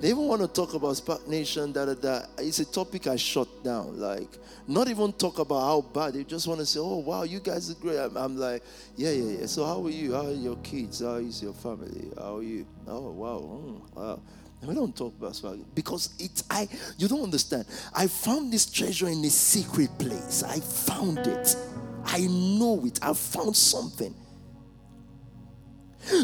[0.00, 2.22] They even want to talk about Spark Nation, da da da.
[2.38, 3.98] It's a topic I shut down.
[3.98, 4.28] Like,
[4.66, 6.14] not even talk about how bad.
[6.14, 7.98] They just want to say, oh, wow, you guys are great.
[7.98, 8.62] I'm, I'm, like,
[8.94, 9.46] yeah, yeah, yeah.
[9.46, 10.12] So, how are you?
[10.12, 11.00] How are your kids?
[11.00, 12.10] How is your family?
[12.16, 12.66] How are you?
[12.86, 13.38] Oh, wow.
[13.38, 14.20] Mm, wow.
[14.62, 16.68] We don't talk about swag because it's I.
[16.98, 17.66] You don't understand.
[17.94, 20.42] I found this treasure in a secret place.
[20.42, 21.56] I found it.
[22.04, 22.98] I know it.
[23.02, 24.14] I found something.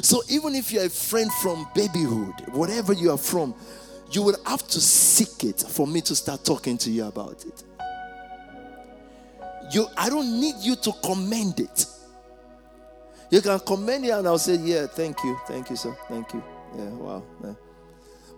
[0.03, 3.55] So even if you're a friend from babyhood, whatever you are from,
[4.11, 7.65] you would have to seek it for me to start talking to you about it.
[9.73, 11.87] You, I don't need you to commend it.
[13.31, 16.43] You can commend it, and I'll say, "Yeah, thank you, thank you, sir, thank you."
[16.77, 17.23] Yeah, wow.
[17.43, 17.55] Yeah.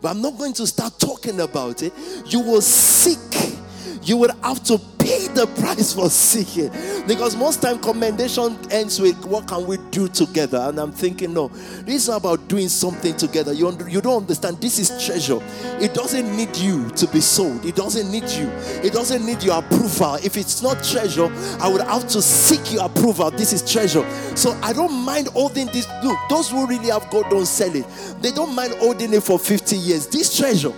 [0.04, 1.90] But I'm not going to start talking about it.
[2.26, 3.63] You will seek
[4.02, 6.70] you would have to pay the price for seeking.
[7.06, 10.58] Because most time commendation ends with what can we do together?
[10.58, 13.52] And I'm thinking, no, this is about doing something together.
[13.52, 14.60] You, you don't understand.
[14.60, 15.40] This is treasure.
[15.80, 17.64] It doesn't need you to be sold.
[17.64, 18.48] It doesn't need you.
[18.82, 20.14] It doesn't need your approval.
[20.16, 21.30] If it's not treasure,
[21.60, 23.30] I would have to seek your approval.
[23.30, 24.08] This is treasure.
[24.34, 25.86] So I don't mind holding this.
[26.02, 27.86] Look, those who really have God don't sell it.
[28.22, 30.06] They don't mind holding it for 50 years.
[30.06, 30.72] This treasure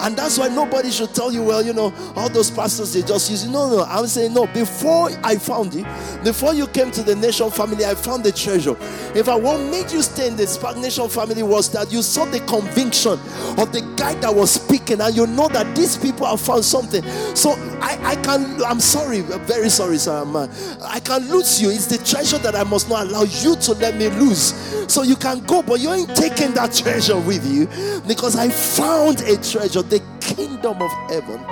[0.00, 3.30] and that's why nobody should tell you, well, you know, all those pastors they just
[3.30, 3.46] use.
[3.46, 4.46] No, no, I'm saying no.
[4.46, 5.84] Before I found you,
[6.24, 8.76] before you came to the NXTION family, I found the treasure.
[9.14, 12.40] If I what made you stay in the NXTION family was that you saw the
[12.40, 13.12] conviction
[13.58, 17.02] of the guy that was speaking, and you know that these people have found something.
[17.34, 20.48] So I, I can, I'm sorry, very sorry, sir, man.
[20.48, 21.70] Uh, I can lose you.
[21.70, 24.54] It's the treasure that I must not allow you to let me lose.
[24.92, 27.66] So you can go, but you ain't taking that treasure with you
[28.06, 31.44] because I found a treasure the kingdom of heaven.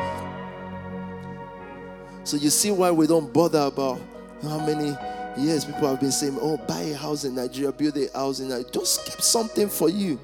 [2.24, 4.00] So you see why we don't bother about
[4.42, 4.96] how many
[5.40, 8.48] years people have been saying, oh, buy a house in Nigeria, build a house in
[8.48, 8.70] Nigeria.
[8.72, 10.20] Just keep something for you.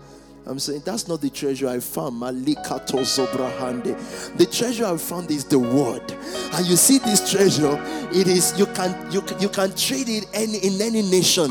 [0.47, 2.21] I'm saying that's not the treasure I found.
[2.21, 2.57] The
[4.53, 6.13] treasure I found is the word.
[6.53, 7.81] And you see this treasure,
[8.13, 11.49] it is you can you, you can trade it any in any nation.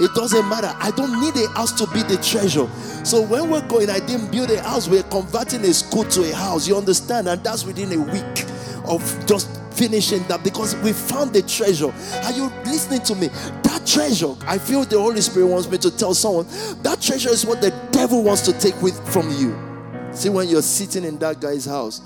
[0.00, 0.74] It doesn't matter.
[0.78, 2.66] I don't need a house to be the treasure.
[3.04, 4.88] So when we're going, I didn't build a house.
[4.88, 6.66] We're converting a school to a house.
[6.66, 7.28] You understand?
[7.28, 8.46] And that's within a week
[8.86, 11.92] of just finishing that because we found the treasure.
[12.24, 13.28] Are you listening to me?
[13.62, 16.46] That treasure, I feel the Holy Spirit wants me to tell someone
[16.82, 19.58] that treasure is what the devil wants to take with from you.
[20.12, 22.00] See, when you're sitting in that guy's house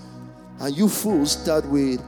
[0.61, 2.03] and you fools start with,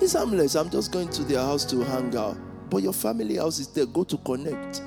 [0.00, 0.54] it's harmless.
[0.54, 2.36] I'm just going to their house to hang out.
[2.70, 3.86] But your family house is there.
[3.86, 4.82] Go to connect.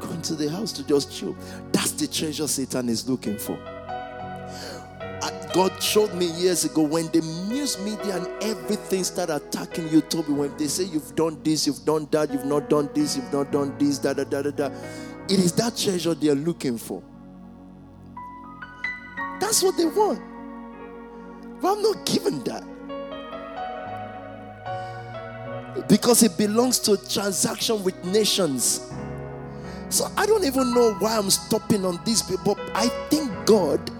[0.00, 1.36] Go into the house to just chill.
[1.72, 3.58] That's the treasure Satan is looking for.
[5.52, 10.28] God showed me years ago when the news media and everything started attacking you, Tobi.
[10.28, 13.50] When they say you've done this, you've done that, you've not done this, you've not
[13.50, 14.66] done this, da da da da da.
[15.24, 17.02] It is that treasure they are looking for.
[19.40, 20.20] That's what they want.
[21.60, 22.62] But I'm not given that.
[25.88, 28.92] Because it belongs to transaction with nations.
[29.88, 33.90] So I don't even know why I'm stopping on this, but I think God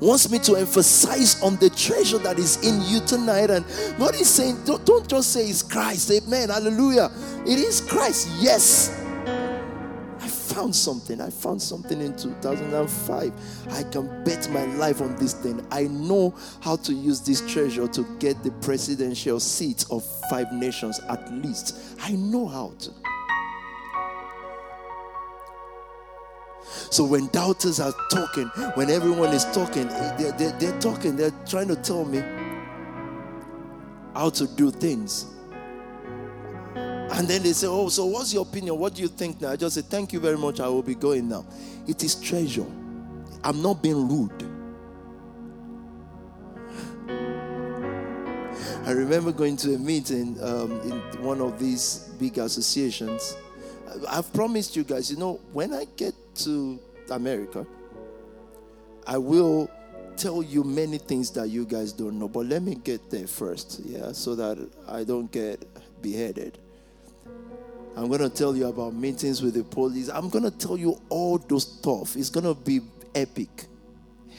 [0.00, 3.50] wants me to emphasize on the treasure that is in you tonight.
[3.50, 3.64] And
[3.98, 7.10] God is saying, don't, don't just say it's Christ, amen, hallelujah.
[7.46, 9.01] It is Christ, yes
[10.54, 11.20] found something.
[11.20, 13.32] I found something in 2005.
[13.70, 15.64] I can bet my life on this thing.
[15.70, 21.00] I know how to use this treasure to get the presidential seat of five nations
[21.08, 21.76] at least.
[22.00, 22.92] I know how to.
[26.90, 31.68] So when doubters are talking, when everyone is talking, they're, they're, they're talking, they're trying
[31.68, 32.22] to tell me
[34.14, 35.26] how to do things.
[37.12, 38.78] And then they say, Oh, so what's your opinion?
[38.78, 39.50] What do you think now?
[39.50, 40.60] I just say, Thank you very much.
[40.60, 41.44] I will be going now.
[41.86, 42.66] It is treasure.
[43.44, 44.48] I'm not being rude.
[48.84, 53.36] I remember going to a meeting um, in one of these big associations.
[54.08, 56.80] I've promised you guys, you know, when I get to
[57.10, 57.66] America,
[59.06, 59.70] I will
[60.16, 62.28] tell you many things that you guys don't know.
[62.28, 64.58] But let me get there first, yeah, so that
[64.88, 65.64] I don't get
[66.00, 66.58] beheaded.
[67.96, 70.08] I'm going to tell you about meetings with the police.
[70.08, 72.16] I'm going to tell you all those stuff.
[72.16, 72.80] It's going to be
[73.14, 73.66] epic.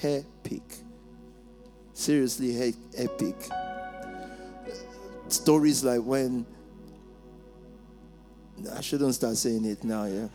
[0.01, 0.63] Epic.
[1.93, 3.35] Seriously, epic.
[5.27, 6.45] Stories like when.
[8.75, 10.27] I shouldn't start saying it now, yeah.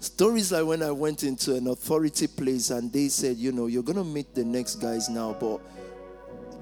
[0.00, 3.82] Stories like when I went into an authority place and they said, you know, you're
[3.82, 5.60] going to meet the next guys now, but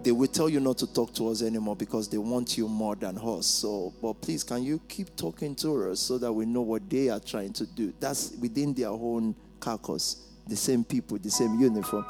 [0.02, 2.94] they will tell you not to talk to us anymore because they want you more
[2.94, 3.46] than us.
[3.46, 7.08] So, but please, can you keep talking to us so that we know what they
[7.08, 7.92] are trying to do?
[7.98, 12.06] That's within their own carcass, the same people, the same uniform.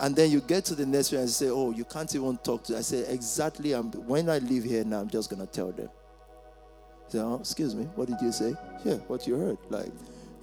[0.00, 2.62] And then you get to the next one and say, "Oh, you can't even talk
[2.64, 3.72] to." I say, "Exactly.
[3.72, 5.90] I'm, when I leave here now, I'm just gonna tell them."
[7.08, 8.54] So, oh, excuse me, what did you say?
[8.84, 9.90] Yeah, what you heard, like.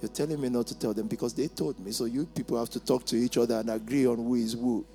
[0.06, 1.90] You're telling me not to tell them because they told me.
[1.90, 4.86] So you people have to talk to each other and agree on who is who.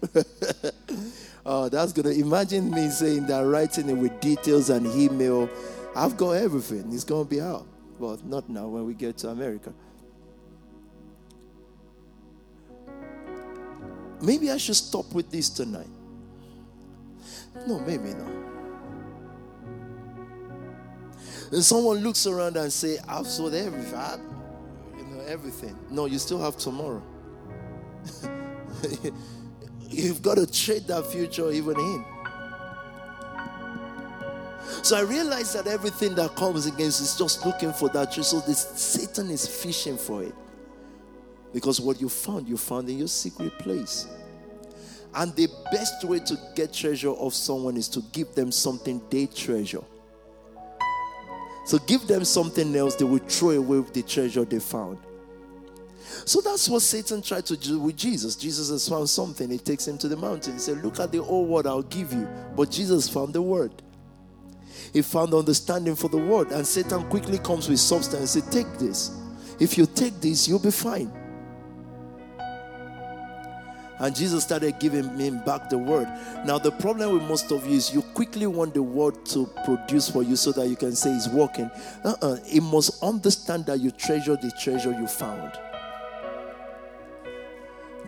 [1.46, 5.50] oh, that's gonna imagine me saying that, writing it with details and email.
[5.98, 6.94] I've got everything.
[6.94, 7.68] It's gonna be out.
[8.00, 9.74] But not now when we get to America.
[14.22, 15.90] Maybe I should stop with this tonight.
[17.68, 18.32] No, maybe not.
[21.52, 24.32] And someone looks around and say, I've sold everything
[25.32, 25.78] everything.
[25.90, 27.02] No, you still have tomorrow.
[29.90, 32.06] You've got to trade that future even in.
[34.84, 38.28] So I realized that everything that comes against is just looking for that truth.
[38.28, 40.34] So this Satan is fishing for it.
[41.54, 44.08] Because what you found, you found in your secret place.
[45.14, 49.28] And the best way to get treasure of someone is to give them something they
[49.28, 49.84] treasure.
[51.66, 54.98] So give them something else, they will throw away the treasure they found.
[56.26, 58.36] So that's what Satan tried to do with Jesus.
[58.36, 59.50] Jesus has found something.
[59.50, 60.54] He takes him to the mountain.
[60.54, 62.28] He said, Look at the old word I'll give you.
[62.56, 63.72] But Jesus found the word.
[64.94, 66.52] He found understanding for the word.
[66.52, 69.18] And Satan quickly comes with substance He said, Take this.
[69.60, 71.12] If you take this, you'll be fine.
[74.02, 76.08] And Jesus started giving him back the word.
[76.44, 80.10] Now, the problem with most of you is you quickly want the word to produce
[80.10, 81.70] for you so that you can say it's working.
[82.04, 82.38] Uh-uh.
[82.48, 85.52] It must understand that you treasure the treasure you found.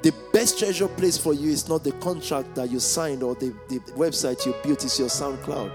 [0.03, 3.55] The best treasure place for you is not the contract that you signed or the,
[3.69, 5.71] the website you built, it's your SoundCloud.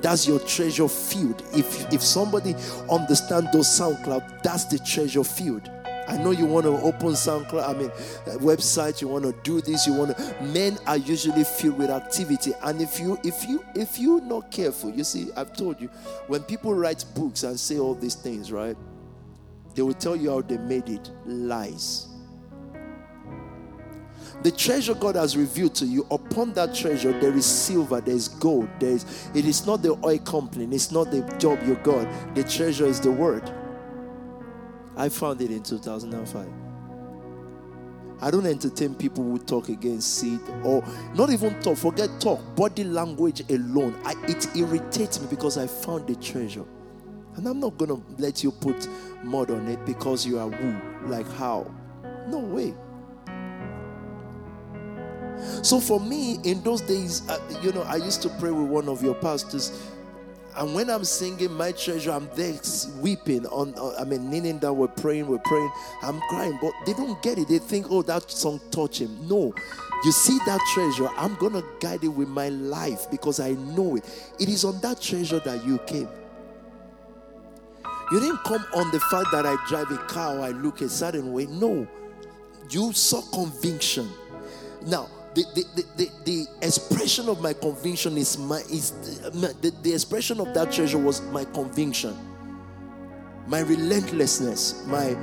[0.00, 1.42] That's your treasure field.
[1.52, 2.54] If if somebody
[2.88, 5.68] understand those SoundCloud, that's the treasure field.
[6.06, 9.00] I know you want to open SoundCloud, I mean, uh, website.
[9.00, 9.84] You want to do this.
[9.86, 10.42] You want to.
[10.42, 14.90] Men are usually filled with activity, and if you, if you, if you're not careful,
[14.90, 15.88] you see, I've told you,
[16.28, 18.76] when people write books and say all these things, right?
[19.74, 21.10] They will tell you how they made it.
[21.24, 22.11] Lies.
[24.42, 28.28] The treasure God has revealed to you, upon that treasure, there is silver, there is
[28.28, 28.68] gold.
[28.80, 32.08] There is, it is not the oil company, it's not the job you got.
[32.34, 33.50] The treasure is the word.
[34.96, 36.48] I found it in 2005.
[38.20, 40.84] I don't entertain people who talk against seed or
[41.14, 43.98] not even talk, forget talk, body language alone.
[44.04, 46.64] I, it irritates me because I found the treasure.
[47.34, 48.86] And I'm not going to let you put
[49.24, 50.80] mud on it because you are woo.
[51.06, 51.68] Like how?
[52.28, 52.74] No way.
[55.62, 58.88] So for me, in those days, uh, you know, I used to pray with one
[58.88, 59.72] of your pastors
[60.56, 62.54] and when I'm singing my treasure, I'm there
[63.00, 65.70] weeping on, on, I mean, kneeling down, we're praying, we're praying,
[66.02, 67.48] I'm crying, but they don't get it.
[67.48, 69.26] They think, oh, that song touch him.
[69.26, 69.54] No.
[70.04, 74.04] You see that treasure, I'm gonna guide it with my life because I know it.
[74.38, 76.08] It is on that treasure that you came.
[78.10, 80.88] You didn't come on the fact that I drive a car or I look a
[80.88, 81.46] certain way.
[81.46, 81.86] No.
[82.68, 84.10] You saw conviction.
[84.86, 88.90] Now, the, the, the, the, expression of my conviction is my is
[89.30, 92.14] the, the expression of that treasure was my conviction.
[93.46, 95.14] My relentlessness my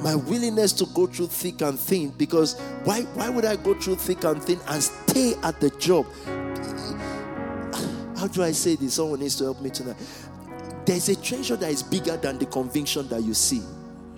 [0.00, 3.96] my willingness to go through thick and thin because why why would i go through
[3.96, 6.06] thick and thin and stay at the job?
[8.16, 8.94] How do i say this?
[8.94, 9.96] Someone needs to help me tonight.
[10.86, 13.62] There's a treasure that is bigger than the conviction that you see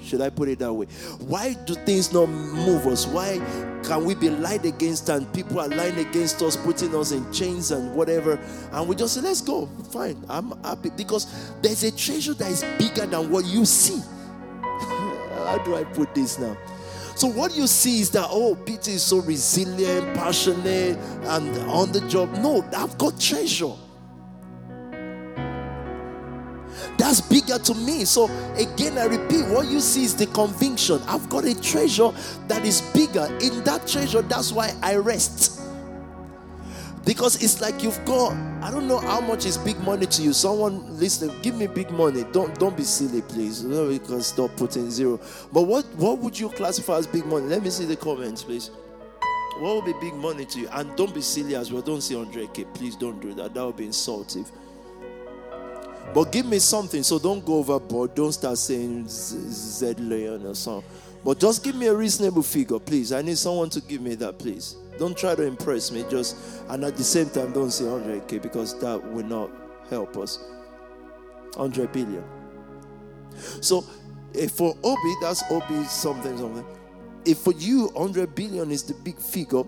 [0.04, 0.86] should I put it that way?
[1.26, 3.06] Why do things not move us?
[3.06, 3.38] Why
[3.82, 7.70] can we be lied against and people are lying against us, putting us in chains
[7.70, 8.38] and whatever?
[8.72, 9.66] And we just say, let's go.
[9.90, 10.22] Fine.
[10.28, 14.00] I'm happy because there's a treasure that is bigger than what you see.
[14.60, 16.56] How do I put this now?
[17.16, 22.00] So what you see is that oh, Peter is so resilient, passionate, and on the
[22.08, 22.32] job.
[22.38, 23.72] No, I've got treasure.
[27.04, 28.06] That's bigger to me.
[28.06, 31.02] So, again, I repeat what you see is the conviction.
[31.06, 32.10] I've got a treasure
[32.48, 33.26] that is bigger.
[33.42, 35.60] In that treasure, that's why I rest.
[37.04, 38.32] Because it's like you've got,
[38.62, 40.32] I don't know how much is big money to you.
[40.32, 42.24] Someone listen, give me big money.
[42.32, 43.62] Don't don't be silly, please.
[43.62, 45.20] You can stop putting zero.
[45.52, 47.44] But what what would you classify as big money?
[47.48, 48.70] Let me see the comments, please.
[49.58, 50.68] What would be big money to you?
[50.72, 51.82] And don't be silly as well.
[51.82, 52.72] Don't say 100k.
[52.72, 53.52] Please don't do that.
[53.52, 54.50] That would be insultive.
[56.12, 57.02] But give me something.
[57.02, 58.14] So don't go overboard.
[58.14, 60.90] Don't start saying Z Leon or something.
[61.24, 63.12] But just give me a reasonable figure, please.
[63.12, 64.76] I need someone to give me that, please.
[64.98, 66.04] Don't try to impress me.
[66.10, 66.36] Just
[66.68, 69.50] and at the same time, don't say 100k because that will not
[69.88, 70.38] help us.
[71.56, 72.24] 100 billion.
[73.60, 73.84] So,
[74.34, 76.64] if for Obi, that's Obi something something.
[77.24, 79.62] If for you 100 billion is the big figure,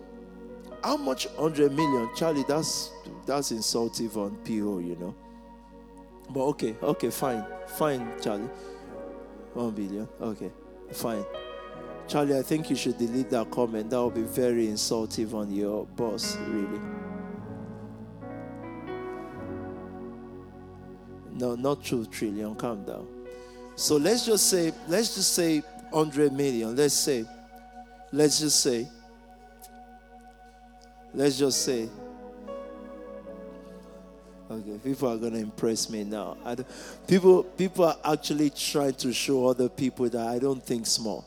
[0.85, 2.45] how much 100 million, Charlie?
[2.47, 2.93] That's
[3.25, 5.15] that's insultive on PO, you know.
[6.31, 8.49] But okay, okay, fine, fine, Charlie.
[9.55, 10.09] One billion.
[10.21, 10.51] Okay,
[10.93, 11.25] fine.
[12.09, 13.91] Charlie, I think you should delete that comment.
[13.91, 16.81] That would be very insultive on your boss, really.
[21.33, 22.55] No, not true, trillion.
[22.55, 23.07] Calm down.
[23.75, 26.75] So let's just say, let's just say 100 million.
[26.75, 27.25] Let's say,
[28.13, 28.89] let's just say,
[31.13, 31.89] let's just say
[34.49, 36.37] Okay, people are gonna impress me now.
[37.07, 41.25] people, people are actually trying to show other people that I don't think small.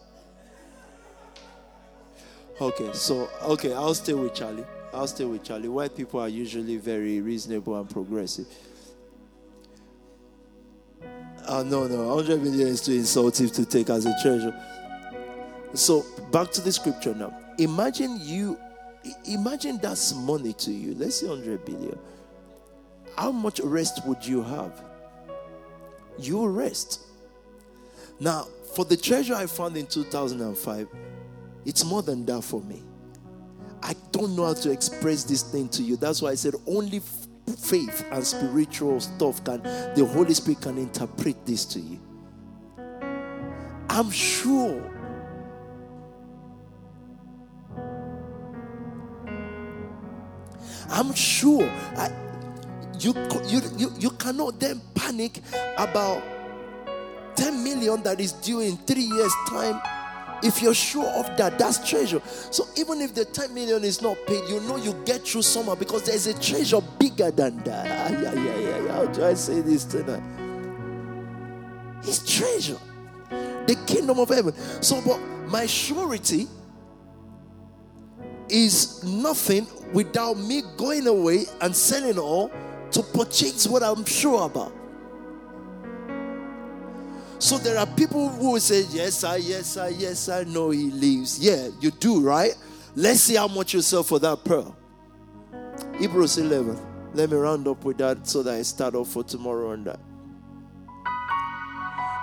[2.61, 4.65] Okay, so okay, I'll stay with Charlie.
[4.93, 5.67] I'll stay with Charlie.
[5.67, 8.47] White people are usually very reasonable and progressive.
[11.47, 14.53] Oh no, no, 100 million is too insultive to take as a treasure.
[15.73, 17.35] So back to the scripture now.
[17.57, 18.57] Imagine you,
[19.25, 20.95] imagine that's money to you.
[20.95, 21.99] Let's say 100 billion.
[23.19, 24.81] How much rest would you have?
[26.17, 27.01] You rest.
[28.17, 30.87] Now, for the treasure I found in 2005,
[31.65, 32.81] it's more than that for me.
[33.83, 35.97] I don't know how to express this thing to you.
[35.97, 37.01] That's why I said only
[37.57, 41.99] faith and spiritual stuff can the Holy Spirit can interpret this to you.
[43.89, 44.81] I'm sure
[50.89, 52.28] I'm sure I,
[52.99, 53.13] you,
[53.47, 55.41] you, you, you cannot then panic
[55.77, 56.21] about
[57.35, 59.79] 10 million that is due in three years' time
[60.43, 62.21] if you're sure of that, that's treasure.
[62.51, 65.75] So even if the 10 million is not paid, you know you get through somehow
[65.75, 67.85] because there's a treasure bigger than that.
[67.85, 68.91] Ah, yeah, yeah, yeah, yeah.
[68.93, 70.23] How do I say this tonight?
[72.03, 72.77] It's treasure.
[73.29, 74.53] The kingdom of heaven.
[74.81, 76.47] So, but my surety
[78.47, 82.51] is nothing without me going away and selling all
[82.91, 84.73] to purchase what I'm sure about.
[87.39, 90.91] So there are people who will say, Yes, I, yes, I, yes, I know he
[90.91, 91.39] lives.
[91.39, 92.53] Yeah, you do, right?
[92.95, 94.75] Let's see how much you sell for that pearl.
[95.99, 96.77] Hebrews 11.
[97.13, 99.99] Let me round up with that so that I start off for tomorrow on that.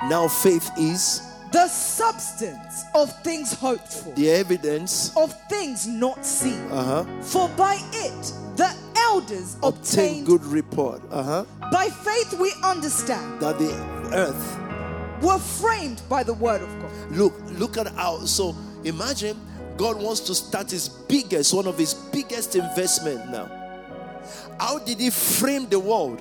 [0.09, 1.23] Now, faith is
[1.53, 6.61] the substance of things hoped for, the evidence of things not seen.
[6.71, 7.05] Uh-huh.
[7.23, 10.27] For by it the elders obtain obtained.
[10.27, 11.03] good report.
[11.11, 11.45] Uh-huh.
[11.73, 13.73] By faith we understand That the
[14.13, 16.91] earth were framed by the word of God.
[17.11, 18.25] Look, look at how.
[18.25, 18.55] So
[18.85, 19.41] imagine
[19.77, 23.51] God wants to start his biggest, one of his biggest investment now.
[24.59, 26.21] How did he frame the world?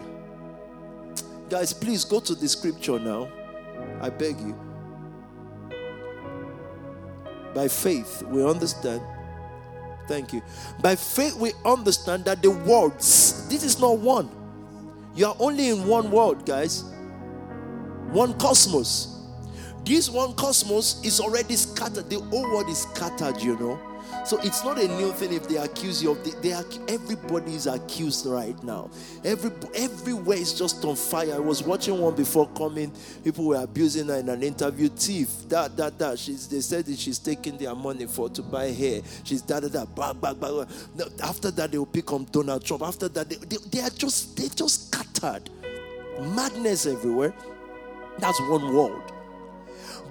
[1.50, 3.30] Guys, please go to the scripture now.
[4.02, 4.65] I beg you.
[7.56, 9.02] By faith, we understand.
[10.08, 10.44] Thank you.
[10.82, 14.30] By faith, we understand that the worlds, this is not one.
[15.16, 16.84] You are only in one world, guys
[18.16, 19.20] one cosmos.
[19.84, 22.10] This one cosmos is already scattered.
[22.10, 23.80] The whole world is scattered, you know.
[24.26, 27.54] So it's not a new thing if they accuse you of the, they are, everybody
[27.54, 28.90] is accused right now.
[29.24, 31.36] Every everywhere is just on fire.
[31.36, 32.92] I was watching one before coming.
[33.24, 34.90] People were abusing her in an interview.
[34.90, 36.18] Thief, that that that.
[36.18, 39.02] She's they said that she's taking their money for to buy hair.
[39.24, 39.86] She's da da da.
[41.24, 42.84] After that they will pick on Donald Trump.
[42.84, 45.50] After that they, they, they are just they just scattered.
[46.36, 47.34] Madness everywhere.
[48.18, 49.12] That's one world.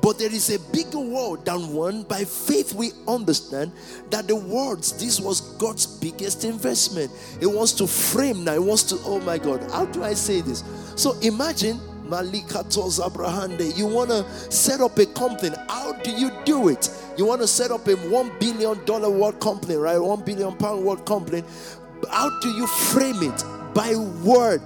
[0.05, 2.02] But there is a bigger world than one.
[2.02, 3.72] By faith, we understand
[4.10, 7.10] that the words, this was God's biggest investment.
[7.40, 8.52] It wants to frame now.
[8.52, 10.62] It wants to, oh my God, how do I say this?
[10.94, 13.74] So imagine Malika Abrahande.
[13.78, 15.56] You want to set up a company.
[15.70, 16.90] How do you do it?
[17.16, 19.97] You want to set up a one billion dollar world company, right?
[19.97, 21.43] One billion pound world company.
[22.10, 23.43] How do you frame it?
[23.72, 24.60] By word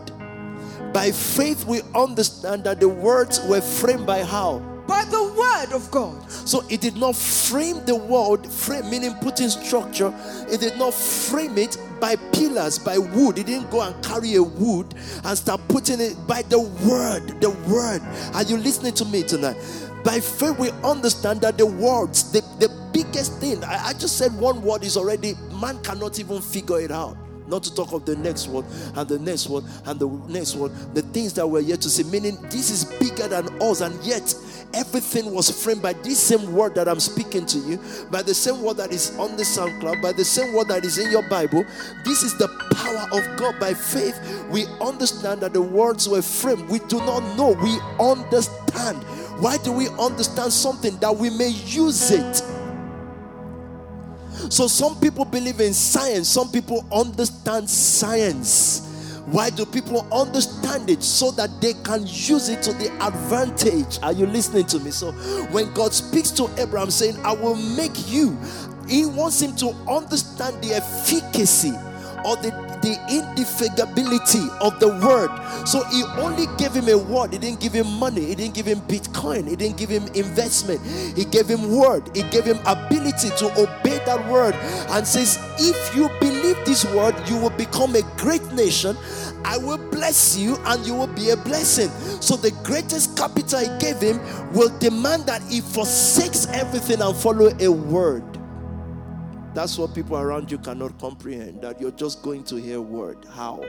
[0.93, 4.78] by faith, we understand that the words were framed by how?
[4.89, 6.31] By the word of God.
[6.31, 10.13] So it did not frame the world, frame meaning put in structure.
[10.51, 13.37] It did not frame it by pillars, by wood.
[13.37, 14.95] It didn't go and carry a wood
[15.25, 17.39] and start putting it by the word.
[17.43, 18.01] The word.
[18.35, 19.57] Are you listening to me tonight?
[20.05, 24.33] By faith, we understand that the words, the, the biggest thing, I, I just said
[24.33, 27.15] one word is already, man cannot even figure it out.
[27.49, 28.65] Not to talk of the next one
[28.95, 30.73] and the next one and the next one.
[30.95, 32.05] The things that we're yet to see.
[32.05, 34.35] Meaning, this is bigger than us, and yet
[34.75, 37.81] everything was framed by this same word that I'm speaking to you,
[38.11, 40.99] by the same word that is on the SoundCloud, by the same word that is
[40.99, 41.65] in your Bible.
[42.05, 43.59] This is the power of God.
[43.59, 44.19] By faith,
[44.51, 46.69] we understand that the words were framed.
[46.69, 49.03] We do not know, we understand.
[49.41, 52.43] Why do we understand something that we may use it?
[54.51, 58.85] So some people believe in science, some people understand science.
[59.27, 61.03] Why do people understand it?
[61.03, 63.99] So that they can use it to the advantage.
[64.03, 64.91] Are you listening to me?
[64.91, 65.13] So
[65.53, 68.39] when God speaks to Abraham saying, I will make you,
[68.89, 71.73] he wants him to understand the efficacy
[72.25, 75.31] or the the indefatigability of the word.
[75.67, 77.33] So he only gave him a word.
[77.33, 78.27] He didn't give him money.
[78.27, 79.49] He didn't give him Bitcoin.
[79.49, 80.81] He didn't give him investment.
[81.17, 82.09] He gave him word.
[82.15, 84.55] He gave him ability to obey that word
[84.91, 88.97] and says, if you believe this word, you will become a great nation.
[89.45, 91.89] I will bless you and you will be a blessing.
[92.21, 94.21] So the greatest capital he gave him
[94.53, 98.38] will demand that he forsakes everything and follow a word.
[99.55, 101.63] That's what people around you cannot comprehend.
[101.63, 103.19] That you're just going to hear word.
[103.33, 103.65] How?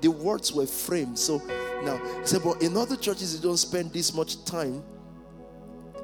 [0.00, 1.18] The words were framed.
[1.18, 1.38] So
[1.84, 4.82] now, say, but in other churches, you don't spend this much time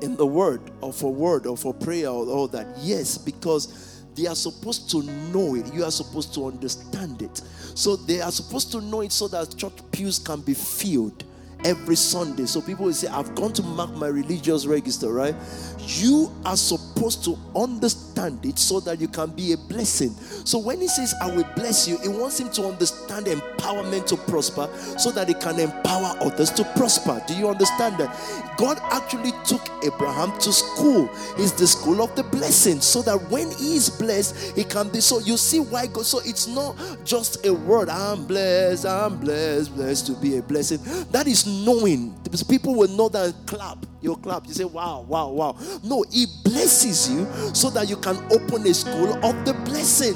[0.01, 2.66] in the word or for word or for prayer or all that.
[2.78, 5.72] Yes, because they are supposed to know it.
[5.72, 7.43] You are supposed to understand it.
[7.74, 11.24] So they are supposed to know it so that church pews can be filled
[11.64, 12.47] every Sunday.
[12.47, 15.34] So people will say, I've gone to mark my religious register, right?
[15.78, 20.10] You are supposed to understand it so that you can be a blessing.
[20.44, 24.16] So when he says, I will bless you, he wants him to understand empowerment to
[24.16, 24.68] prosper
[24.98, 27.22] so that he can empower others to prosper.
[27.26, 28.16] Do you understand that?
[28.56, 31.10] God actually took Abraham to school.
[31.36, 35.01] It's the school of the blessing so that when he is blessed, he can be.
[35.01, 39.74] So you see why God, so it's not just a word, I'm blessed, I'm blessed,
[39.74, 40.78] blessed to be a blessing.
[41.10, 42.18] That is knowing.
[42.48, 43.84] People will know that clap.
[44.00, 44.46] You clap.
[44.46, 45.56] You say, wow, wow, wow.
[45.84, 50.14] No, He blesses you so that you can open a school of the blessing.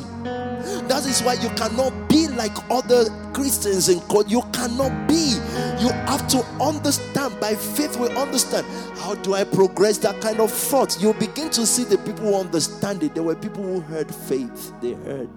[0.89, 4.31] That is why you cannot be like other Christians in God.
[4.31, 5.37] You cannot be.
[5.81, 7.39] You have to understand.
[7.41, 8.67] By faith, we understand.
[8.99, 11.01] How do I progress that kind of thought?
[11.01, 13.15] You begin to see the people who understand it.
[13.15, 14.73] There were people who heard faith.
[14.81, 15.31] They heard.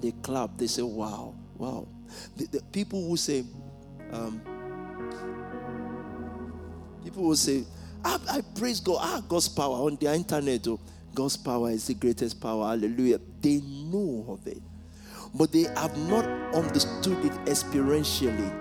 [0.00, 0.56] They clap.
[0.58, 1.86] They say, wow, wow.
[2.36, 3.44] The, the people who say,
[4.12, 4.40] um,
[7.04, 7.64] People will say,
[8.04, 8.98] I, I praise God.
[9.00, 10.66] Ah, God's power on the internet.
[10.68, 10.80] Oh,
[11.14, 12.68] God's power is the greatest power.
[12.68, 13.20] Hallelujah.
[13.40, 14.62] They know of it,
[15.34, 16.24] but they have not
[16.54, 18.52] understood it experientially.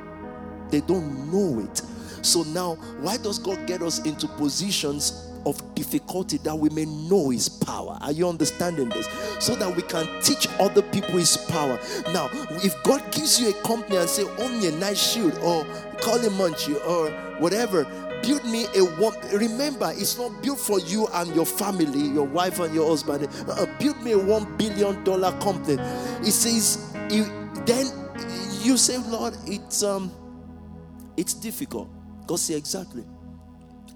[0.69, 1.81] They don't know it.
[2.21, 7.29] So now, why does God get us into positions of difficulty that we may know
[7.29, 7.97] his power.
[8.01, 9.07] Are you understanding this?
[9.39, 11.79] So that we can teach other people his power.
[12.13, 12.29] Now,
[12.63, 15.65] if God gives you a company and say, own a nice shield or
[16.03, 17.09] munchie or
[17.39, 17.83] whatever,
[18.23, 19.13] build me a one.
[19.33, 23.27] Remember, it's not built for you and your family, your wife and your husband.
[23.47, 25.81] Uh, build me a one billion dollar company.
[26.21, 27.25] It says, you,
[27.65, 27.87] then
[28.61, 30.11] you say, Lord, it's um,
[31.17, 31.89] it's difficult.
[32.25, 33.03] God say exactly.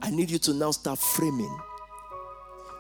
[0.02, 1.60] I need you to now start framing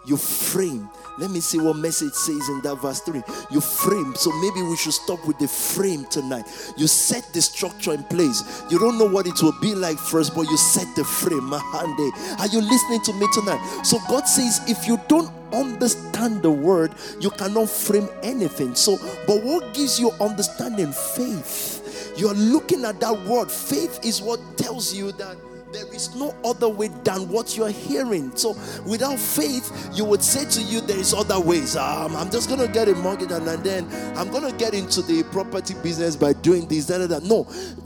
[0.07, 0.89] you frame.
[1.17, 3.21] Let me see what message says in that verse 3.
[3.51, 4.15] You frame.
[4.15, 6.45] So maybe we should stop with the frame tonight.
[6.77, 8.63] You set the structure in place.
[8.69, 11.51] You don't know what it will be like first, but you set the frame.
[11.53, 12.35] Eh.
[12.39, 13.59] Are you listening to me tonight?
[13.83, 18.75] So God says, if you don't understand the word, you cannot frame anything.
[18.75, 20.91] So, but what gives you understanding?
[20.91, 22.13] Faith.
[22.17, 23.51] You're looking at that word.
[23.51, 25.37] Faith is what tells you that
[25.73, 28.35] there is no other way than what you're hearing.
[28.35, 31.75] So, without faith, you would say to you, There is other ways.
[31.75, 33.85] Um, I'm just going to get a mortgage and, and then
[34.17, 36.87] I'm going to get into the property business by doing this.
[36.87, 37.19] Da, da.
[37.19, 37.43] No.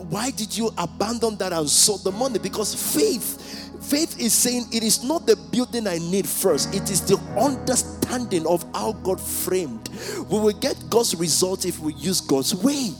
[0.10, 2.40] Why did you abandon that and sold the money?
[2.40, 3.60] Because faith.
[3.82, 8.46] Faith is saying it is not the building I need first, it is the understanding
[8.46, 9.90] of how God framed.
[10.30, 12.92] We will get God's result if we use God's way.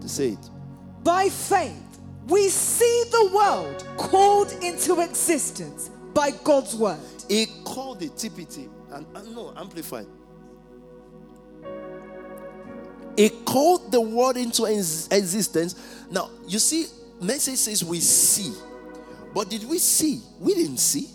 [0.00, 0.50] To say it.
[1.06, 6.98] By faith, we see the world called into existence by God's word.
[7.28, 10.08] He called it TPT and, and no amplified.
[13.16, 15.76] He called the word into existence.
[16.10, 16.86] Now you see,
[17.20, 18.52] message says we see,
[19.32, 20.22] but did we see?
[20.40, 21.08] We didn't see.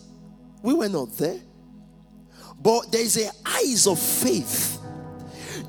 [0.64, 1.42] We were not there.
[2.62, 4.80] But there is a eyes of faith.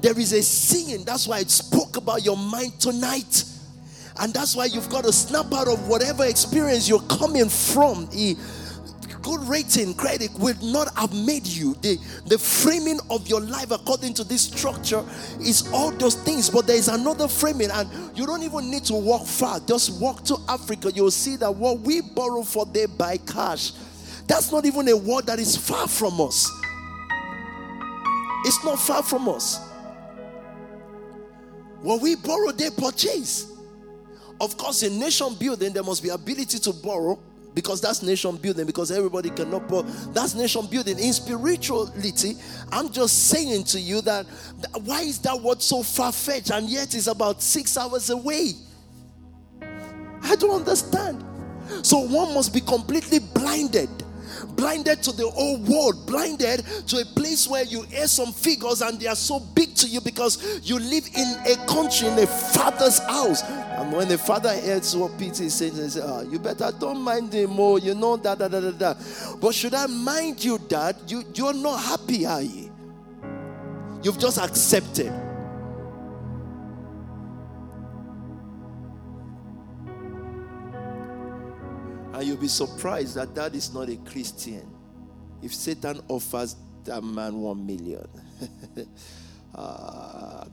[0.00, 1.04] There is a seeing.
[1.04, 3.46] That's why it spoke about your mind tonight.
[4.20, 8.08] And that's why you've got to snap out of whatever experience you're coming from.
[8.14, 8.36] A
[9.22, 11.74] good rating, credit will not have made you.
[11.74, 15.04] The, the framing of your life according to this structure
[15.40, 16.50] is all those things.
[16.50, 19.60] But there is another framing, and you don't even need to walk far.
[19.60, 20.92] Just walk to Africa.
[20.92, 23.72] You'll see that what we borrow for there by cash,
[24.26, 26.50] that's not even a word that is far from us.
[28.44, 29.60] It's not far from us.
[31.80, 33.51] What we borrow, they purchase.
[34.42, 37.16] Of course, in nation building, there must be ability to borrow
[37.54, 39.82] because that's nation building because everybody cannot borrow.
[40.12, 40.98] That's nation building.
[40.98, 42.34] In spirituality,
[42.72, 44.26] I'm just saying to you that
[44.82, 48.54] why is that word so far fetched and yet it's about six hours away?
[49.62, 51.24] I don't understand.
[51.82, 53.90] So one must be completely blinded
[54.56, 59.00] blinded to the old world, blinded to a place where you hear some figures and
[59.00, 62.98] they are so big to you because you live in a country, in a father's
[63.00, 63.42] house.
[63.42, 67.00] And when the father hears what Peter is saying, he says, oh, You better don't
[67.00, 68.94] mind him more, you know, that, da, da, da.
[69.40, 72.70] But should I mind you that you, you're not happy, are you?
[74.02, 75.12] You've just accepted.
[82.22, 84.62] And you'll be surprised that that is not a Christian.
[85.42, 86.54] If Satan offers
[86.84, 88.06] that man one million,
[89.56, 90.46] ah,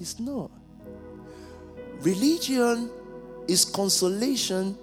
[0.00, 0.50] it's not.
[2.00, 2.90] Religion
[3.46, 4.76] is consolation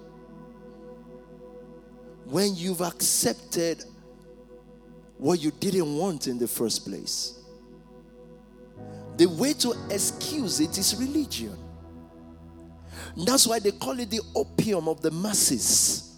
[2.24, 3.84] when you've accepted
[5.18, 7.40] what you didn't want in the first place.
[9.18, 11.65] The way to excuse it is religion.
[13.16, 16.14] That's why they call it the opium of the masses.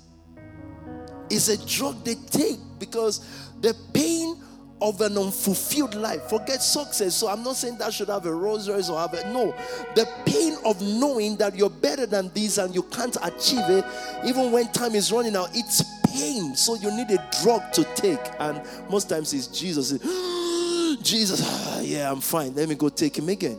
[1.31, 3.25] It's a drug they take because
[3.61, 4.37] the pain
[4.81, 6.23] of an unfulfilled life.
[6.29, 7.15] Forget success.
[7.15, 9.55] So I'm not saying that should have a Rolls or have a no.
[9.95, 13.85] The pain of knowing that you're better than this and you can't achieve it,
[14.25, 16.55] even when time is running out, it's pain.
[16.55, 18.21] So you need a drug to take.
[18.39, 19.91] And most times it's Jesus.
[21.03, 22.55] Jesus, ah, yeah, I'm fine.
[22.55, 23.59] Let me go take him again.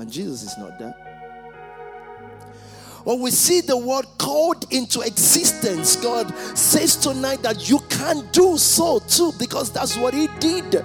[0.00, 0.96] And Jesus is not that.
[3.04, 8.56] When we see the word called into existence, God says tonight that you can do
[8.56, 10.82] so too, because that's what He did.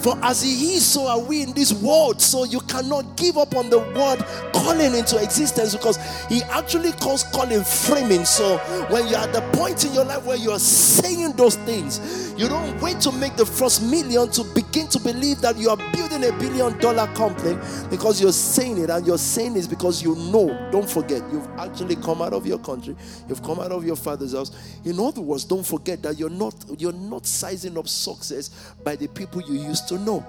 [0.00, 2.20] For as He is, so are we in this world.
[2.20, 5.98] So you cannot give up on the word calling into existence because
[6.28, 8.24] He actually calls calling framing.
[8.24, 8.58] So
[8.90, 12.48] when you're at the point in your life where you are saying those things, you
[12.48, 16.24] don't wait to make the first million to begin to believe that you are building
[16.24, 17.58] a billion dollar company
[17.90, 20.46] because you're saying it, and you're saying it because you know.
[20.70, 22.96] Don't forget, you've actually come out of your country,
[23.28, 24.50] you've come out of your father's house.
[24.84, 28.50] In other words, don't forget that you're not you're not sizing up success
[28.84, 30.24] by the people you used to know.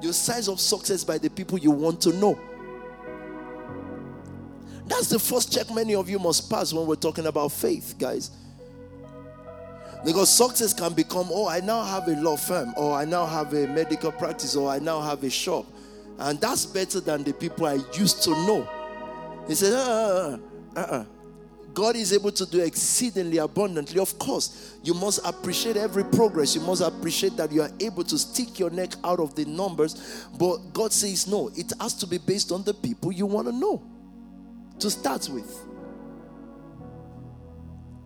[0.00, 2.38] Your size of success by the people you want to know.
[4.86, 8.30] That's the first check many of you must pass when we're talking about faith, guys.
[10.04, 13.52] Because success can become, oh, I now have a law firm, or I now have
[13.52, 15.66] a medical practice, or I now have a shop.
[16.18, 18.68] And that's better than the people I used to know.
[19.46, 20.38] He said, uh, uh,
[20.76, 21.04] uh, uh.
[21.74, 24.00] God is able to do exceedingly abundantly.
[24.00, 26.54] Of course, you must appreciate every progress.
[26.54, 30.26] You must appreciate that you are able to stick your neck out of the numbers.
[30.38, 33.52] But God says, no, it has to be based on the people you want to
[33.52, 33.82] know
[34.78, 35.64] to start with.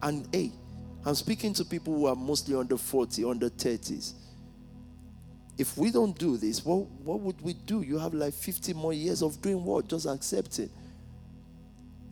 [0.03, 0.53] And hey,
[1.05, 4.15] I'm speaking to people who are mostly under 40, under 30s.
[5.57, 7.83] If we don't do this, what, what would we do?
[7.83, 9.89] You have like 50 more years of doing what?
[9.89, 10.71] Just accept it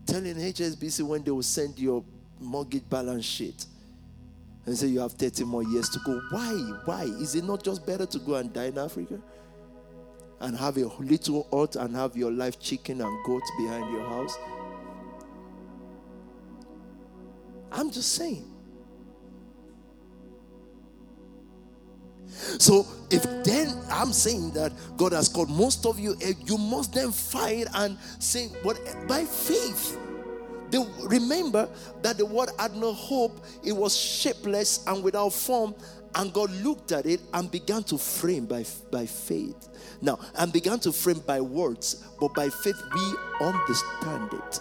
[0.06, 2.04] telling HSBC when they will send your
[2.40, 3.66] mortgage balance sheet
[4.66, 6.20] and say you have 30 more years to go.
[6.30, 6.52] Why?
[6.84, 7.02] Why?
[7.04, 9.20] Is it not just better to go and die in Africa?
[10.40, 14.36] And have a little hut and have your life chicken and goat behind your house?
[17.70, 18.51] I'm just saying.
[22.58, 26.94] So if then I'm saying that God has called most of you, eh, you must
[26.94, 29.98] then fight and say, but by faith.
[31.02, 31.68] Remember
[32.00, 35.74] that the word had no hope, it was shapeless and without form.
[36.14, 39.68] And God looked at it and began to frame by, by faith.
[40.00, 43.14] Now, and began to frame by words, but by faith we
[43.46, 44.60] understand it.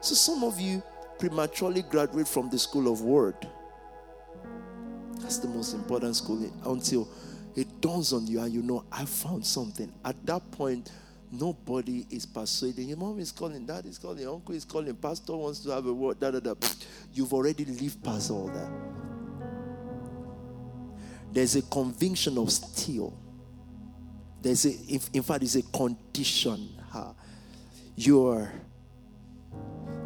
[0.00, 0.82] So some of you
[1.18, 3.36] prematurely graduate from the school of word
[5.20, 7.08] that's the most important schooling until
[7.56, 9.92] it dawns on you and you know, I found something.
[10.04, 10.92] At that point,
[11.30, 12.88] nobody is persuading.
[12.88, 15.92] Your mom is calling, dad is calling, uncle is calling, pastor wants to have a
[15.92, 16.54] word, da da da.
[17.12, 18.70] You've already lived past all that.
[21.32, 23.16] There's a conviction of steel.
[24.40, 24.70] There's a,
[25.12, 26.68] in fact, it's a condition.
[27.96, 28.52] You are,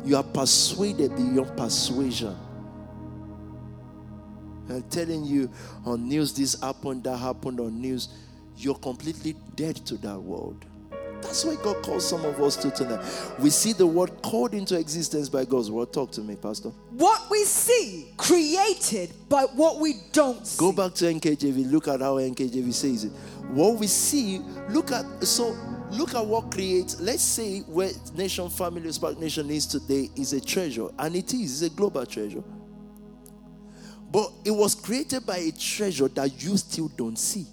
[0.04, 2.36] you are persuaded beyond persuasion
[4.72, 5.50] and telling you
[5.84, 8.08] on news this happened, that happened on news,
[8.56, 10.64] you're completely dead to that world.
[11.22, 13.00] That's why God calls some of us to tonight.
[13.38, 15.92] We see the word called into existence by God's word.
[15.92, 16.70] Talk to me, Pastor.
[16.90, 20.58] What we see created by what we don't see.
[20.58, 21.70] Go back to NKJV.
[21.70, 23.12] Look at how NKJV says it.
[23.52, 25.56] What we see, look at so
[25.90, 27.00] look at what creates.
[27.00, 31.62] Let's say where NXTION Family SPAC Nation is today is a treasure, and it is,
[31.62, 32.42] it's a global treasure.
[34.12, 37.46] But it was created by a treasure that you still don't see.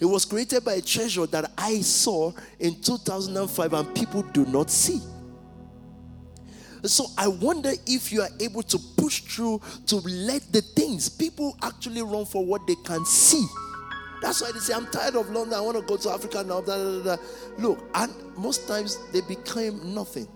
[0.00, 4.70] It was created by a treasure that I saw in 2005 and people do not
[4.70, 5.00] see.
[6.84, 11.56] So I wonder if you are able to push through to let the things people
[11.62, 13.44] actually run for what they can see.
[14.22, 16.60] That's why they say, I'm tired of London, I want to go to Africa now.
[17.58, 20.28] Look, and most times they became nothing.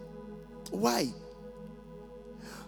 [0.71, 1.13] Why?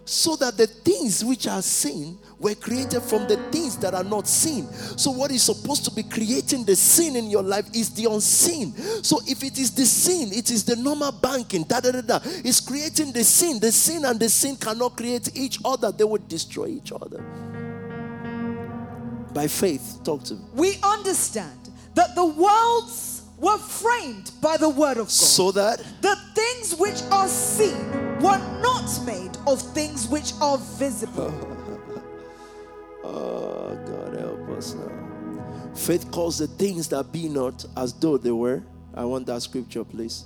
[0.07, 4.27] So that the things which are seen were created from the things that are not
[4.27, 4.71] seen.
[4.97, 8.73] So, what is supposed to be creating the sin in your life is the unseen.
[9.03, 12.19] So, if it is the sin, it is the normal banking, da da da da.
[12.23, 13.59] It's creating the sin.
[13.59, 17.21] The sin and the sin cannot create each other, they would destroy each other.
[19.33, 20.41] By faith, talk to me.
[20.53, 21.59] We understand
[21.95, 25.09] that the worlds were framed by the word of God.
[25.09, 31.33] So that the things which are seen were not made of things which are visible.
[33.03, 35.71] Oh, God help us now.
[35.75, 38.63] Faith calls the things that be not as though they were.
[38.95, 40.25] I want that scripture, please.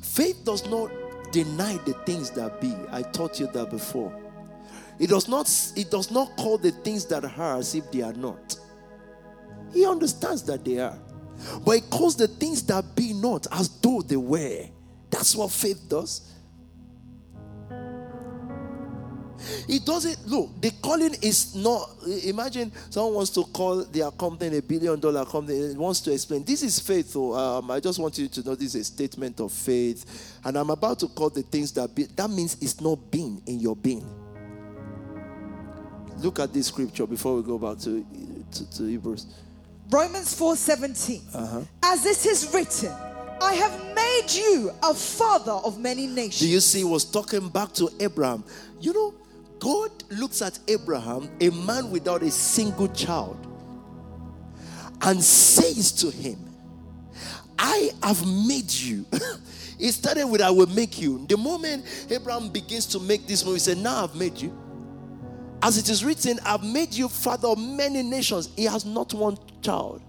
[0.00, 0.90] Faith does not
[1.32, 2.72] deny the things that be.
[2.90, 4.16] I taught you that before.
[5.00, 8.12] It does not it does not call the things that are as if they are
[8.12, 8.56] not.
[9.72, 10.96] He understands that they are.
[11.64, 14.66] But it calls the things that be not as though they were.
[15.10, 16.32] That's what faith does.
[19.68, 21.90] It doesn't look, the calling is not.
[22.24, 26.44] Imagine someone wants to call their company a billion dollar company, and wants to explain.
[26.44, 27.34] This is faith, though.
[27.34, 30.38] Um, I just want you to know this is a statement of faith.
[30.44, 33.60] And I'm about to call the things that be, that means it's not being in
[33.60, 34.06] your being.
[36.18, 38.06] Look at this scripture before we go back to,
[38.52, 39.26] to, to Hebrews.
[39.92, 41.20] Romans 4:17.
[41.34, 41.60] Uh-huh.
[41.82, 42.92] As it is written,
[43.42, 46.38] I have made you a father of many nations.
[46.38, 46.78] Do you see?
[46.78, 48.42] He was talking back to Abraham.
[48.80, 49.14] You know,
[49.58, 53.46] God looks at Abraham, a man without a single child,
[55.02, 56.38] and says to him,
[57.58, 59.04] I have made you.
[59.78, 61.26] it started with, I will make you.
[61.28, 64.56] The moment Abraham begins to make this move, he said, Now I've made you.
[65.62, 68.50] As it is written, I've made you father of many nations.
[68.56, 70.02] He has not one child.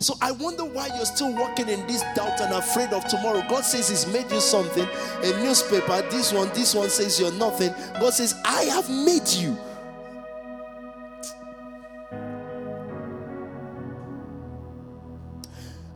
[0.00, 3.42] So I wonder why you're still walking in this doubt and afraid of tomorrow.
[3.48, 4.88] God says He's made you something,
[5.22, 7.72] a newspaper, this one, this one says you're nothing.
[8.00, 9.56] God says, I have made you.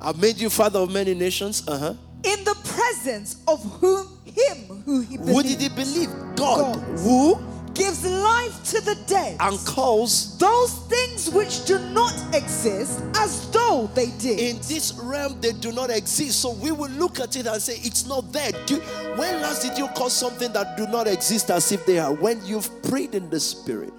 [0.01, 1.67] I've made you father of many nations.
[1.67, 1.95] Uh-huh.
[2.25, 5.37] In the presence of whom him who he believed.
[5.37, 6.09] Who did he believe?
[6.37, 6.75] God.
[6.77, 6.99] God.
[7.01, 7.39] Who?
[7.74, 13.90] Gives life to the dead and calls those things which do not exist as though
[13.94, 14.39] they did.
[14.39, 16.40] In this realm, they do not exist.
[16.40, 18.53] So we will look at it and say, It's not there.
[18.66, 18.77] Do,
[19.16, 22.12] when last did you call something that do not exist as if they are?
[22.12, 23.93] When you've prayed in the spirit,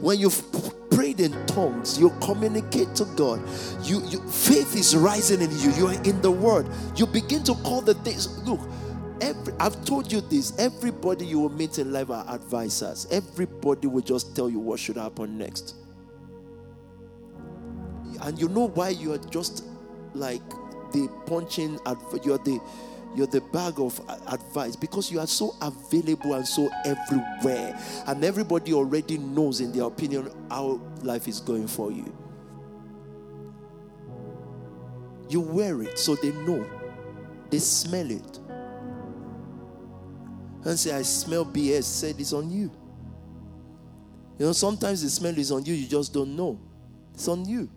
[0.00, 0.42] when you've
[0.90, 3.40] prayed in tongues, you communicate to God.
[3.82, 5.72] You, you faith is rising in you.
[5.72, 6.66] You are in the word.
[6.96, 8.38] You begin to call the things.
[8.46, 8.60] Look,
[9.20, 10.58] Every, I've told you this.
[10.58, 13.06] Everybody you will meet in life are advisors.
[13.10, 15.74] Everybody will just tell you what should happen next.
[18.22, 19.64] And you know why you are just
[20.14, 20.48] like
[20.92, 21.78] the punching.
[22.24, 22.60] You're the
[23.14, 28.72] you're the bag of advice because you are so available and so everywhere, and everybody
[28.72, 32.14] already knows in their opinion how life is going for you.
[35.28, 36.68] You wear it so they know,
[37.50, 38.38] they smell it
[40.64, 42.70] and say, I smell BS, said it's on you.
[44.38, 46.58] You know, sometimes the smell is on you, you just don't know.
[47.14, 47.68] It's on you.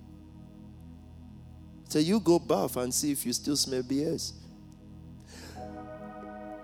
[1.89, 4.33] So you go bath and see if you still smell BS.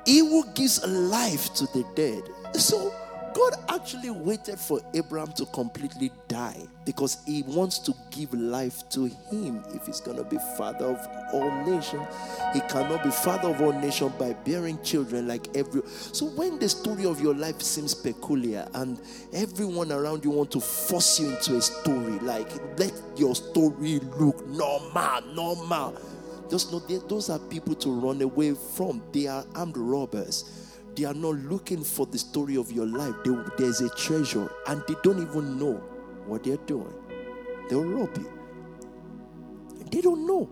[0.05, 2.23] He who gives life to the dead.
[2.55, 2.93] So
[3.33, 9.05] God actually waited for Abraham to completely die because he wants to give life to
[9.05, 12.07] him if he's going to be father of all nations.
[12.53, 15.81] He cannot be father of all nations by bearing children like every.
[15.87, 18.99] So when the story of your life seems peculiar and
[19.33, 24.45] everyone around you want to force you into a story, like let your story look
[24.47, 26.01] normal, normal.
[26.49, 29.03] Just know those are people to run away from.
[29.11, 30.68] They are armed robbers
[30.99, 33.15] they are not looking for the story of your life.
[33.23, 35.75] They, there's a treasure, and they don't even know
[36.25, 36.93] what they're doing.
[37.69, 38.29] They'll rob you.
[39.89, 40.49] They don't know.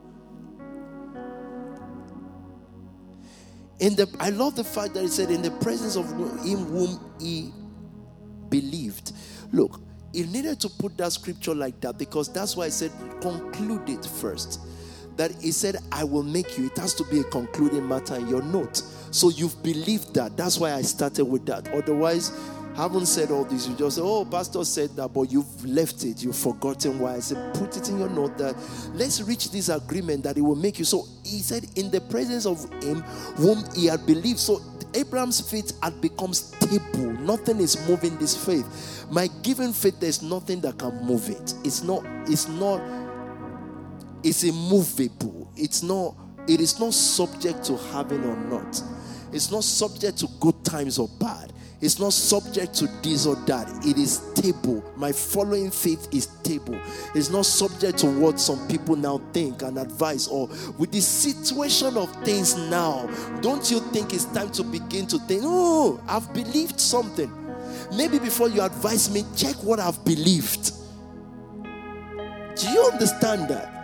[3.80, 6.10] In the, I love the fact that he said, in the presence of
[6.46, 7.52] him whom he
[8.48, 9.12] believed.
[9.52, 9.82] Look,
[10.14, 14.06] he needed to put that scripture like that because that's why I said, conclude it
[14.06, 14.62] first.
[15.18, 16.68] That he said, I will make you.
[16.68, 18.82] It has to be a concluding matter in your note.
[19.12, 20.36] So you've believed that.
[20.38, 21.68] That's why I started with that.
[21.74, 22.32] Otherwise,
[22.76, 23.68] haven't said all this.
[23.68, 26.24] You just say, oh, pastor said that, but you've left it.
[26.24, 27.16] You've forgotten why.
[27.16, 28.56] I said, put it in your note that
[28.94, 30.86] let's reach this agreement that it will make you.
[30.86, 33.02] So he said, in the presence of him
[33.38, 34.38] whom he had believed.
[34.38, 34.62] So
[34.94, 37.14] Abraham's faith had become stable.
[37.14, 39.08] Nothing is moving this faith.
[39.10, 41.56] My given faith, there's nothing that can move it.
[41.64, 42.80] It's not, it's not,
[44.24, 45.52] it's immovable.
[45.56, 46.16] It's not,
[46.48, 48.82] it is not subject to having or not.
[49.32, 51.52] It's not subject to good times or bad.
[51.80, 53.70] It's not subject to this or that.
[53.86, 54.84] It is stable.
[54.96, 56.80] My following faith is stable.
[57.14, 60.48] It's not subject to what some people now think and advise or
[60.80, 63.06] with the situation of things now.
[63.42, 67.32] Don't you think it's time to begin to think, oh, I've believed something.
[67.96, 70.72] Maybe before you advise me, check what I've believed.
[71.64, 73.77] Do you understand that?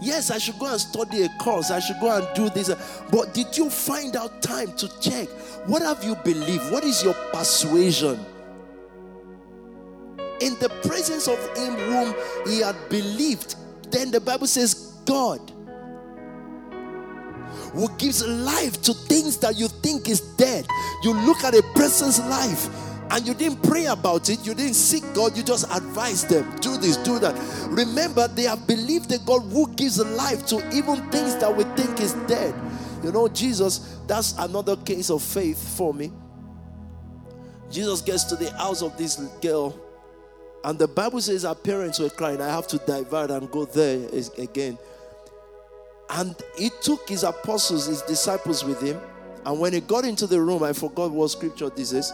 [0.00, 1.70] Yes, I should go and study a course.
[1.70, 2.70] I should go and do this.
[3.10, 5.28] But did you find out time to check?
[5.66, 6.72] What have you believed?
[6.72, 8.18] What is your persuasion?
[10.40, 12.14] In the presence of him whom
[12.46, 13.56] he had believed,
[13.90, 15.52] then the Bible says, God
[17.72, 20.66] who gives life to things that you think is dead.
[21.04, 22.68] You look at a person's life
[23.10, 26.76] and you didn't pray about it, you didn't seek God, you just advised them do
[26.76, 27.34] this, do that.
[27.68, 32.00] Remember, they have believed the God who gives life to even things that we think
[32.00, 32.54] is dead.
[33.02, 36.12] You know, Jesus, that's another case of faith for me.
[37.70, 39.78] Jesus gets to the house of this girl,
[40.64, 42.40] and the Bible says her parents were crying.
[42.40, 44.08] I have to divert and go there
[44.38, 44.78] again.
[46.10, 49.00] And he took his apostles, his disciples with him.
[49.46, 52.12] And when he got into the room, I forgot what scripture this is.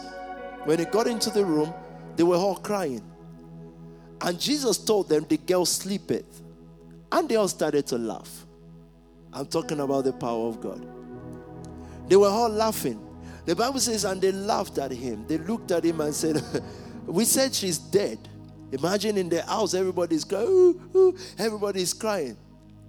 [0.67, 1.73] When he got into the room,
[2.17, 3.01] they were all crying.
[4.19, 6.41] And Jesus told them, The girl sleepeth.
[7.09, 8.45] And they all started to laugh.
[9.31, 10.85] I'm talking about the power of God.
[12.09, 13.01] They were all laughing.
[13.45, 15.25] The Bible says, and they laughed at him.
[15.25, 16.43] They looked at him and said,
[17.05, 18.19] We said she's dead.
[18.73, 22.35] Imagine in the house, everybody's crying, ooh, ooh, everybody's crying.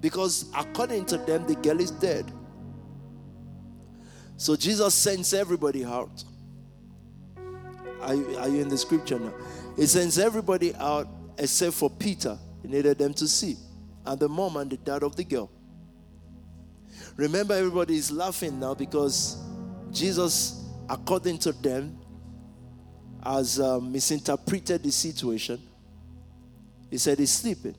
[0.01, 2.29] Because according to them, the girl is dead.
[4.37, 6.25] So Jesus sends everybody out.
[8.03, 9.33] Are you, are you in the scripture now?
[9.77, 12.39] He sends everybody out except for Peter.
[12.63, 13.57] He needed them to see.
[14.05, 15.51] And the mom and the dad of the girl.
[17.17, 19.37] Remember, everybody is laughing now because
[19.91, 21.99] Jesus, according to them,
[23.23, 25.61] has uh, misinterpreted the situation.
[26.91, 27.75] He said he's sleeping.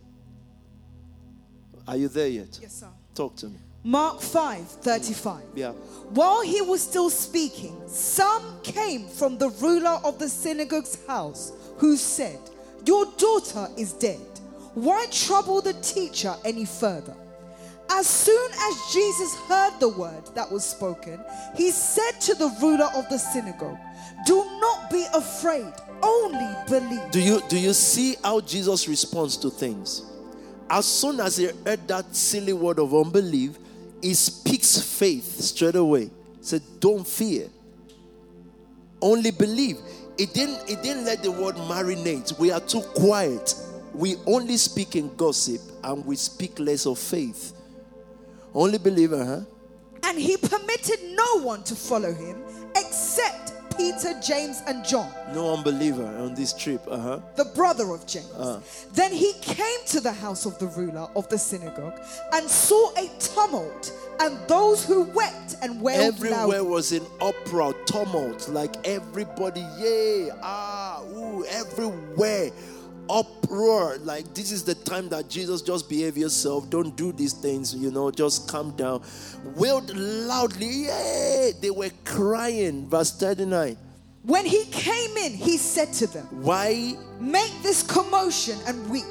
[1.87, 2.59] Are you there yet?
[2.61, 2.87] Yes, sir.
[3.15, 3.57] Talk to me.
[3.89, 5.41] Mark 5 35.
[5.55, 5.71] Yeah.
[6.11, 11.97] While he was still speaking, some came from the ruler of the synagogue's house who
[11.97, 12.37] said,
[12.85, 14.19] Your daughter is dead.
[14.75, 17.15] Why trouble the teacher any further?
[17.89, 21.19] As soon as Jesus heard the word that was spoken,
[21.55, 23.79] he said to the ruler of the synagogue,
[24.27, 27.09] Do not be afraid, only believe.
[27.09, 30.03] Do you do you see how Jesus responds to things?
[30.69, 33.57] As soon as he heard that silly word of unbelief,
[34.01, 36.09] he speaks faith straight away.
[36.41, 37.47] Said, Don't fear.
[39.01, 39.77] Only believe.
[40.17, 42.37] It didn't, it didn't let the word marinate.
[42.37, 43.55] We are too quiet.
[43.93, 47.53] We only speak in gossip and we speak less of faith.
[48.53, 49.41] Only believer, huh?
[50.03, 52.41] And he permitted no one to follow him
[52.75, 53.48] except
[53.79, 55.09] Peter, James, and John.
[55.33, 57.19] No unbeliever on this trip, uh huh.
[57.37, 58.29] The brother of James.
[58.37, 58.59] Uh-huh.
[58.93, 61.97] Then he came to the house of the ruler of the synagogue
[62.33, 66.61] and saw a tumult and those who wept and wailed Everywhere loudly.
[66.61, 72.51] was in uproar, tumult, like everybody, yay, ah, ooh, everywhere
[73.09, 77.73] uproar like this is the time that jesus just behave yourself don't do these things
[77.73, 79.01] you know just calm down.
[79.55, 81.53] Wailed loudly yay!
[81.59, 83.77] They were crying verse 39
[84.23, 86.95] when he came in he said to them why?
[87.19, 89.05] Make this commotion and weep.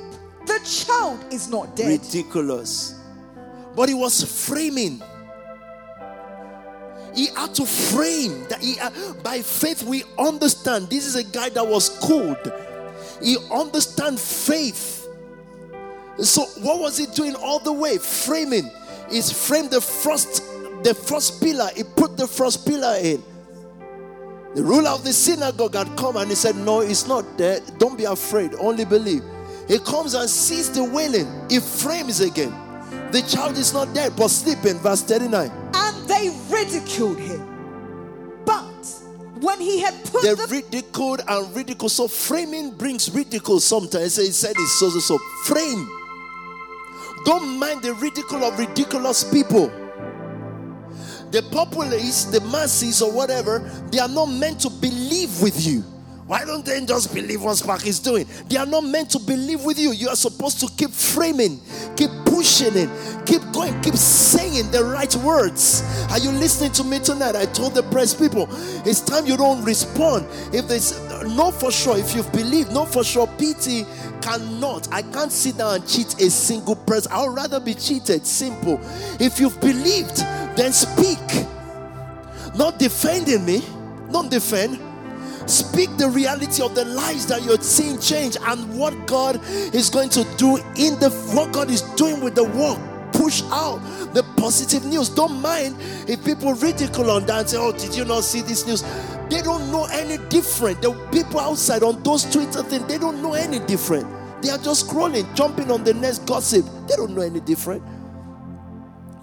[0.46, 2.00] The child is not dead.
[2.00, 2.98] Ridiculous.
[3.76, 5.02] But he was framing.
[7.14, 8.76] He had to frame that he
[9.22, 12.38] by faith we understand this is a guy that was called
[13.22, 15.06] he understand faith.
[16.18, 17.98] So what was he doing all the way?
[17.98, 18.70] Framing.
[19.10, 20.42] He's framed the first,
[20.82, 21.68] the first pillar.
[21.76, 23.22] He put the first pillar in.
[24.54, 27.62] The ruler of the synagogue had come and he said, No, it's not dead.
[27.78, 28.54] Don't be afraid.
[28.58, 29.22] Only believe.
[29.68, 31.26] He comes and sees the wailing.
[31.50, 32.54] He frames again.
[33.12, 34.78] The child is not dead, but sleeping.
[34.78, 35.50] Verse 39.
[35.74, 37.47] And they ridiculed him
[39.40, 41.88] when he had put the, the ridiculed and ridicule.
[41.88, 44.16] So framing brings ridicule sometimes.
[44.16, 45.18] He said it's so so so.
[45.44, 45.88] Frame.
[47.24, 49.68] Don't mind the ridicule of ridiculous people.
[51.30, 53.58] The populace, the masses, or whatever,
[53.90, 55.84] they are not meant to believe with you.
[56.28, 58.26] Why don't they just believe what SPAC is doing?
[58.48, 59.92] They are not meant to believe with you.
[59.92, 61.58] You are supposed to keep framing,
[61.96, 62.90] keep pushing it,
[63.24, 65.82] keep going, keep saying the right words.
[66.10, 67.34] Are you listening to me tonight?
[67.34, 68.46] I told the press people,
[68.84, 70.26] it's time you don't respond.
[70.52, 73.86] If there's no for sure, if you've believed, no for sure, pity
[74.20, 74.86] cannot.
[74.92, 77.10] I can't sit down and cheat a single person.
[77.10, 78.26] I would rather be cheated.
[78.26, 78.78] Simple.
[79.18, 80.18] If you've believed,
[80.58, 81.18] then speak.
[82.54, 83.62] Not defending me
[84.10, 84.87] Don't defend.
[85.48, 89.40] Speak the reality of the lives that you're seeing change and what God
[89.74, 92.78] is going to do in the what God is doing with the work.
[93.12, 93.78] Push out
[94.12, 95.08] the positive news.
[95.08, 95.74] Don't mind
[96.06, 98.82] if people ridicule on that and say, Oh, did you not see this news?
[99.30, 100.82] They don't know any different.
[100.82, 104.06] The people outside on those Twitter things, they don't know any different.
[104.42, 106.66] They are just scrolling, jumping on the next gossip.
[106.86, 107.82] They don't know any different.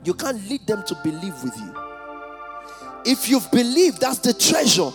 [0.03, 1.75] You can't lead them to believe with you.
[3.05, 4.91] If you've believed, that's the treasure.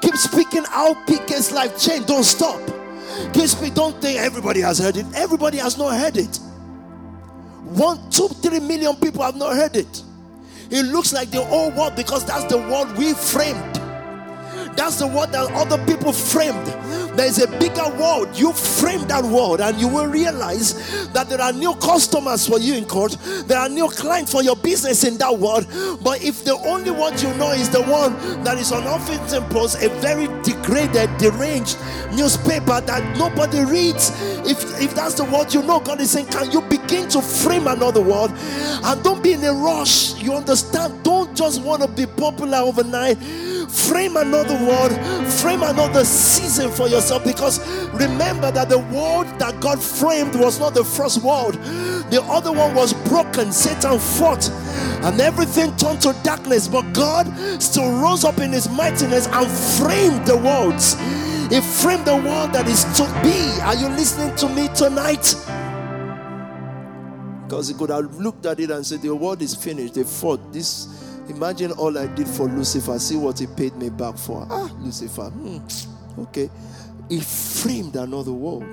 [0.00, 2.08] Keep speaking how PK's life changed.
[2.08, 2.60] Don't stop.
[3.32, 3.74] Keep speaking.
[3.74, 5.06] Don't think everybody has heard it.
[5.14, 6.36] Everybody has not heard it.
[7.64, 10.02] One, two, three million people have not heard it.
[10.70, 13.75] It looks like the whole world because that's the world we framed.
[14.76, 16.66] That's the word that other people framed.
[17.16, 18.38] There's a bigger world.
[18.38, 22.74] You frame that world, and you will realize that there are new customers for you
[22.74, 23.16] in court.
[23.46, 25.66] There are new clients for your business in that world.
[26.04, 28.12] But if the only word you know is the one
[28.44, 31.78] that is on Huffington Post, a very degraded, deranged
[32.14, 34.10] newspaper that nobody reads,
[34.44, 37.66] if if that's the word you know, God is saying, can you begin to frame
[37.66, 38.30] another world?
[38.84, 40.14] And don't be in a rush.
[40.22, 41.02] You understand?
[41.02, 43.16] Don't just want to be popular overnight
[43.68, 44.54] frame another
[45.40, 47.24] frame another season for yourself.
[47.24, 47.60] Because
[47.92, 51.54] remember that the world that God framed was not the first world,
[52.10, 53.52] the other one was broken.
[53.52, 54.48] Satan fought,
[55.04, 56.68] and everything turned to darkness.
[56.68, 57.26] But God
[57.62, 59.46] still rose up in his mightiness and
[59.78, 60.94] framed the worlds.
[61.50, 63.60] He framed the world that is to be.
[63.62, 65.34] Are you listening to me tonight?
[67.44, 69.94] Because he could have looked at it and said, The world is finished.
[69.94, 70.52] They fought.
[70.52, 72.98] This Imagine all I did for Lucifer.
[72.98, 74.46] See what he paid me back for.
[74.50, 75.28] Ah, Lucifer.
[75.30, 76.20] Hmm.
[76.22, 76.50] Okay.
[77.08, 78.64] He framed another world.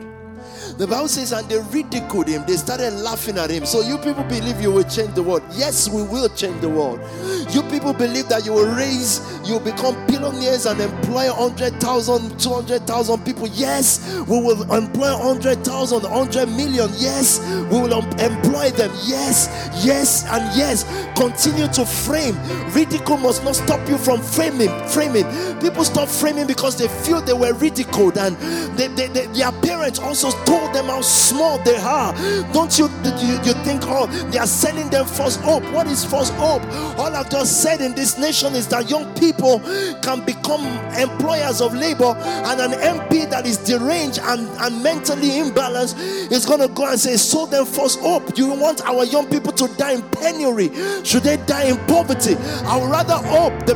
[0.78, 2.44] The Bible says, and they ridiculed him.
[2.48, 3.66] They started laughing at him.
[3.66, 5.44] So you people believe you will change the world.
[5.52, 7.00] Yes, we will change the world.
[7.54, 13.26] You people believe that you will raise, you will become billionaires and employ 100,000, 200,000
[13.26, 13.48] people.
[13.48, 16.90] Yes, we will employ 100,000, 100 million.
[16.98, 17.40] Yes,
[17.72, 18.92] we will employ them.
[19.06, 19.50] Yes,
[19.84, 20.84] yes, and yes.
[21.16, 22.36] Continue to frame.
[22.74, 24.70] Ridicule must not stop you from framing.
[24.88, 25.26] Framing.
[25.60, 28.36] People stop framing because they feel they were ridiculed and
[28.78, 32.14] they, they, they, their parents also told them how small they are.
[32.54, 32.86] Don't you,
[33.18, 35.64] you, you think, oh, they are selling them false hope?
[35.74, 36.62] What is false hope?
[37.00, 39.60] All I've just said in this nation is that young people
[40.04, 40.64] can become
[40.96, 42.14] employers of labor,
[42.50, 45.98] and an MP that is deranged and, and mentally imbalanced
[46.32, 48.38] is going to go and say, sold them false hope.
[48.38, 50.70] You want our young people to die in penury?
[51.04, 52.36] Should they die in poverty?
[52.66, 53.74] I would rather hope the,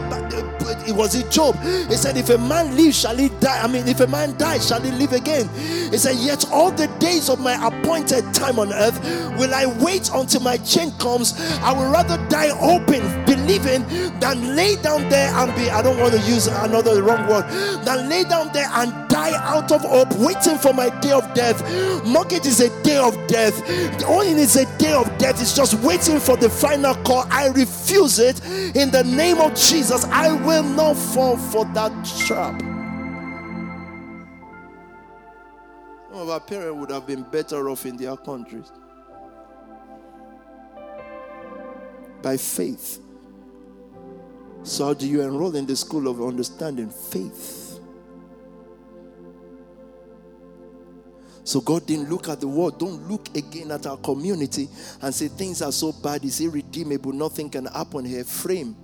[0.88, 1.56] it was it Job.
[1.64, 3.62] He said, If a man lives, shall he die?
[3.62, 5.50] I mean, if a man dies, shall he live again?
[5.92, 9.00] He said, Yet all the days of my appointed time on earth
[9.38, 11.40] will I wait until my change comes.
[11.62, 13.86] I will rather die open, believing,
[14.20, 17.46] than lay down there and be, I don't want to use another wrong word,
[17.86, 21.62] than lay down there and die out of hope, waiting for my day of death.
[22.04, 23.56] Mortgage is a day of death.
[24.06, 25.40] Only is a day of death.
[25.40, 27.28] It's just waiting for the final call.
[27.30, 28.44] I refuse it
[28.76, 30.06] in the name of Jesus.
[30.06, 31.92] I will not fall for that
[32.26, 32.67] trap.
[36.18, 38.72] Of our parents would have been better off in their countries.
[42.22, 43.00] By faith.
[44.64, 46.90] So, how do you enroll in the school of understanding?
[46.90, 47.68] Faith.
[51.48, 52.78] So God didn't look at the world.
[52.78, 54.68] Don't look again at our community
[55.02, 58.26] and say things are so bad, it's irredeemable, nothing can happen here.
[58.26, 58.76] Frame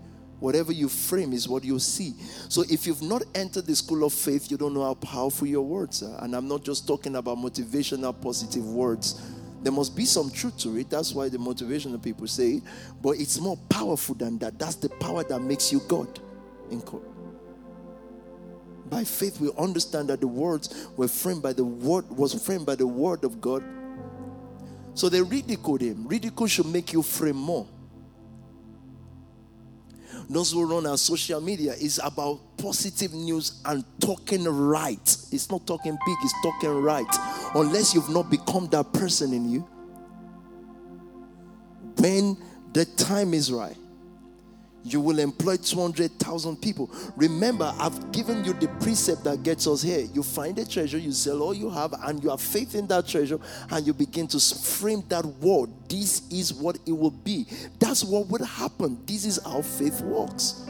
[0.43, 2.15] Whatever you frame is what you see.
[2.49, 5.61] So if you've not entered the school of faith, you don't know how powerful your
[5.61, 6.21] words are.
[6.21, 9.21] And I'm not just talking about motivational, positive words.
[9.61, 10.89] There must be some truth to it.
[10.89, 12.61] That's why the motivational people say.
[13.01, 14.59] But it's more powerful than that.
[14.59, 16.19] That's the power that makes you God
[16.69, 16.83] in.
[18.89, 22.75] By faith, we understand that the words were framed by the word, was framed by
[22.75, 23.63] the word of God.
[24.93, 26.05] So they ridiculed him.
[26.05, 27.65] Ridicule should make you frame more
[30.29, 35.17] those who run our social media is about positive news and talking right.
[35.31, 37.05] It's not talking big, it's talking right.
[37.55, 39.67] Unless you've not become that person in you.
[41.97, 42.37] When
[42.73, 43.77] the time is right,
[44.83, 46.89] you will employ 200,000 people.
[47.15, 50.07] Remember, I've given you the precept that gets us here.
[50.13, 53.07] You find a treasure, you sell all you have, and you have faith in that
[53.07, 53.39] treasure,
[53.69, 55.69] and you begin to frame that word.
[55.87, 57.47] This is what it will be.
[57.79, 58.99] That's what would happen.
[59.05, 60.65] This is how faith works.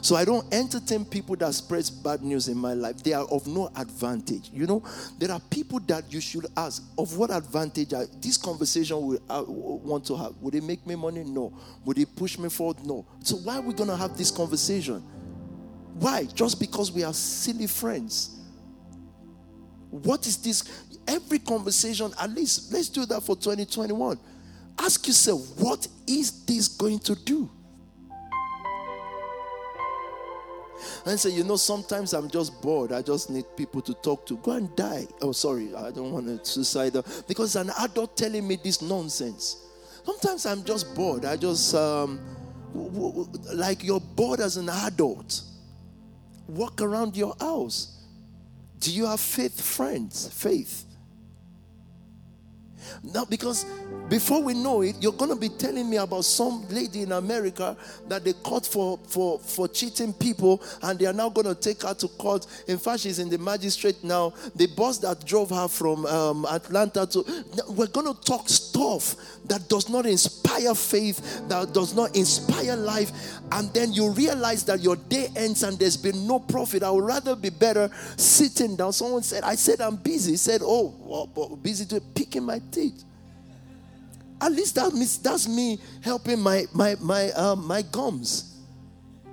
[0.00, 3.02] So I don't entertain people that spreads bad news in my life.
[3.02, 4.50] They are of no advantage.
[4.52, 4.82] You know,
[5.18, 9.44] there are people that you should ask, of what advantage this conversation will uh, I
[9.46, 10.34] want to have?
[10.40, 11.24] Would it make me money?
[11.24, 11.52] No.
[11.84, 12.84] Would it push me forward?
[12.84, 13.06] No.
[13.22, 15.00] So why are we going to have this conversation?
[15.94, 16.24] Why?
[16.24, 18.38] Just because we are silly friends.
[19.90, 20.64] What is this?
[21.06, 24.18] Every conversation, at least, let's do that for 2021.
[24.78, 27.50] Ask yourself, what is this going to do?
[31.06, 32.92] And say, you know, sometimes I'm just bored.
[32.92, 34.36] I just need people to talk to.
[34.38, 35.06] Go and die.
[35.20, 36.94] Oh, sorry, I don't want to suicide
[37.26, 39.64] because an adult telling me this nonsense.
[40.04, 41.24] Sometimes I'm just bored.
[41.24, 42.20] I just um,
[43.54, 45.42] like you're bored as an adult.
[46.46, 47.98] Walk around your house.
[48.78, 50.28] Do you have faith friends?
[50.32, 50.84] Faith.
[53.02, 53.64] Now, because
[54.08, 57.76] before we know it, you're going to be telling me about some lady in America
[58.08, 61.82] that they caught for, for, for cheating people and they are now going to take
[61.82, 62.46] her to court.
[62.66, 64.32] In fact, she's in the magistrate now.
[64.56, 67.24] The bus that drove her from um, Atlanta to.
[67.68, 69.14] We're going to talk stuff
[69.46, 73.12] that does not inspire faith, that does not inspire life.
[73.52, 76.82] And then you realize that your day ends and there's been no profit.
[76.82, 78.92] I would rather be better sitting down.
[78.94, 80.32] Someone said, I said, I'm busy.
[80.32, 80.94] He said, Oh,
[81.34, 82.77] well, busy to picking my teeth.
[84.40, 88.56] At least that means that's me helping my my my um, my gums.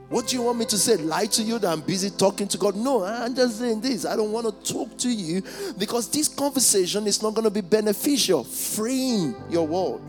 [0.10, 0.98] What do you want me to say?
[0.98, 2.76] Lie to you that I'm busy talking to God?
[2.76, 4.06] No, I'm just saying this.
[4.06, 5.42] I don't want to talk to you
[5.78, 8.44] because this conversation is not going to be beneficial.
[8.44, 10.02] Frame your world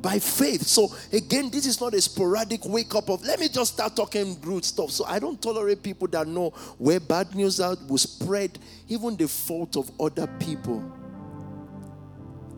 [0.00, 0.62] by faith.
[0.62, 4.40] So again, this is not a sporadic wake up of let me just start talking
[4.42, 4.90] rude stuff.
[4.90, 8.58] So I don't tolerate people that know where bad news out will spread
[8.88, 10.82] even the fault of other people.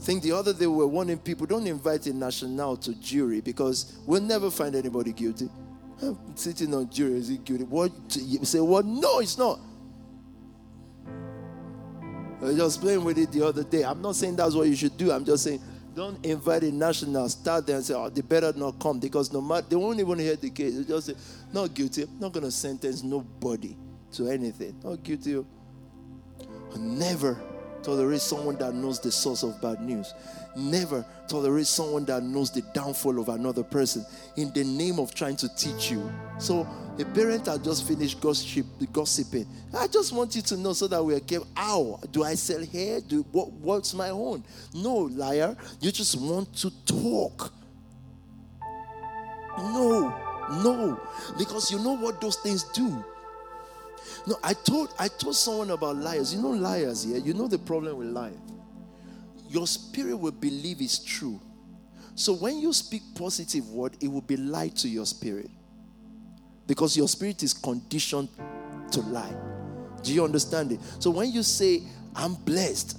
[0.00, 3.98] Think the other day we were warning people don't invite a national to jury because
[4.06, 5.48] we'll never find anybody guilty.
[6.02, 7.64] I'm sitting on jury, is he guilty?
[7.64, 9.60] What you say, well, no, it's not.
[12.40, 13.84] I was just playing with it the other day.
[13.84, 15.12] I'm not saying that's what you should do.
[15.12, 15.60] I'm just saying
[15.94, 19.42] don't invite a national, start there and say, oh, they better not come because no
[19.42, 20.78] matter, they won't even hear the case.
[20.78, 21.14] They just say,
[21.52, 22.04] not guilty.
[22.04, 23.76] I'm not going to sentence nobody
[24.12, 24.80] to anything.
[24.82, 25.44] Not guilty.
[26.78, 27.49] Never
[27.82, 30.14] tolerate someone that knows the source of bad news.
[30.56, 34.04] Never tolerate someone that knows the downfall of another person
[34.36, 36.10] in the name of trying to teach you.
[36.38, 36.66] So,
[36.98, 39.46] a parent had just finished gossip, gossiping.
[39.76, 41.48] I just want you to know so that we're careful.
[41.56, 43.00] How do I sell hair?
[43.00, 44.44] Do what, what's my own?
[44.74, 45.56] No, liar.
[45.80, 47.52] You just want to talk.
[49.58, 50.14] No,
[50.62, 51.00] no,
[51.38, 53.04] because you know what those things do.
[54.26, 56.34] No, I told I told someone about liars.
[56.34, 57.16] You know liars, yeah.
[57.18, 58.40] You know the problem with lying.
[59.48, 61.40] Your spirit will believe it's true.
[62.14, 65.50] So when you speak positive word, it will be lie to your spirit.
[66.66, 68.28] Because your spirit is conditioned
[68.92, 69.34] to lie.
[70.02, 70.80] Do you understand it?
[70.98, 71.82] So when you say,
[72.14, 72.96] I'm blessed,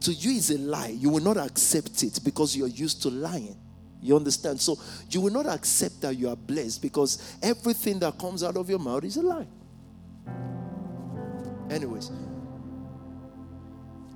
[0.00, 0.88] to you is a lie.
[0.88, 3.56] You will not accept it because you're used to lying.
[4.00, 4.60] You understand?
[4.60, 4.78] So
[5.10, 8.78] you will not accept that you are blessed because everything that comes out of your
[8.78, 9.46] mouth is a lie.
[11.70, 12.10] Anyways,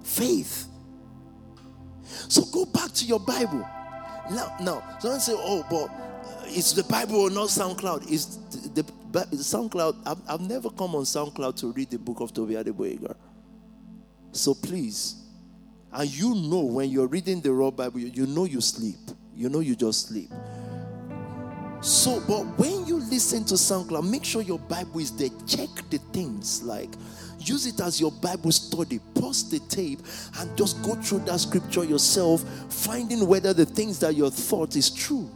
[0.03, 0.67] faith.
[2.29, 3.67] So go back to your Bible.
[4.31, 8.39] Now, now, someone say, "Oh, but uh, it's the Bible or not SoundCloud?" Is
[8.75, 9.97] the, the, the, SoundCloud?
[10.07, 13.15] I've, I've never come on SoundCloud to read the book of Tobi Adegboyega.
[14.33, 15.17] So please,
[15.93, 18.99] and you know when you're reading the raw Bible, you know you sleep.
[19.35, 20.31] You know you just sleep.
[21.81, 25.31] So, but when you listen to SoundCloud, make sure your Bible is there.
[25.47, 26.91] Check the things like
[27.41, 28.99] use it as your Bible study.
[29.15, 30.01] Pause the tape
[30.39, 34.91] and just go through that scripture yourself, finding whether the things that you thought is
[34.91, 35.31] true.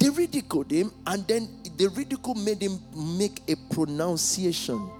[0.00, 4.90] They ridiculed him, and then the ridicule made him make a pronunciation.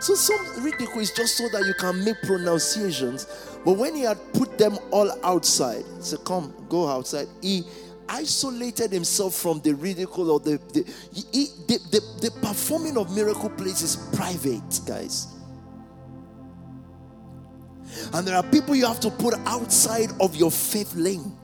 [0.00, 3.26] So some ridicule is just so that you can make pronunciations.
[3.66, 7.26] But when he had put them all outside, he said, Come, go outside.
[7.42, 7.64] He
[8.08, 13.50] isolated himself from the ridicule or the the, he, the, the, the performing of miracle
[13.50, 15.34] places private, guys.
[18.12, 21.36] And there are people you have to put outside of your faith lane.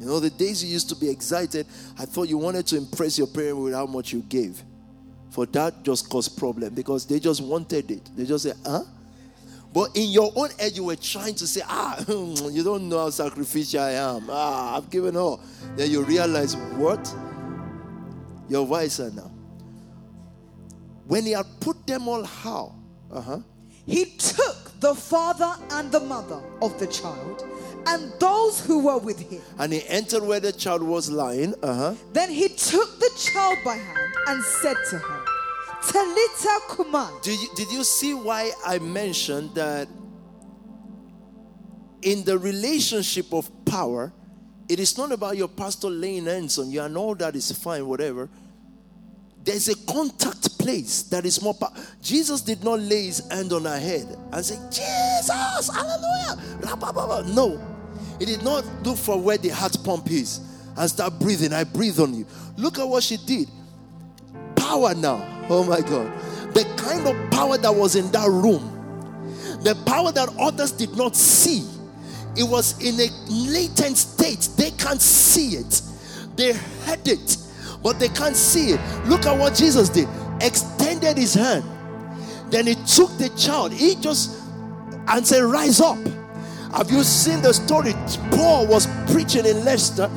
[0.00, 3.16] You know, the days you used to be excited, I thought you wanted to impress
[3.16, 4.60] your parents with how much you gave.
[5.30, 8.10] For that just caused problem because they just wanted it.
[8.16, 8.82] They just said, huh?
[9.72, 13.10] But in your own head, you were trying to say, ah, you don't know how
[13.10, 14.26] sacrificial I am.
[14.28, 15.40] Ah, I've given all.
[15.76, 17.14] Then you realize, what?
[18.48, 19.30] You're wiser now.
[21.06, 22.74] When he had put them all how?
[23.10, 23.38] Uh-huh.
[23.86, 27.44] He took the father and the mother of the child
[27.86, 29.40] and those who were with him.
[29.58, 31.54] And he entered where the child was lying.
[31.62, 31.94] Uh-huh.
[32.12, 35.24] Then he took the child by hand and said to her,
[35.82, 37.22] Talita.
[37.22, 39.88] Did you, did you see why I mentioned that
[42.02, 44.12] in the relationship of power,
[44.68, 47.86] it is not about your pastor laying hands on you and all that is fine,
[47.86, 48.28] whatever.
[49.44, 51.82] There's a contact place that is more powerful.
[52.00, 57.24] Jesus did not lay his hand on her head and say, Jesus, hallelujah.
[57.26, 57.60] No,
[58.18, 60.40] he did not look for where the heart pump is
[60.76, 61.52] and start breathing.
[61.52, 62.26] I breathe on you.
[62.56, 63.48] Look at what she did.
[64.54, 65.31] Power now.
[65.54, 66.10] Oh my God.
[66.54, 68.62] The kind of power that was in that room,
[69.62, 71.68] the power that others did not see,
[72.34, 74.48] it was in a latent state.
[74.56, 75.82] They can't see it.
[76.36, 77.36] They heard it,
[77.82, 78.80] but they can't see it.
[79.06, 80.08] Look at what Jesus did.
[80.40, 81.64] Extended his hand.
[82.50, 83.74] Then he took the child.
[83.74, 84.40] He just
[85.06, 85.98] and said, Rise up.
[86.74, 87.92] Have you seen the story?
[88.30, 90.08] Paul was preaching in Leicester,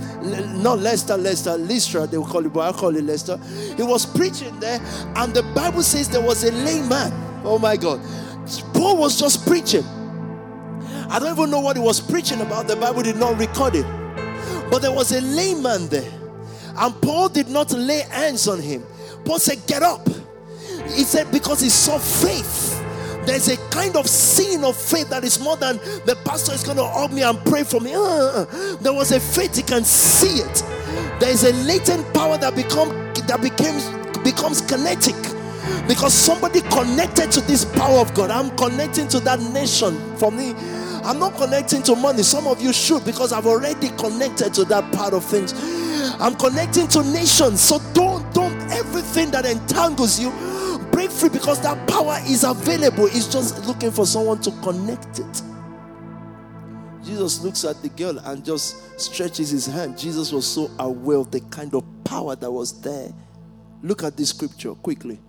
[0.61, 3.38] not Leicester, Leicester, Lystra, they will call it, but I call it Leicester.
[3.76, 4.80] He was preaching there,
[5.18, 7.11] and the Bible says there was a layman.
[7.44, 7.99] Oh my God.
[8.73, 9.84] Paul was just preaching.
[11.10, 12.68] I don't even know what he was preaching about.
[12.68, 13.86] The Bible did not record it.
[14.72, 16.11] But there was a layman there.
[16.77, 18.84] And Paul did not lay hands on him.
[19.23, 20.07] Paul said, Get up.
[20.90, 22.74] He said, Because he saw faith.
[23.26, 26.77] There's a kind of seeing of faith that is more than the pastor is going
[26.77, 27.93] to hug me and pray for me.
[27.95, 28.45] Uh,
[28.81, 30.64] there was a faith, he can see it.
[31.19, 32.89] There is a latent power that become
[33.27, 33.89] that becomes
[34.23, 35.15] becomes kinetic
[35.88, 38.30] because somebody connected to this power of God.
[38.31, 39.97] I'm connecting to that nation.
[40.18, 40.53] For me,
[41.03, 42.23] I'm not connecting to money.
[42.23, 45.53] Some of you should because I've already connected to that part of things.
[46.19, 47.61] I'm connecting to nations.
[47.61, 50.31] So don't don't everything that entangles you
[50.95, 53.07] break free because that power is available.
[53.07, 55.41] It's just looking for someone to connect it.
[57.03, 59.97] Jesus looks at the girl and just stretches his hand.
[59.97, 63.11] Jesus was so aware of the kind of power that was there.
[63.84, 65.19] Look at this scripture quickly.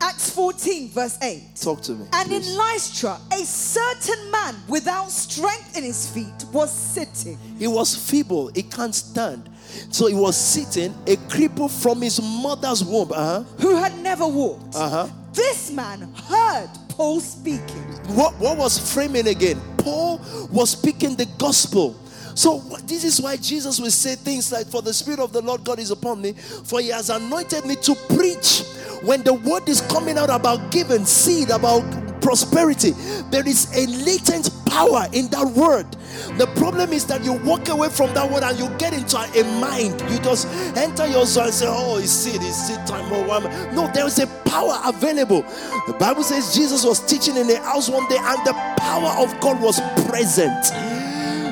[0.00, 1.42] Acts 14, verse 8.
[1.60, 2.06] Talk to me.
[2.12, 2.52] And please.
[2.52, 7.36] in Lystra, a certain man without strength in his feet was sitting.
[7.58, 9.50] He was feeble, he can't stand.
[9.90, 13.12] So he was sitting, a cripple from his mother's womb.
[13.12, 13.42] Uh-huh.
[13.58, 14.74] who had never walked.
[14.76, 15.08] Uh-huh.
[15.32, 17.82] This man heard Paul speaking.
[18.16, 19.60] What, what was framing again?
[19.78, 20.20] Paul
[20.50, 21.96] was speaking the gospel.
[22.38, 25.64] So this is why Jesus will say things like, For the Spirit of the Lord
[25.64, 28.62] God is upon me, for he has anointed me to preach.
[29.02, 31.82] When the word is coming out about giving seed, about
[32.22, 32.92] prosperity,
[33.32, 35.90] there is a latent power in that word.
[36.38, 39.60] The problem is that you walk away from that word and you get into a
[39.60, 40.00] mind.
[40.08, 43.12] You just enter your soul and say, Oh, it's seed, it's seed time.
[43.12, 43.42] Oh, one.
[43.74, 45.42] No, there is a power available.
[45.88, 49.40] The Bible says Jesus was teaching in a house one day and the power of
[49.40, 50.97] God was present.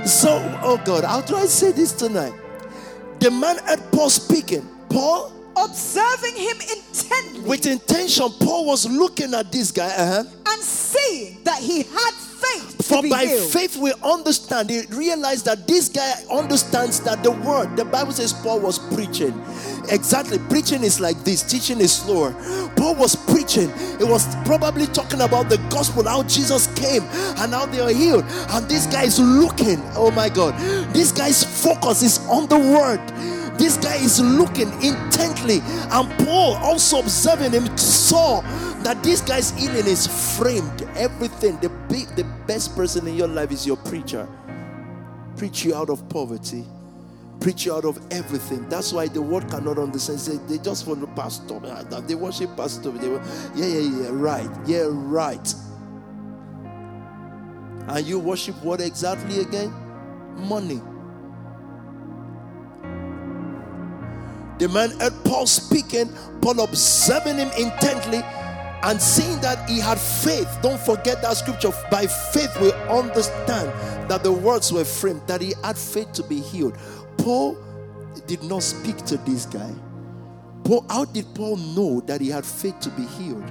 [0.06, 2.32] So, oh God, how do I say this tonight?
[3.18, 4.64] The man heard Paul speaking.
[4.88, 9.86] Paul, Observing him intently with intention, Paul was looking at this guy.
[9.86, 10.24] Uh-huh.
[10.48, 13.50] and seeing that he had faith For by healed.
[13.50, 14.68] faith we understand.
[14.68, 19.32] He realized that this guy understands that the word, the Bible says Paul was preaching.
[19.88, 20.38] Exactly.
[20.50, 22.32] Preaching is like this, teaching is slower.
[22.76, 23.70] Paul was preaching.
[24.00, 27.02] It was probably talking about the gospel, how Jesus came
[27.38, 28.24] and how they are healed.
[28.50, 29.80] And this guy is looking.
[29.94, 30.54] Oh my God.
[30.92, 33.00] This guy's focus is on the word.
[33.58, 35.60] This guy is looking intently,
[35.90, 38.40] and Paul, also observing him, saw
[38.82, 40.06] that this guy's healing is
[40.38, 40.82] framed.
[40.96, 41.68] Everything, the
[42.16, 44.28] the best person in your life is your preacher.
[45.36, 46.64] Preach you out of poverty,
[47.40, 48.68] preach you out of everything.
[48.68, 50.20] That's why the world cannot understand.
[50.20, 51.60] Say, They just follow pastor.
[51.64, 52.90] Ah, they worship pastor.
[52.90, 53.22] They, wo-
[53.54, 54.50] yeah, yeah, yeah, right.
[54.66, 55.54] Yeah, right.
[57.88, 59.72] And you worship what exactly again?
[60.36, 60.80] Money.
[64.58, 66.10] The man heard Paul speaking,
[66.40, 68.20] Paul observing him intently
[68.82, 70.48] and seeing that he had faith.
[70.62, 71.72] Don't forget that scripture.
[71.90, 73.68] By faith, we understand
[74.10, 76.76] that the words were framed, that he had faith to be healed.
[77.18, 77.56] Paul
[78.26, 79.72] did not speak to this guy.
[80.64, 83.44] Paul, how did Paul know that he had faith to be healed?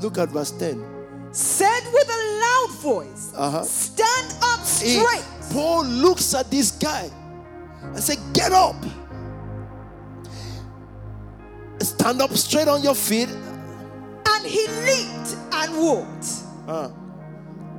[0.00, 0.84] Look at verse 10.
[1.32, 3.62] said with a loud voice, Uh-huh.
[3.64, 5.24] Stand up He- straight.
[5.52, 7.08] Paul looks at this guy
[7.82, 8.76] and said, Get up.
[11.84, 13.28] Stand up straight on your feet.
[13.28, 16.26] And he leaped and walked.
[16.66, 16.90] Uh,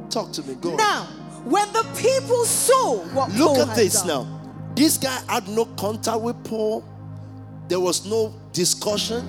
[0.09, 0.55] talk to me.
[0.55, 0.75] Go.
[0.75, 1.05] Now,
[1.45, 4.71] when the people saw what Look Paul at this done, now.
[4.75, 6.83] This guy had no contact with Paul.
[7.67, 9.25] There was no discussion.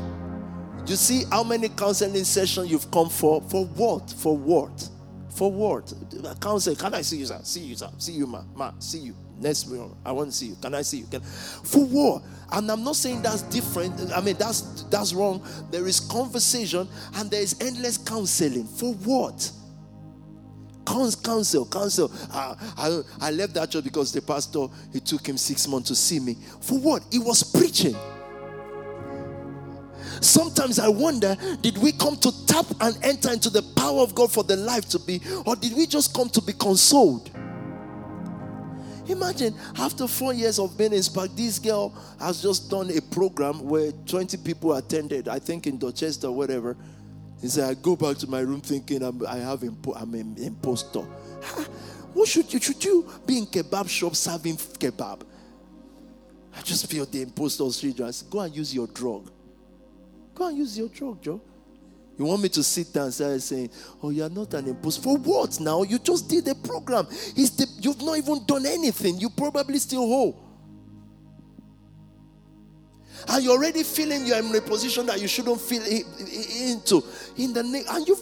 [0.87, 3.41] You see how many counseling sessions you've come for?
[3.43, 4.11] For what?
[4.19, 4.89] For what?
[5.31, 5.93] For what?
[6.41, 7.41] Can't can I see you, sir?
[7.43, 7.91] See you, sir.
[7.99, 8.43] See you, ma.
[8.55, 9.17] Ma, see you.
[9.41, 10.57] Next week, I want to see you.
[10.61, 11.07] Can I see you?
[11.07, 11.21] Can...
[11.21, 12.23] For what?
[12.53, 14.13] And I'm not saying that's different.
[14.15, 15.45] I mean, that's that's wrong.
[15.71, 18.67] There is conversation and there is endless counseling.
[18.67, 19.51] For what?
[20.87, 22.13] Counsel, counsel.
[22.31, 25.95] Uh, I, I left that church because the pastor, he took him six months to
[25.95, 26.37] see me.
[26.61, 27.03] For what?
[27.11, 27.97] He was preaching.
[30.21, 34.31] Sometimes I wonder did we come to tap and enter into the power of God
[34.31, 37.31] for the life to be, or did we just come to be consoled?
[39.09, 43.63] Imagine after four years of being in SPAC, this girl has just done a program
[43.65, 46.77] where 20 people attended, I think in Dorchester, whatever.
[47.41, 50.37] He said, I go back to my room thinking I'm, I have impo- I'm an
[50.39, 51.01] impostor.
[52.15, 52.61] What should you?
[52.61, 55.23] Should you be in kebab shop serving kebab?
[56.57, 58.13] I just feel the impostor syndrome.
[58.31, 59.31] Go and use your drug.
[60.35, 61.41] Go and use your drug, Joe.
[62.17, 63.71] You want me to sit down and start saying,
[64.03, 65.03] Oh, you're not an imposter.
[65.03, 65.83] For what now?
[65.83, 67.07] You just did the program.
[67.07, 69.19] The, you've not even done anything.
[69.19, 70.41] You probably still whole.
[73.29, 77.03] And you're already feeling you're in a position that you shouldn't feel into.
[77.37, 78.17] In the name, and you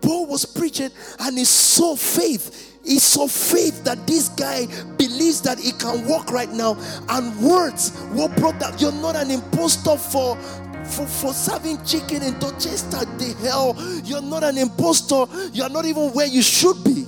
[0.00, 2.80] Paul was preaching, and he saw faith.
[2.84, 4.66] He saw faith that this guy
[4.96, 6.76] believes that he can walk right now.
[7.08, 8.80] And words, what brought that?
[8.80, 10.36] You're not an impostor for
[10.84, 15.26] for, for serving chicken in Dorchester, the hell, you're not an impostor.
[15.52, 17.06] You're not even where you should be.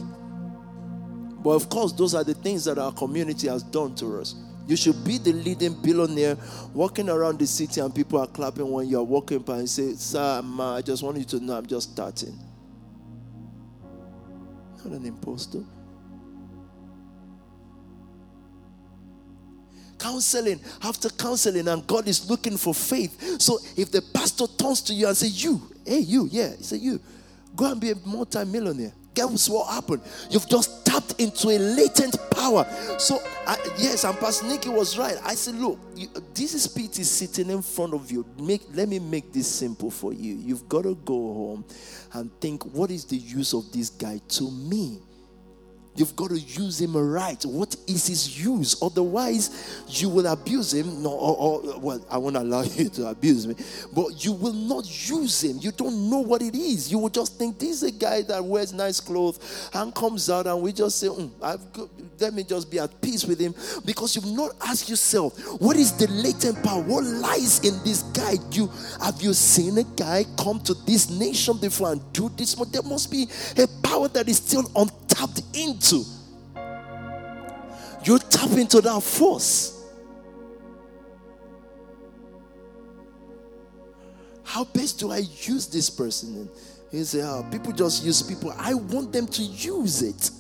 [1.42, 4.34] But of course, those are the things that our community has done to us.
[4.66, 6.38] You should be the leading billionaire
[6.72, 10.40] walking around the city and people are clapping when you're walking by and say, Sir,
[10.42, 12.38] ma, I just want you to know I'm just starting.
[14.82, 15.64] Not an impostor.
[20.05, 23.41] Counseling after counseling, and God is looking for faith.
[23.41, 26.76] So if the pastor turns to you and say, "You, hey, you, yeah," he say,
[26.76, 27.00] "You,
[27.57, 30.02] go and be a multi-millionaire." Guess what happened?
[30.28, 32.66] You've just tapped into a latent power.
[32.99, 35.16] So, I, yes, and Pastor Nicky was right.
[35.24, 38.26] I said, Look, you, this is sitting in front of you.
[38.41, 40.34] Make, let me make this simple for you.
[40.34, 41.65] You've got to go home
[42.15, 44.99] and think, What is the use of this guy to me?
[45.97, 47.42] You've got to use him right.
[47.44, 48.82] What is his use?
[48.82, 51.02] Otherwise, you will abuse him.
[51.02, 53.55] No, or, or, well, I won't allow you to abuse me,
[53.94, 55.58] but you will not use him.
[55.60, 56.90] You don't know what it is.
[56.90, 60.47] You will just think this is a guy that wears nice clothes and comes out,
[60.47, 61.89] and we just say, mm, got,
[62.20, 65.92] let me just be at peace with him because you've not asked yourself, what is
[65.92, 66.82] the latent power?
[66.82, 68.34] What lies in this guy?
[68.50, 72.55] You have you seen a guy come to this nation before and do this?
[72.55, 75.42] There must be a power that is still untapped
[75.84, 76.04] into.
[78.04, 79.82] You tap into that force.
[84.42, 86.48] How best do I use this person?
[86.90, 88.54] He say, oh, people just use people.
[88.56, 90.30] I want them to use it.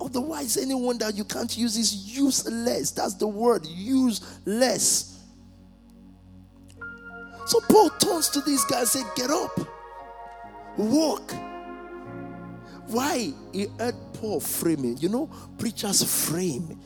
[0.00, 2.92] Otherwise, anyone that you can't use is useless.
[2.92, 5.18] That's the word, useless.
[7.46, 9.58] So Paul turns to this guy and says, Get up,
[10.76, 11.32] walk.
[12.88, 13.32] Why?
[13.52, 14.98] He heard Paul framing.
[14.98, 16.78] You know, preachers frame.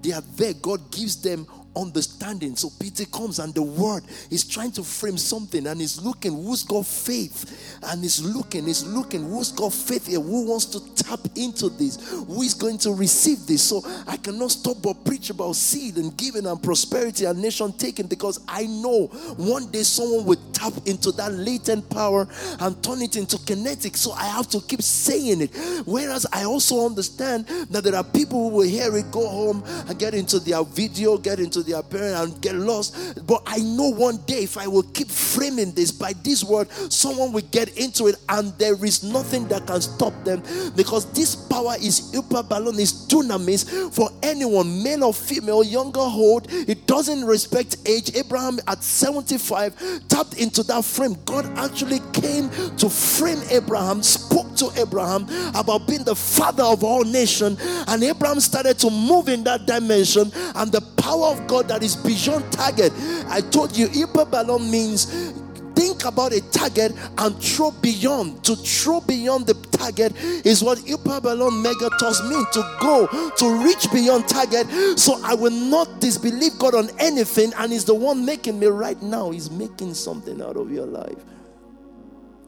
[0.00, 0.54] They are there.
[0.54, 1.46] God gives them
[1.76, 2.56] understanding.
[2.56, 6.64] So Peter comes and the word is trying to frame something and he's looking who's
[6.64, 11.20] got faith and he's looking, he's looking who's got faith here, who wants to tap
[11.36, 13.62] into this, who is going to receive this.
[13.62, 18.06] So I cannot stop but preach about seed and giving and prosperity and nation taking
[18.06, 19.06] because I know
[19.36, 22.26] one day someone will tap into that latent power
[22.60, 23.96] and turn it into kinetic.
[23.96, 25.50] So I have to keep saying it.
[25.84, 29.98] Whereas I also understand that there are people who will hear it, go home and
[29.98, 33.26] get into their video, get into their parents and get lost.
[33.26, 37.32] But I know one day if I will keep framing this by this word, someone
[37.32, 40.42] will get into it and there is nothing that can stop them
[40.76, 46.46] because this power is huperballon, is dunamis for anyone, male or female, younger or old.
[46.50, 48.14] It doesn't respect age.
[48.14, 51.16] Abraham at 75 tapped into that frame.
[51.24, 57.04] God actually came to frame Abraham, spoke to Abraham about being the father of all
[57.04, 61.82] nations, and Abraham started to move in that dimension, and the power of God that
[61.82, 62.92] is beyond target.
[63.28, 65.32] I told you, huperballon means
[65.76, 68.42] think about a target and throw beyond.
[68.44, 74.26] To throw beyond the target is what huperballon megethos mean to go to reach beyond
[74.26, 74.66] target.
[74.98, 79.00] So I will not disbelieve God on anything, and He's the one making me right
[79.02, 79.30] now.
[79.30, 81.22] He's making something out of your life.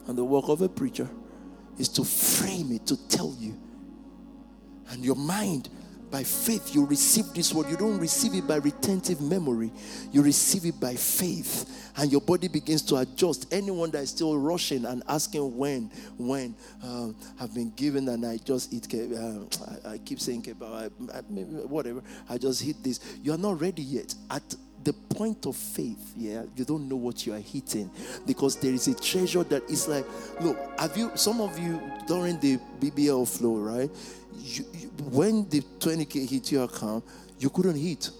[0.07, 1.09] And the work of a preacher
[1.77, 3.55] is to frame it, to tell you.
[4.91, 5.69] And your mind
[6.11, 7.69] By faith, you receive this word.
[7.69, 9.70] You don't receive it by retentive memory,
[10.11, 11.75] you receive it by faith.
[11.97, 13.53] And your body begins to adjust.
[13.53, 18.39] Anyone that is still rushing and asking when, when, um, have been given and I
[18.39, 19.49] just eat, um,
[19.85, 23.01] I, I, keep saying kebab, whatever, I just hit this.
[23.23, 24.15] You are not ready yet.
[24.31, 24.55] At
[24.85, 27.91] the point of faith, yeah, you don't know what you are hitting
[28.27, 30.05] because there is a treasure that is like,
[30.41, 33.91] look, have you, some of you during the BBL flow, right?
[34.37, 37.05] You, you, when the 20k hit your account,
[37.39, 38.11] you couldn't hit.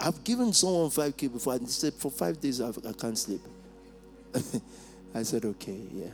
[0.00, 3.40] I've given someone 5k before and said, for five days I can not sleep.
[5.14, 6.10] I said, okay, yeah,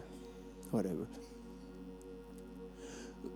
[0.70, 1.06] whatever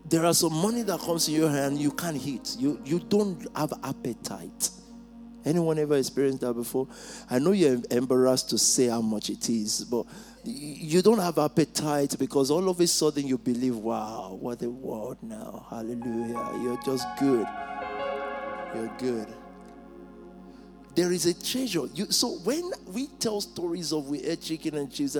[0.04, 2.56] there are some money that comes in your hand you can't eat.
[2.58, 4.70] You you don't have appetite.
[5.44, 6.86] Anyone ever experienced that before?
[7.28, 10.06] I know you're embarrassed to say how much it is, but
[10.44, 15.18] you don't have appetite because all of a sudden you believe, wow, what a world
[15.22, 15.66] now.
[15.68, 16.62] Hallelujah.
[16.62, 17.46] You're just good.
[18.74, 19.26] You're good.
[20.94, 21.86] There is a treasure.
[21.94, 25.16] You, so when we tell stories of we ate chicken and cheese,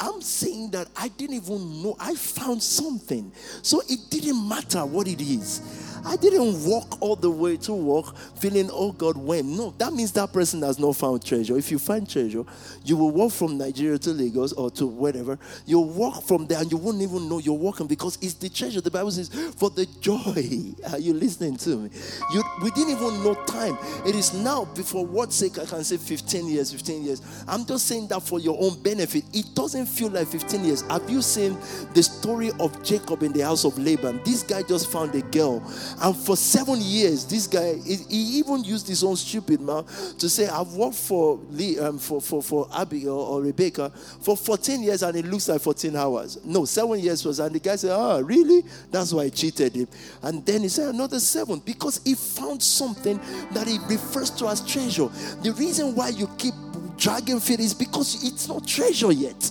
[0.00, 1.96] I'm saying that I didn't even know.
[1.98, 3.32] I found something.
[3.62, 5.62] So it didn't matter what it is.
[6.06, 9.56] I didn't walk all the way to work feeling, oh God, when?
[9.56, 11.56] No, that means that person has not found treasure.
[11.56, 12.44] If you find treasure,
[12.84, 15.38] you will walk from Nigeria to Lagos or to whatever.
[15.64, 18.82] You'll walk from there and you won't even know you're walking because it's the treasure.
[18.82, 20.74] The Bible says, for the joy.
[20.92, 21.90] Are you listening to me?
[22.34, 23.78] You, we didn't even know time.
[24.06, 27.22] It is now, before what sake I can say 15 years, 15 years.
[27.48, 29.24] I'm just saying that for your own benefit.
[29.32, 30.82] It doesn't feel like 15 years.
[30.82, 31.56] Have you seen
[31.94, 34.20] the story of Jacob in the house of Laban?
[34.24, 35.62] This guy just found a girl
[36.02, 40.46] and for seven years, this guy, he even used his own stupid mouth to say,
[40.48, 45.16] I've worked for, Lee, um, for, for, for Abigail or Rebecca for 14 years and
[45.16, 46.44] it looks like 14 hours.
[46.44, 47.40] No, seven years was.
[47.40, 48.64] And the guy said, Oh, really?
[48.90, 49.88] That's why I cheated him.
[50.22, 53.18] And then he said, Another seven because he found something
[53.52, 55.08] that he refers to as treasure.
[55.42, 56.54] The reason why you keep
[56.96, 59.50] dragging feet is because it's not treasure yet.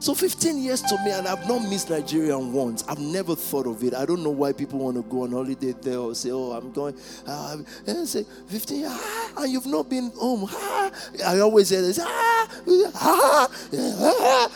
[0.00, 2.82] So 15 years to me, and I've not missed Nigeria once.
[2.88, 3.92] I've never thought of it.
[3.92, 6.72] I don't know why people want to go on holiday there or say, oh, I'm
[6.72, 6.98] going.
[7.26, 10.46] Uh, and say, 15 ah, and you've not been home.
[10.48, 10.90] Ah.
[11.26, 12.48] I always say this, ah,
[12.94, 14.50] ah, ah.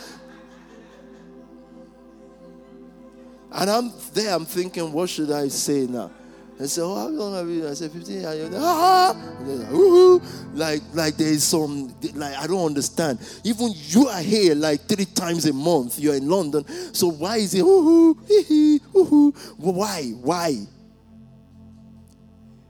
[3.51, 6.09] And I'm there, I'm thinking, what should I say now?
[6.57, 7.67] I said, Oh, how long have you?
[7.67, 8.55] I said, 15 years.
[8.55, 9.13] Ah!
[9.41, 13.19] Like, like, like there is some, like, I don't understand.
[13.43, 15.99] Even you are here like three times a month.
[15.99, 16.65] You're in London.
[16.93, 20.11] So why is it, ooh, hee, ooh, why?
[20.21, 20.65] Why?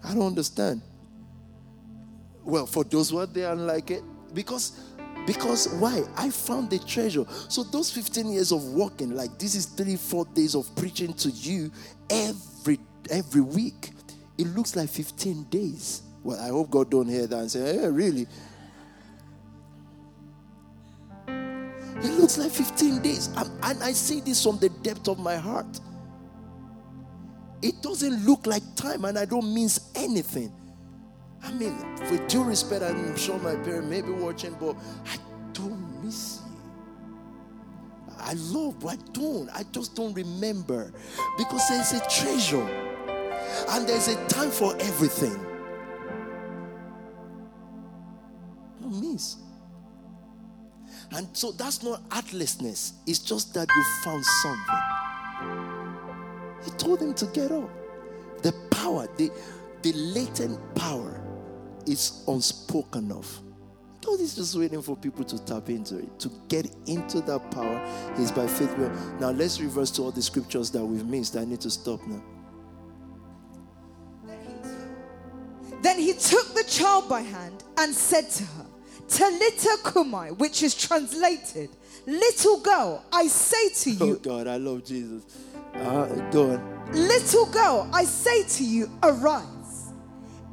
[0.04, 0.82] I don't understand.
[2.44, 4.80] Well, for those who are there and like it, because
[5.26, 6.04] because why?
[6.16, 7.26] I found the treasure.
[7.50, 11.30] So those 15 years of walking, like this is three, four days of preaching to
[11.30, 11.72] you
[12.10, 12.55] every
[13.10, 13.92] every week.
[14.38, 16.02] It looks like 15 days.
[16.24, 18.28] Well, I hope God don't hear that and say, hey, really?
[21.28, 23.30] It looks like 15 days.
[23.38, 25.80] and I say this from the depth of my heart.
[27.62, 30.52] It doesn't look like time, and I don't mean anything.
[31.42, 31.78] I mean,
[32.12, 34.76] with due respect, I'm sure my parents may be watching, but
[35.06, 35.18] I
[35.54, 36.52] don't miss you.
[38.20, 39.50] I love, but I don't.
[39.52, 40.92] I just don't remember
[41.38, 42.95] because there's a treasure
[43.70, 45.40] and there's a time for everything.
[48.82, 49.38] Miss.
[51.12, 54.76] And so that's not heartlessness, it's just that you found something.
[56.66, 57.70] He told him to get up.
[58.42, 59.32] The power, the,
[59.82, 61.22] the latent power
[61.86, 63.42] is unspoken of.
[64.04, 66.20] God is just waiting for people to tap into it.
[66.20, 67.82] To get into that power
[68.20, 68.76] is by faith.
[69.20, 71.36] Now let's reverse to all the scriptures that we've missed.
[71.36, 72.22] I need to stop now.
[75.86, 78.66] Then he took the child by hand and said to her,
[79.08, 81.70] Talita cumi, which is translated,
[82.08, 84.14] Little girl, I say to you.
[84.14, 85.22] Oh God, I love Jesus.
[85.76, 86.92] Uh, go on.
[86.92, 89.94] Little girl, I say to you, arise.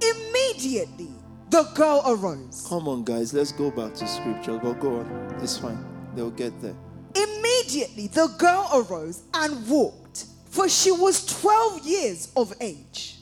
[0.03, 1.09] Immediately
[1.49, 2.67] the girl arose.
[2.69, 4.59] Come on, guys, let's go back to scripture.
[4.59, 5.39] Go, go on.
[5.41, 5.83] It's fine.
[6.15, 6.77] They'll get there.
[7.15, 13.22] Immediately the girl arose and walked, for she was 12 years of age.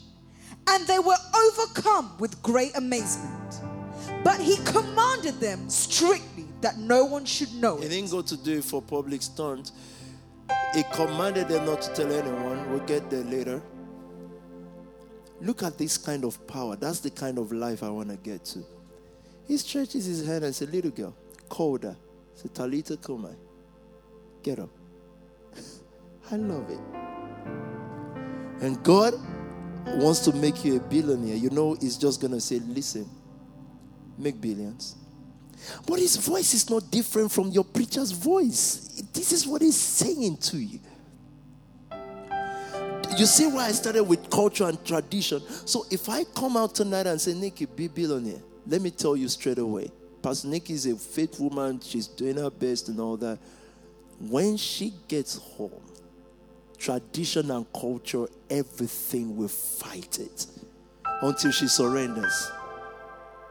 [0.67, 3.61] And they were overcome with great amazement.
[4.23, 7.77] But he commanded them strictly that no one should know.
[7.77, 9.71] He didn't go to do it for public stunt.
[10.73, 12.69] He commanded them not to tell anyone.
[12.69, 13.61] We'll get there later.
[15.41, 16.75] Look at this kind of power.
[16.75, 18.63] That's the kind of life I want to get to.
[19.47, 21.15] He stretches his hand and says, Little girl,
[21.49, 21.97] call her.
[22.35, 23.29] Say, Talita cumi.
[24.43, 24.69] Get up.
[26.31, 26.79] I love it.
[28.63, 29.15] And God
[29.85, 31.35] wants to make you a billionaire.
[31.35, 33.09] You know, He's just going to say, listen,
[34.17, 34.95] make billions.
[35.85, 39.03] But His voice is not different from your preacher's voice.
[39.13, 40.79] This is what He's saying to you.
[43.17, 45.41] You see why I started with culture and tradition.
[45.65, 49.27] So if I come out tonight and say, Nikki, be billionaire, let me tell you
[49.27, 49.91] straight away.
[50.21, 51.79] Pastor Nikki is a faithful woman.
[51.81, 53.39] She's doing her best and all that.
[54.19, 55.81] When she gets home,
[56.81, 60.47] tradition and culture, everything will fight it
[61.21, 62.51] until she surrenders.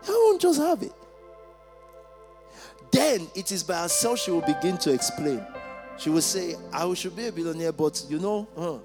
[0.07, 0.92] I won't just have it.
[2.91, 5.47] Then it is by herself she will begin to explain.
[5.97, 8.78] She will say, I should be a billionaire, but you know, huh,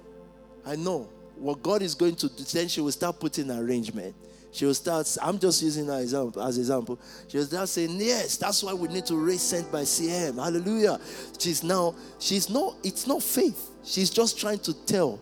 [0.64, 2.44] I know what God is going to do.
[2.44, 4.14] Then she will start putting arrangement.
[4.56, 6.98] She will start, I'm just using her example, as example.
[7.28, 10.36] She will start saying, Yes, that's why we need to raise by CM.
[10.36, 10.98] Hallelujah.
[11.38, 13.68] She's now, she's not, it's not faith.
[13.84, 15.20] She's just trying to tell.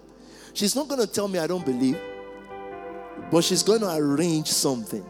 [0.52, 2.00] She's not going to tell me I don't believe,
[3.32, 5.04] but she's going to arrange something.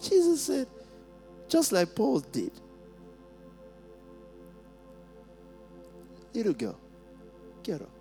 [0.00, 0.68] Jesus said,
[1.50, 2.52] just like Paul did.
[6.32, 6.80] Little girl.
[7.62, 7.97] Get up.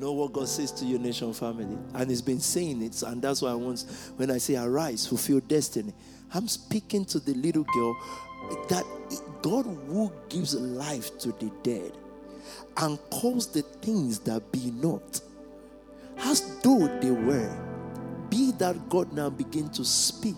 [0.00, 1.76] Know what God says to your NXTION family?
[1.94, 3.84] And He's been saying it, and that's why I want,
[4.16, 5.92] when I say arise, fulfill destiny,
[6.32, 7.96] I'm speaking to the little girl
[8.68, 8.84] that
[9.42, 11.92] God who gives life to the dead
[12.76, 15.20] and calls the things that be not
[16.18, 17.56] as though they were.
[18.30, 20.36] Be that God now begin to speak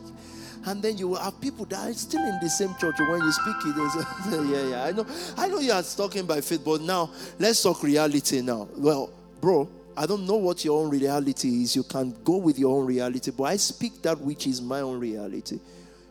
[0.67, 2.95] and then you will have people that are still in the same church.
[2.99, 3.89] When you speak it, they
[4.31, 5.07] say, yeah, yeah, I know,
[5.37, 8.69] I know you are talking by faith, but now let's talk reality now.
[8.77, 11.77] Well, bro, I don't know what your own reality is.
[11.77, 15.01] You can go with your own reality, but I speak that which is my own
[15.01, 15.59] reality.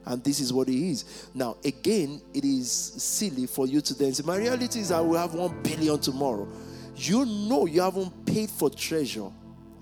[0.05, 1.29] And this is what it is.
[1.33, 5.17] Now, again, it is silly for you to then say, My reality is I will
[5.17, 6.47] have one billion tomorrow.
[6.95, 9.29] You know you haven't paid for treasure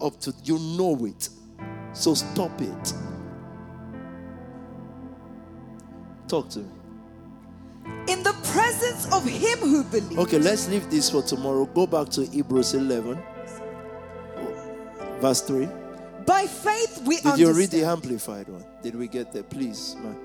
[0.01, 1.29] up to you know it.
[1.93, 2.93] So stop it.
[6.27, 6.69] Talk to me.
[8.09, 10.17] In the presence of him who believes.
[10.17, 11.65] Okay, let's leave this for tomorrow.
[11.65, 13.17] Go back to Hebrews 11,
[15.19, 15.67] verse 3.
[16.25, 17.39] By faith we Did understand.
[17.39, 18.65] you read the amplified one?
[18.83, 19.43] Did we get there?
[19.43, 20.17] Please, man.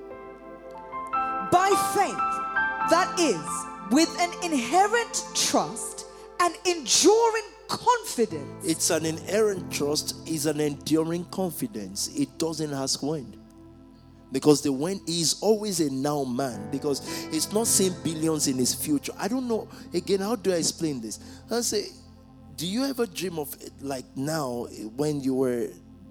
[1.51, 3.41] By faith, that is,
[3.91, 6.05] with an inherent trust
[6.39, 8.65] and enduring confidence.
[8.65, 12.09] It's an inherent trust, is an enduring confidence.
[12.17, 13.39] It doesn't ask when.
[14.31, 18.73] Because the when is always a now man, because it's not seeing billions in his
[18.73, 19.13] future.
[19.17, 19.67] I don't know.
[19.93, 21.19] Again, how do I explain this?
[21.51, 21.85] I say,
[22.55, 25.69] do you ever dream of it like now when you were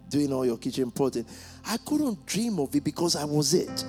[0.09, 1.27] doing all your kitchen potting?
[1.65, 3.85] I couldn't dream of it because I was it.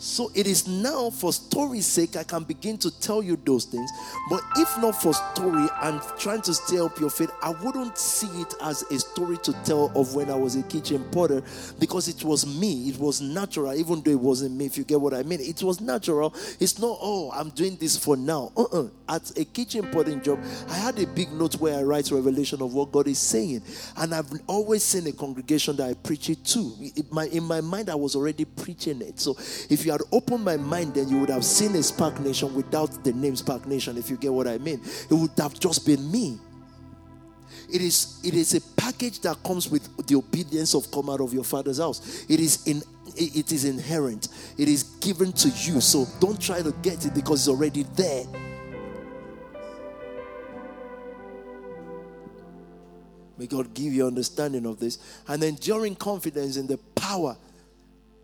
[0.00, 3.90] So it is now for story's sake I can begin to tell you those things.
[4.30, 8.28] But if not for story and trying to stir up your faith, I wouldn't see
[8.40, 11.42] it as a story to tell of when I was a kitchen potter
[11.78, 12.88] because it was me.
[12.88, 15.40] It was natural, even though it wasn't me, if you get what I mean.
[15.40, 16.34] It was natural.
[16.58, 18.52] It's not, oh, I'm doing this for now.
[18.56, 18.88] Uh-uh.
[19.06, 22.72] At a kitchen potting job, I had a big note where I write revelation of
[22.72, 23.62] what God is saying.
[23.98, 26.90] And I've always seen a congregation that I preach it to.
[27.10, 29.20] My, in my mind, I was already preaching it.
[29.20, 29.36] So
[29.68, 33.04] if you had opened my mind, then you would have seen a SPAC Nation without
[33.04, 34.80] the name SPAC Nation, if you get what I mean.
[35.10, 36.38] It would have just been me.
[37.72, 41.32] It is, it is a package that comes with the obedience of come out of
[41.32, 42.24] your father's house.
[42.28, 42.82] It is in
[43.16, 44.28] it is inherent.
[44.56, 45.80] It is given to you.
[45.80, 48.24] So don't try to get it because it's already there.
[53.36, 54.98] May God give you understanding of this.
[55.26, 57.36] And enduring confidence in the power,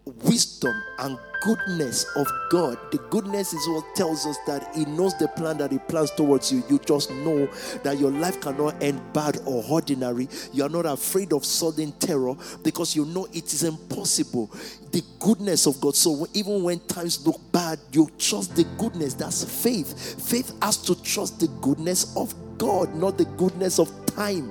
[0.04, 2.76] wisdom, and goodness of God.
[2.90, 6.50] The goodness is what tells us that He knows the plan that He plans towards
[6.50, 6.64] you.
[6.68, 7.46] You just know
[7.84, 10.28] that your life cannot end bad or ordinary.
[10.52, 12.34] You are not afraid of sudden terror
[12.64, 14.50] because you know it is impossible.
[14.90, 15.94] The goodness of God.
[15.94, 19.14] So even when times look bad, you trust the goodness.
[19.14, 20.28] That's faith.
[20.28, 24.50] Faith has to trust the goodness of God, not the goodness of time.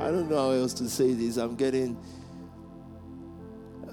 [0.00, 1.36] I don't know how else to say this.
[1.36, 1.96] I'm getting.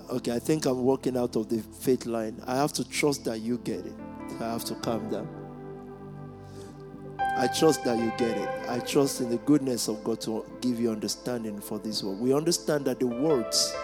[0.10, 2.42] Okay, I think I'm walking out of the faith line.
[2.48, 3.94] I have to trust that you get it.
[4.40, 5.28] I have to calm down.
[7.38, 8.50] I trust that you get it.
[8.70, 12.20] I trust in the goodness of God to give you understanding for this word.
[12.20, 13.76] We understand that the words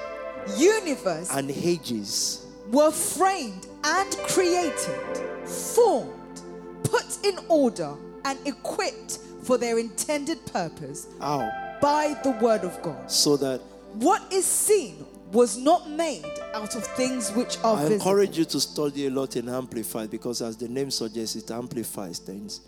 [0.58, 6.42] Universe and ages were framed and created, formed,
[6.84, 7.94] put in order,
[8.26, 13.10] and equipped for their intended purpose by the word of God.
[13.10, 13.62] so that
[13.94, 16.24] What is seen was not made
[16.54, 17.96] out of things which are I visible.
[17.96, 22.20] encourage you to study a lot in Amplified because, as the name suggests, it amplifies
[22.20, 22.62] things.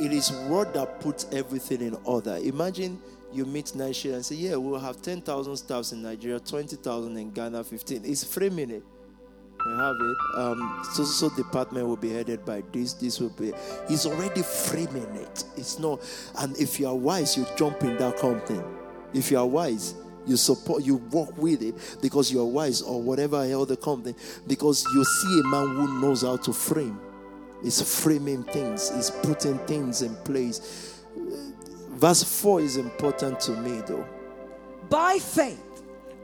[0.00, 2.38] It is word that puts everything in order.
[2.42, 2.98] Imagine
[3.32, 7.64] you meet Nigeria and say, Yeah, we'll have 10,000 staffs in Nigeria, 20,000 in Ghana,
[7.64, 8.02] 15.
[8.04, 8.82] It's framing it.
[9.64, 10.38] You have it.
[10.38, 12.94] Um, so, so department will be headed by this.
[12.94, 13.52] This will be.
[13.88, 15.44] He's already framing it.
[15.56, 16.00] It's not.
[16.38, 18.60] And if you are wise, you jump in that company.
[19.14, 19.94] If you are wise,
[20.26, 20.82] you support.
[20.84, 24.14] You work with it because you are wise, or whatever the company.
[24.46, 26.98] Because you see a man who knows how to frame.
[27.62, 28.94] He's framing things.
[28.94, 31.00] He's putting things in place.
[31.90, 34.06] Verse four is important to me, though.
[34.90, 35.62] By faith,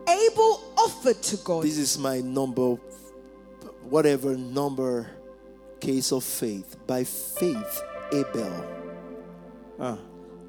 [0.08, 1.64] Abel offered to God.
[1.64, 2.74] This is my number,
[3.88, 5.10] whatever number
[5.80, 6.76] case of faith.
[6.86, 8.74] By faith, Abel.
[9.80, 9.96] Ah.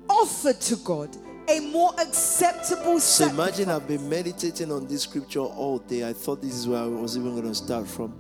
[0.09, 1.15] offered to God
[1.49, 3.59] a more acceptable So sacrifice.
[3.59, 6.07] imagine I've been meditating on this scripture all day.
[6.07, 8.13] I thought this is where I was even going to start from.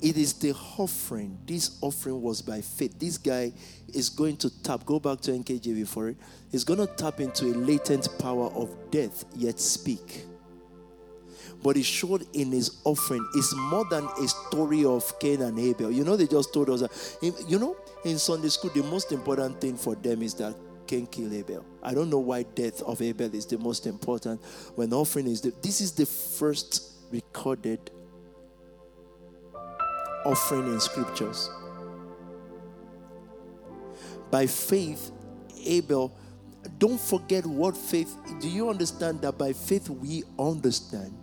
[0.00, 1.38] It is the offering.
[1.46, 2.98] This offering was by faith.
[2.98, 3.52] This guy
[3.94, 6.16] is going to tap, go back to NKJV for it.
[6.50, 10.24] He's going to tap into a latent power of death, yet speak.
[11.62, 15.92] But he showed in his offering is more than a story of Cain and Abel.
[15.92, 16.90] You know, they just told us that,
[17.48, 20.56] you know, in Sunday school, the most important thing for them is that
[20.92, 21.64] Cain killed Abel.
[21.82, 24.42] I don't know why death of Abel is the most important
[24.74, 27.90] when offering is the, this is the first recorded
[30.26, 31.48] offering in scriptures.
[34.30, 35.12] By faith,
[35.64, 36.14] Abel,
[36.76, 41.16] don't forget what faith, do you understand that by faith we understand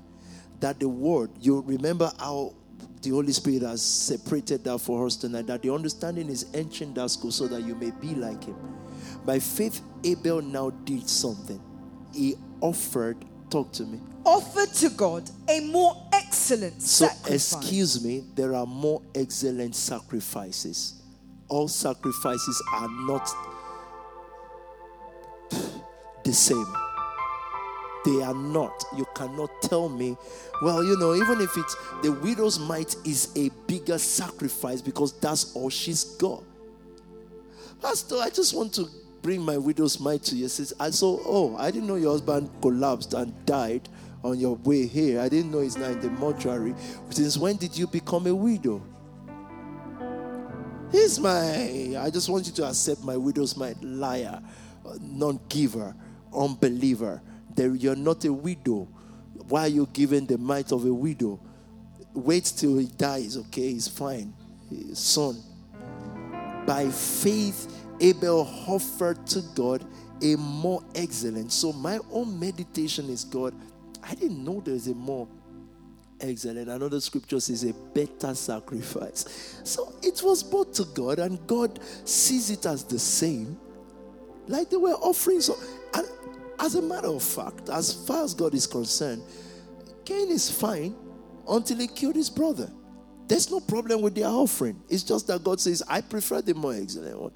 [0.61, 2.55] that the word, you remember how
[3.03, 7.11] the Holy Spirit has separated that for us tonight, that the understanding is entering that
[7.11, 8.55] school so that you may be like him.
[9.25, 11.61] By faith, Abel now did something.
[12.13, 13.17] He offered,
[13.49, 13.99] talk to me.
[14.25, 17.53] offered to God a more excellent So, sacrifice.
[17.53, 21.01] excuse me, there are more excellent sacrifices.
[21.47, 23.27] All sacrifices are not
[26.23, 26.65] the same.
[28.05, 28.83] They are not.
[28.95, 30.15] You cannot tell me,
[30.61, 35.53] well, you know, even if it's the widow's mite is a bigger sacrifice because that's
[35.55, 36.43] all she's got.
[37.81, 38.87] Pastor, I just want to
[39.29, 40.47] bring my widow's mite to you.
[40.47, 43.87] Says, I saw, oh, I didn't know your husband collapsed and died
[44.23, 45.21] on your way here.
[45.21, 46.73] I didn't know he's now in the mortuary.
[47.11, 48.81] Since when did you become a widow?
[50.91, 53.77] Here's my, I just want you to accept my widow's mite.
[53.83, 54.41] Liar,
[54.99, 55.93] non giver,
[56.33, 57.21] unbeliever.
[57.53, 58.87] There, you're not a widow.
[59.47, 61.39] Why are you giving the mite of a widow?
[62.15, 63.73] Wait till he dies, okay?
[63.73, 64.33] He's fine.
[64.93, 65.39] Son,
[66.65, 69.85] by faith, Abel offered to God
[70.21, 71.51] a more excellent.
[71.51, 73.53] So my own meditation is God.
[74.03, 75.27] I didn't know there's a more
[76.19, 76.69] excellent.
[76.69, 79.61] Another scripture says a better sacrifice.
[79.63, 83.57] So it was brought to God, and God sees it as the same.
[84.47, 85.41] Like they were offering.
[85.41, 85.57] So,
[85.93, 86.07] and
[86.59, 89.21] as a matter of fact, as far as God is concerned,
[90.05, 90.95] Cain is fine
[91.47, 92.69] until he killed his brother.
[93.27, 94.81] There's no problem with their offering.
[94.89, 97.31] It's just that God says, I prefer the more excellent one.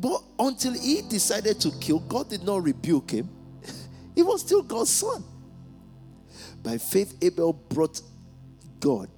[0.00, 3.28] But until he decided to kill, God did not rebuke him.
[4.14, 5.24] he was still God's son.
[6.62, 8.00] By faith, Abel brought
[8.80, 9.08] God.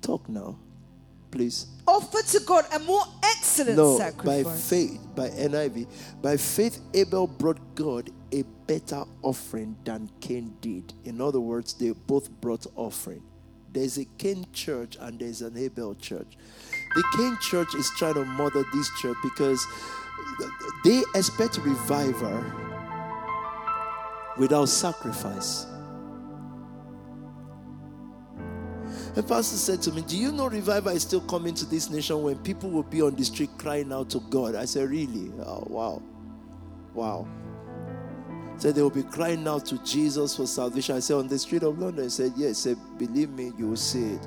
[0.00, 0.58] Talk now,
[1.30, 1.66] please.
[1.86, 4.44] Offer to God a more excellent No, sacrifice.
[4.44, 5.86] by faith, by NIV,
[6.22, 10.92] by faith, Abel brought God a better offering than Cain did.
[11.04, 13.22] In other words, they both brought offering.
[13.72, 16.36] There's a Cain church and there's an Abel church.
[16.94, 19.66] The King church is trying to mother this church because
[20.84, 22.44] they expect revival
[24.36, 25.66] without sacrifice.
[29.16, 32.22] A pastor said to me, Do you know revival is still coming to this nation
[32.22, 34.54] when people will be on the street crying out to God?
[34.54, 35.32] I said, Really?
[35.44, 36.02] Oh, wow.
[36.94, 37.26] Wow.
[38.58, 40.96] Said they will be crying out to Jesus for salvation.
[40.96, 42.04] I said, On the street of London.
[42.04, 42.64] He said, Yes.
[42.64, 44.26] He said, Believe me, you will see it.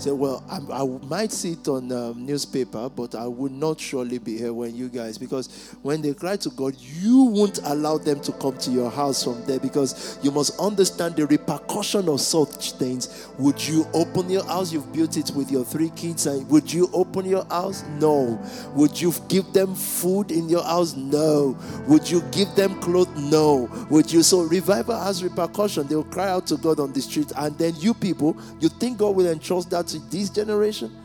[0.00, 4.16] Say, well, I, I might see it on um, newspaper, but I would not surely
[4.16, 8.18] be here when you guys, because when they cry to God, you won't allow them
[8.20, 12.72] to come to your house from there, because you must understand the repercussion of such
[12.72, 13.28] things.
[13.38, 14.72] Would you open your house?
[14.72, 17.84] You've built it with your three kids, and would you open your house?
[17.98, 18.40] No.
[18.74, 20.96] Would you give them food in your house?
[20.96, 21.58] No.
[21.88, 23.14] Would you give them clothes?
[23.30, 23.68] No.
[23.90, 24.22] Would you?
[24.22, 25.88] So revival has repercussion.
[25.88, 28.96] They will cry out to God on the street, and then you people, you think
[28.96, 30.96] God will entrust that to this generation?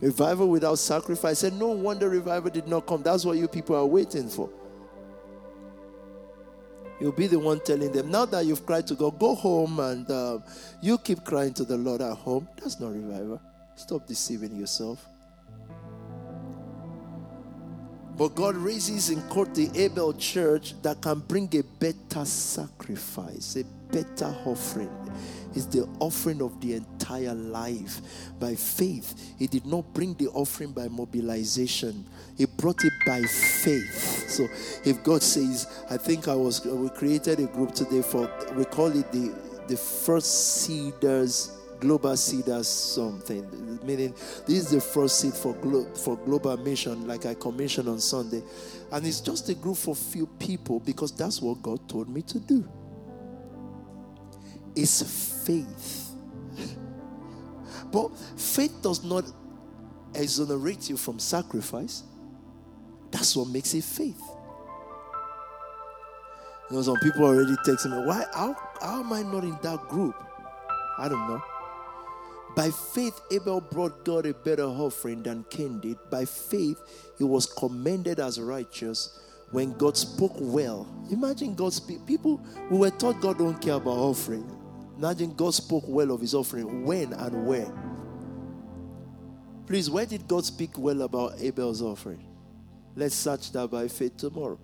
[0.00, 1.42] Revival without sacrifice.
[1.42, 3.02] And no wonder revival did not come.
[3.02, 4.50] That's what you people are waiting for.
[7.00, 10.10] You'll be the one telling them, now that you've cried to God, go home and
[10.10, 10.42] um,
[10.82, 12.48] you keep crying to the Lord at home.
[12.60, 13.40] That's not revival.
[13.76, 15.06] Stop deceiving yourself.
[18.16, 23.64] But God raises in court the Abel church that can bring a better sacrifice, a
[23.92, 24.90] better offering.
[25.54, 28.00] It's the offering of the entire life
[28.38, 29.34] by faith.
[29.38, 32.04] He did not bring the offering by mobilization,
[32.36, 34.28] He brought it by faith.
[34.28, 34.46] So
[34.84, 38.88] if God says, I think I was, we created a group today for, we call
[38.88, 39.34] it the,
[39.68, 44.12] the first seeders global seeders something meaning
[44.46, 48.42] this is the first seed for glo- for global mission like i commissioned on sunday
[48.92, 52.40] and it's just a group for few people because that's what god told me to
[52.40, 52.68] do
[54.78, 56.12] it's faith
[57.90, 59.24] but faith does not
[60.14, 62.02] exonerate you from sacrifice
[63.10, 64.20] that's what makes it faith
[66.70, 69.80] you know some people already texting me why how, how am i not in that
[69.88, 70.14] group
[70.98, 71.42] i don't know
[72.58, 75.96] by faith, Abel brought God a better offering than Cain did.
[76.10, 76.80] By faith,
[77.16, 79.20] he was commended as righteous
[79.52, 80.88] when God spoke well.
[81.12, 81.78] Imagine God's.
[81.78, 84.57] People who were taught God don't care about offering.
[84.98, 86.84] Imagine God spoke well of his offering.
[86.84, 87.72] When and where?
[89.66, 92.26] Please, where did God speak well about Abel's offering?
[92.96, 94.58] Let's search that by faith tomorrow.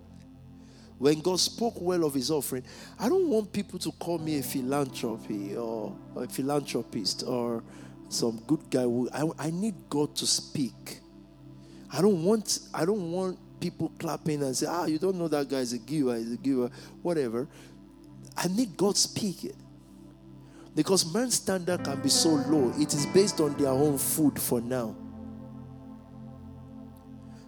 [0.97, 2.63] When God spoke well of his offering,
[2.99, 7.63] I don't want people to call me a philanthropy or a philanthropist or
[8.09, 10.99] some good guy I, I need God to speak.
[11.91, 15.47] I don't want I don't want people clapping and say, ah, you don't know that
[15.47, 16.69] guy is a giver, is a giver,
[17.01, 17.47] whatever.
[18.35, 19.55] I need God speaking.
[20.75, 24.59] Because man's standard can be so low, it is based on their own food for
[24.61, 24.95] now.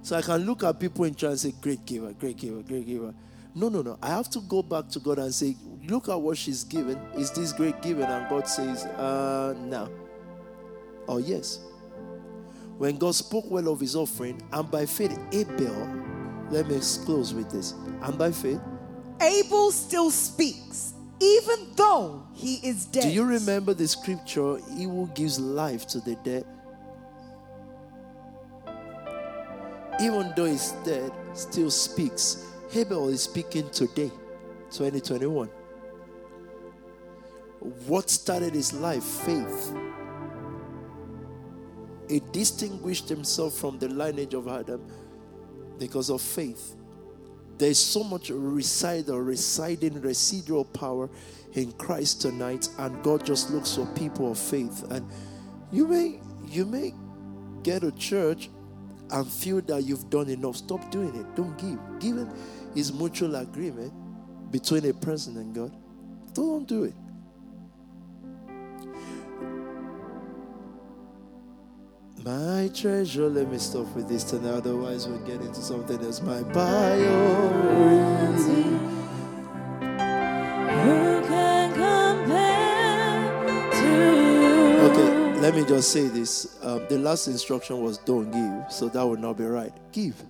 [0.02, 2.88] So I can look at people in church and say, Great giver, great giver, great
[2.88, 3.14] giver.
[3.54, 3.98] No, no, no.
[4.02, 6.98] I have to go back to God and say, Look at what she's given.
[7.18, 8.06] Is this great given?
[8.06, 9.90] And God says, uh, No
[11.08, 11.60] or yes.
[12.78, 15.90] When God spoke well of his offering, and by faith, Abel,
[16.52, 17.74] let me close with this.
[18.04, 18.62] And by faith,
[19.20, 23.04] Abel still speaks, even though he is dead.
[23.04, 24.58] Do you remember the scripture?
[24.76, 26.46] He who gives life to the dead.
[30.02, 32.46] Even though he's dead, still speaks.
[32.76, 34.12] Abel is speaking today,
[34.70, 35.50] 2021.
[37.88, 39.04] What started his life?
[39.04, 39.74] Faith
[42.08, 44.82] he distinguished himself from the lineage of Adam
[45.78, 46.76] because of faith.
[47.58, 51.10] There's so much or residing residual power
[51.54, 54.84] in Christ tonight, and God just looks for people of faith.
[54.92, 55.10] And
[55.72, 56.94] you may you may
[57.64, 58.50] get a church
[59.12, 60.58] and feel that you've done enough.
[60.58, 61.36] Stop doing it.
[61.36, 61.80] Don't give.
[62.00, 62.32] Giving
[62.76, 63.94] is mutual agreement
[64.52, 65.76] between a person and God.
[66.34, 66.94] Don't do it.
[72.28, 76.22] My treasure, let me stop with this tonight, otherwise we'll get into something else.
[76.22, 77.08] My priority.
[80.84, 83.32] Who can compare
[83.72, 86.58] to Okay, let me just say this.
[86.64, 89.72] Um, the last instruction was don't give, so that would not be right.
[89.94, 90.22] Give.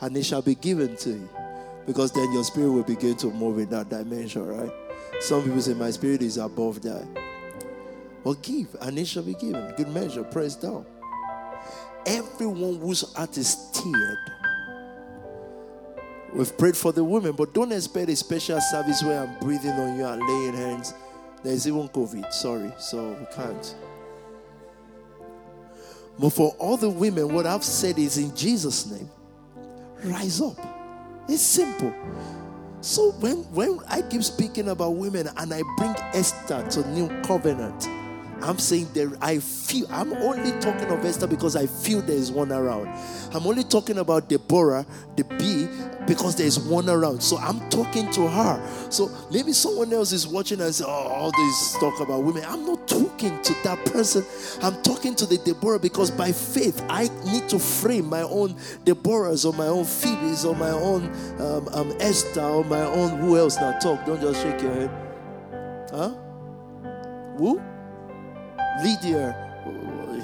[0.00, 1.28] And it shall be given to you.
[1.86, 4.70] Because then your spirit will begin to move in that dimension, right?
[5.18, 7.04] Some people say, My spirit is above that.
[8.26, 9.72] Or give, and it shall be given.
[9.76, 10.84] Good measure, press down.
[12.04, 14.18] Everyone whose heart is stirred.
[16.34, 19.96] We've prayed for the women, but don't expect a special service where I'm breathing on
[19.96, 20.92] you and laying hands.
[21.44, 23.76] There's even COVID, sorry, so we can't.
[26.18, 29.08] But for all the women, what I've said is in Jesus' name,
[30.02, 30.58] rise up.
[31.28, 31.94] It's simple.
[32.80, 37.88] So when, when I keep speaking about women and I bring Esther to New Covenant,
[38.42, 42.30] I'm saying there, I feel, I'm only talking of Esther because I feel there is
[42.30, 42.88] one around.
[43.34, 45.68] I'm only talking about Deborah, the B,
[46.06, 47.22] because there is one around.
[47.22, 48.90] So I'm talking to her.
[48.90, 52.44] So maybe someone else is watching and say, oh, all this talk about women.
[52.46, 54.24] I'm not talking to that person.
[54.62, 59.44] I'm talking to the Deborah because by faith, I need to frame my own Deborahs
[59.44, 63.56] or my own Phoebes or my own um, um, Esther or my own, who else
[63.56, 64.04] now talk?
[64.04, 64.90] Don't just shake your head.
[65.90, 66.14] Huh?
[67.38, 67.60] Who?
[68.82, 69.34] Lydia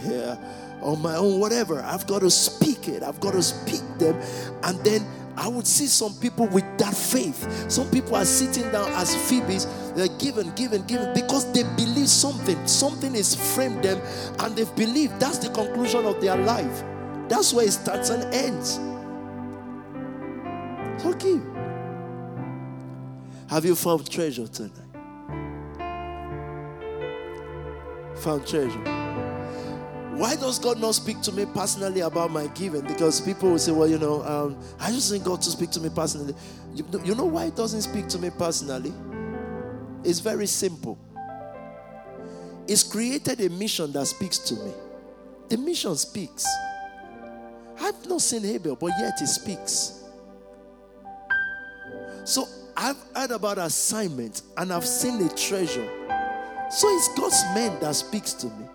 [0.03, 0.39] here
[0.81, 1.81] on my own, whatever.
[1.83, 3.03] I've got to speak it.
[3.03, 4.21] I've got to speak them.
[4.63, 5.07] And then
[5.37, 7.71] I would see some people with that faith.
[7.71, 9.67] Some people are sitting down as Phoebes.
[9.95, 12.67] They're given, given, given because they believe something.
[12.67, 14.01] Something is framed them
[14.41, 15.19] and they've believed.
[15.21, 16.85] That's the conclusion of their life.
[17.29, 18.79] That's where it starts and ends.
[21.19, 21.43] Give.
[23.49, 24.92] Have you found treasure tonight?
[28.23, 28.79] Found treasure.
[30.15, 32.83] Why does God not speak to me personally about my giving?
[32.83, 35.81] Because people will say, well, you know, um, I just need God to speak to
[35.81, 36.35] me personally.
[36.75, 38.93] You, you know why He doesn't speak to me personally?
[40.05, 40.99] It's very simple.
[42.69, 44.73] He's created a mission that speaks to me.
[45.49, 46.47] The mission speaks.
[47.81, 50.05] I've not seen Abel, but yet he speaks.
[52.25, 55.89] So I've heard about assignment and I've seen a treasure.
[56.73, 58.67] So it's God's man that speaks to me.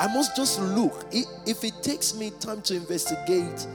[0.00, 1.06] I must just look.
[1.12, 3.66] If it takes me time to investigate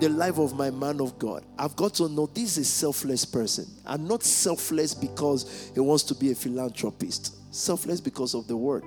[0.00, 3.24] the life of my man of God, I've got to know this is a selfless
[3.24, 3.66] person.
[3.86, 8.84] I'm not selfless because he wants to be a philanthropist, selfless because of the word.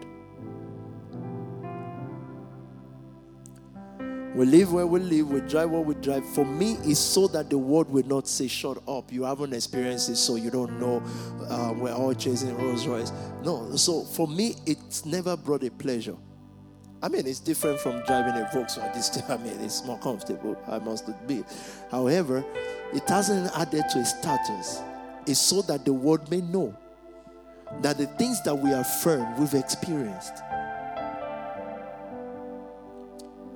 [4.35, 6.23] We live where we live, we drive where we drive.
[6.29, 10.09] For me, it's so that the world will not say, Shut up, you haven't experienced
[10.09, 11.01] it, so you don't know
[11.49, 13.11] uh, we're all chasing Rolls Royce.
[13.43, 16.15] No, so for me, it's never brought a pleasure.
[17.01, 18.93] I mean, it's different from driving a Volkswagen.
[18.93, 21.45] This, I mean, it's more comfortable, I must admit.
[21.89, 22.45] However,
[22.93, 24.81] it hasn't added to a status.
[25.25, 26.75] It's so that the world may know
[27.81, 30.33] that the things that we affirm, we've experienced.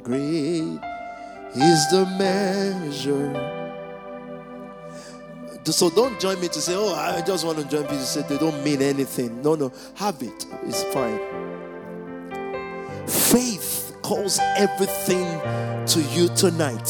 [0.03, 0.79] Great
[1.55, 3.49] is the measure.
[5.63, 8.21] So don't join me to say, oh, I just want to join people to say
[8.23, 9.41] they don't mean anything.
[9.41, 10.45] No, no, have it.
[10.63, 11.19] It's fine.
[13.07, 15.25] Faith calls everything
[15.85, 16.87] to you tonight.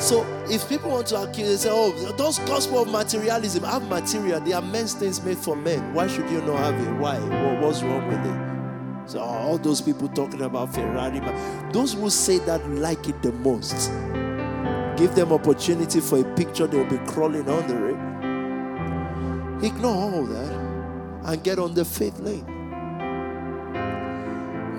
[0.00, 4.40] So if people want to accuse, they say, oh, those gospel of materialism have material.
[4.40, 5.94] They are men's things made for men.
[5.94, 6.92] Why should you not have it?
[6.98, 7.20] Why?
[7.60, 8.55] what's wrong with it?
[9.06, 11.20] So all those people talking about Ferrari,
[11.72, 13.90] those who say that like it the most,
[14.96, 19.64] give them opportunity for a picture, they'll be crawling under it.
[19.64, 20.52] Ignore all that
[21.24, 22.44] and get on the faith lane.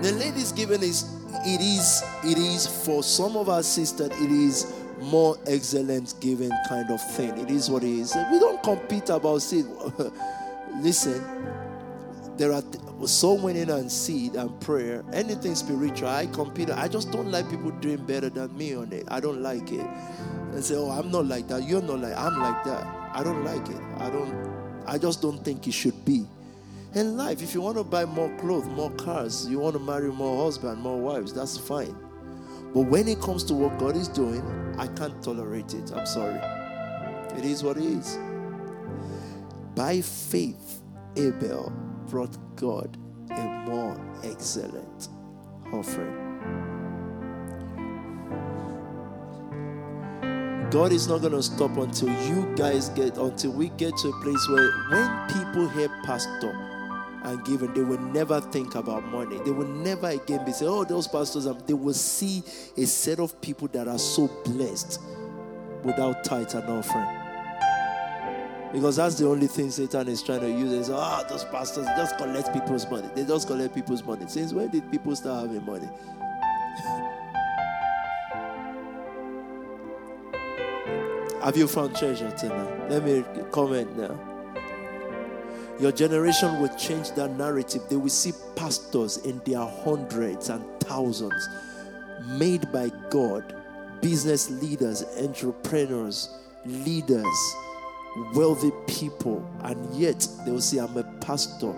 [0.01, 1.11] The lady's given is
[1.45, 6.89] it is it is for some of our sisters it is more excellent giving kind
[6.91, 7.37] of thing.
[7.37, 8.15] It is what it is.
[8.31, 9.65] We don't compete about it.
[10.81, 11.23] Listen,
[12.37, 12.61] there are
[13.05, 16.71] soul winning and seed and prayer, anything spiritual, I compete.
[16.71, 19.05] I just don't like people doing better than me on it.
[19.09, 19.85] I don't like it.
[20.51, 21.63] And say, oh, I'm not like that.
[21.63, 22.85] You're not like I'm like that.
[23.13, 23.81] I don't like it.
[23.97, 24.83] I don't.
[24.87, 26.25] I just don't think it should be.
[26.95, 30.11] In life, if you want to buy more clothes, more cars, you want to marry
[30.11, 31.95] more husbands, more wives, that's fine.
[32.73, 34.41] But when it comes to what God is doing,
[34.79, 35.91] I can't tolerate it.
[35.91, 36.39] I'm sorry.
[37.37, 38.17] It is what it is.
[39.75, 40.81] By faith,
[41.15, 41.71] Abel
[42.09, 42.97] brought God
[43.31, 45.09] a more excellent
[45.71, 46.27] offering.
[50.69, 54.21] God is not going to stop until you guys get, until we get to a
[54.21, 56.51] place where when people hear pastor
[57.23, 59.39] and giving, they will never think about money.
[59.45, 62.43] They will never again be saying, oh, those pastors, they will see
[62.75, 64.99] a set of people that are so blessed
[65.83, 67.16] without tithe and offering.
[68.77, 70.71] Because that's the only thing Satan is trying to use.
[70.71, 73.09] Is ah, oh, those pastors just collect people's money.
[73.15, 74.25] They just collect people's money.
[74.27, 75.89] Since when did people start having money?
[81.43, 82.91] Have you found treasure tonight?
[82.91, 84.15] Let me comment now.
[85.79, 87.81] Your generation will change that narrative.
[87.89, 91.49] They will see pastors in their hundreds and thousands
[92.27, 93.55] made by God,
[94.01, 96.29] business leaders, entrepreneurs,
[96.63, 97.25] leaders
[98.33, 101.73] wealthy people, and yet they will say, I'm a pastor.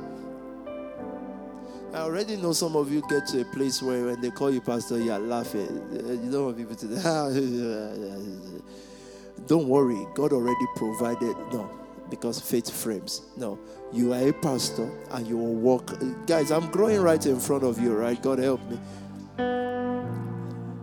[1.93, 4.61] I already know some of you get to a place where when they call you
[4.61, 5.67] pastor, you're laughing.
[5.91, 6.87] Uh, you don't want people to.
[9.47, 11.35] don't worry, God already provided.
[11.51, 11.67] No,
[12.11, 13.23] because faith frames.
[13.37, 13.57] No,
[13.91, 15.91] you are a pastor and you will walk.
[16.27, 18.21] Guys, I'm growing right in front of you, right?
[18.21, 18.79] God help me.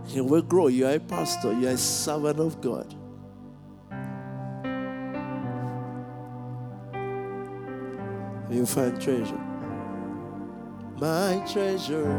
[0.07, 0.67] You will grow.
[0.67, 2.93] You are a pastor, you are a servant of God.
[8.57, 9.43] You find treasure.
[10.99, 12.11] My treasure,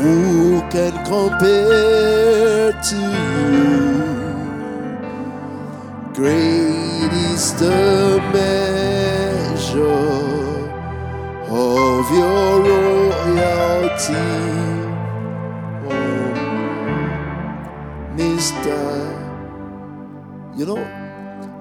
[0.00, 3.90] Who can compare to you?
[6.14, 9.80] Great is the measure
[11.48, 14.28] of your royalty,
[18.60, 20.52] Mister.
[20.54, 20.78] You know,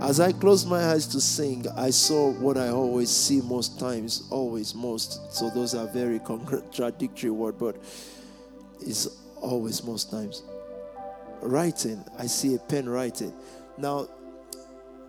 [0.02, 4.28] as I closed my eyes to sing, I saw what I always see most times,
[4.30, 5.34] always most.
[5.34, 7.78] So those are very contradictory words, but
[8.82, 9.08] it's
[9.42, 10.44] always most times.
[11.42, 13.34] Writing, I see a pen writing.
[13.78, 14.10] Now,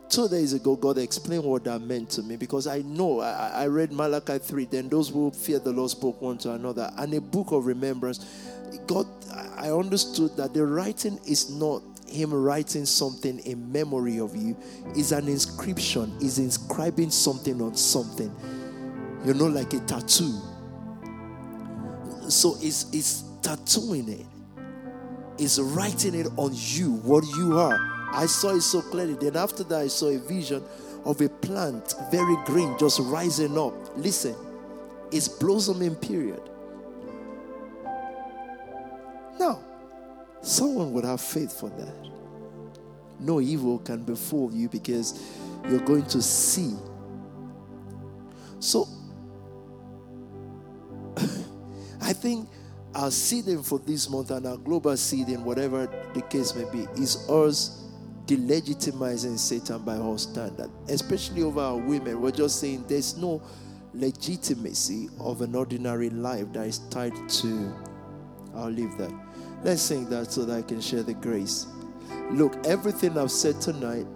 [0.09, 3.67] two days ago, God explained what that meant to me because I know I, I
[3.67, 4.67] read Malachi 3.
[4.67, 8.25] Then those who fear the Lord spoke one to another, and a book of remembrance.
[8.87, 9.07] God,
[9.57, 14.57] I understood that the writing is not him writing something in memory of you
[14.97, 18.35] is an inscription, is inscribing something on something.
[19.25, 20.41] You know, like a tattoo.
[22.29, 24.27] So it's, it's tattooing it,
[25.39, 27.79] it's writing it on you, what you are.
[28.13, 29.15] I saw it so clearly.
[29.15, 30.63] Then after that, I saw a vision
[31.05, 33.75] of a plant, very green, just rising up.
[33.97, 34.35] Listen,
[35.13, 36.50] it's blossoming period.
[39.41, 39.59] Now,
[40.43, 41.95] someone would have faith for that.
[43.19, 45.19] No evil can befall you because
[45.67, 46.77] you're going to see.
[48.59, 48.87] So,
[52.03, 52.51] I think
[52.95, 57.27] our seeding for this month and our global seeding, whatever the case may be, is
[57.31, 57.87] us
[58.27, 62.21] delegitimizing Satan by our standard, especially over our women.
[62.21, 63.43] We're just saying there's no
[63.95, 67.75] legitimacy of an ordinary life that is tied to.
[68.55, 69.30] I'll leave that.
[69.63, 71.67] Let's sing that so that I can share the grace.
[72.31, 74.07] Look, everything I've said tonight,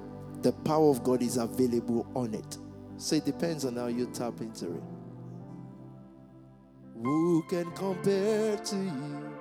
[0.43, 2.59] the power of God is available on it.
[2.97, 4.83] So it depends on how you tap into it.
[7.03, 9.35] Who can compare to you?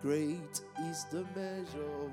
[0.00, 2.03] Great is the measure.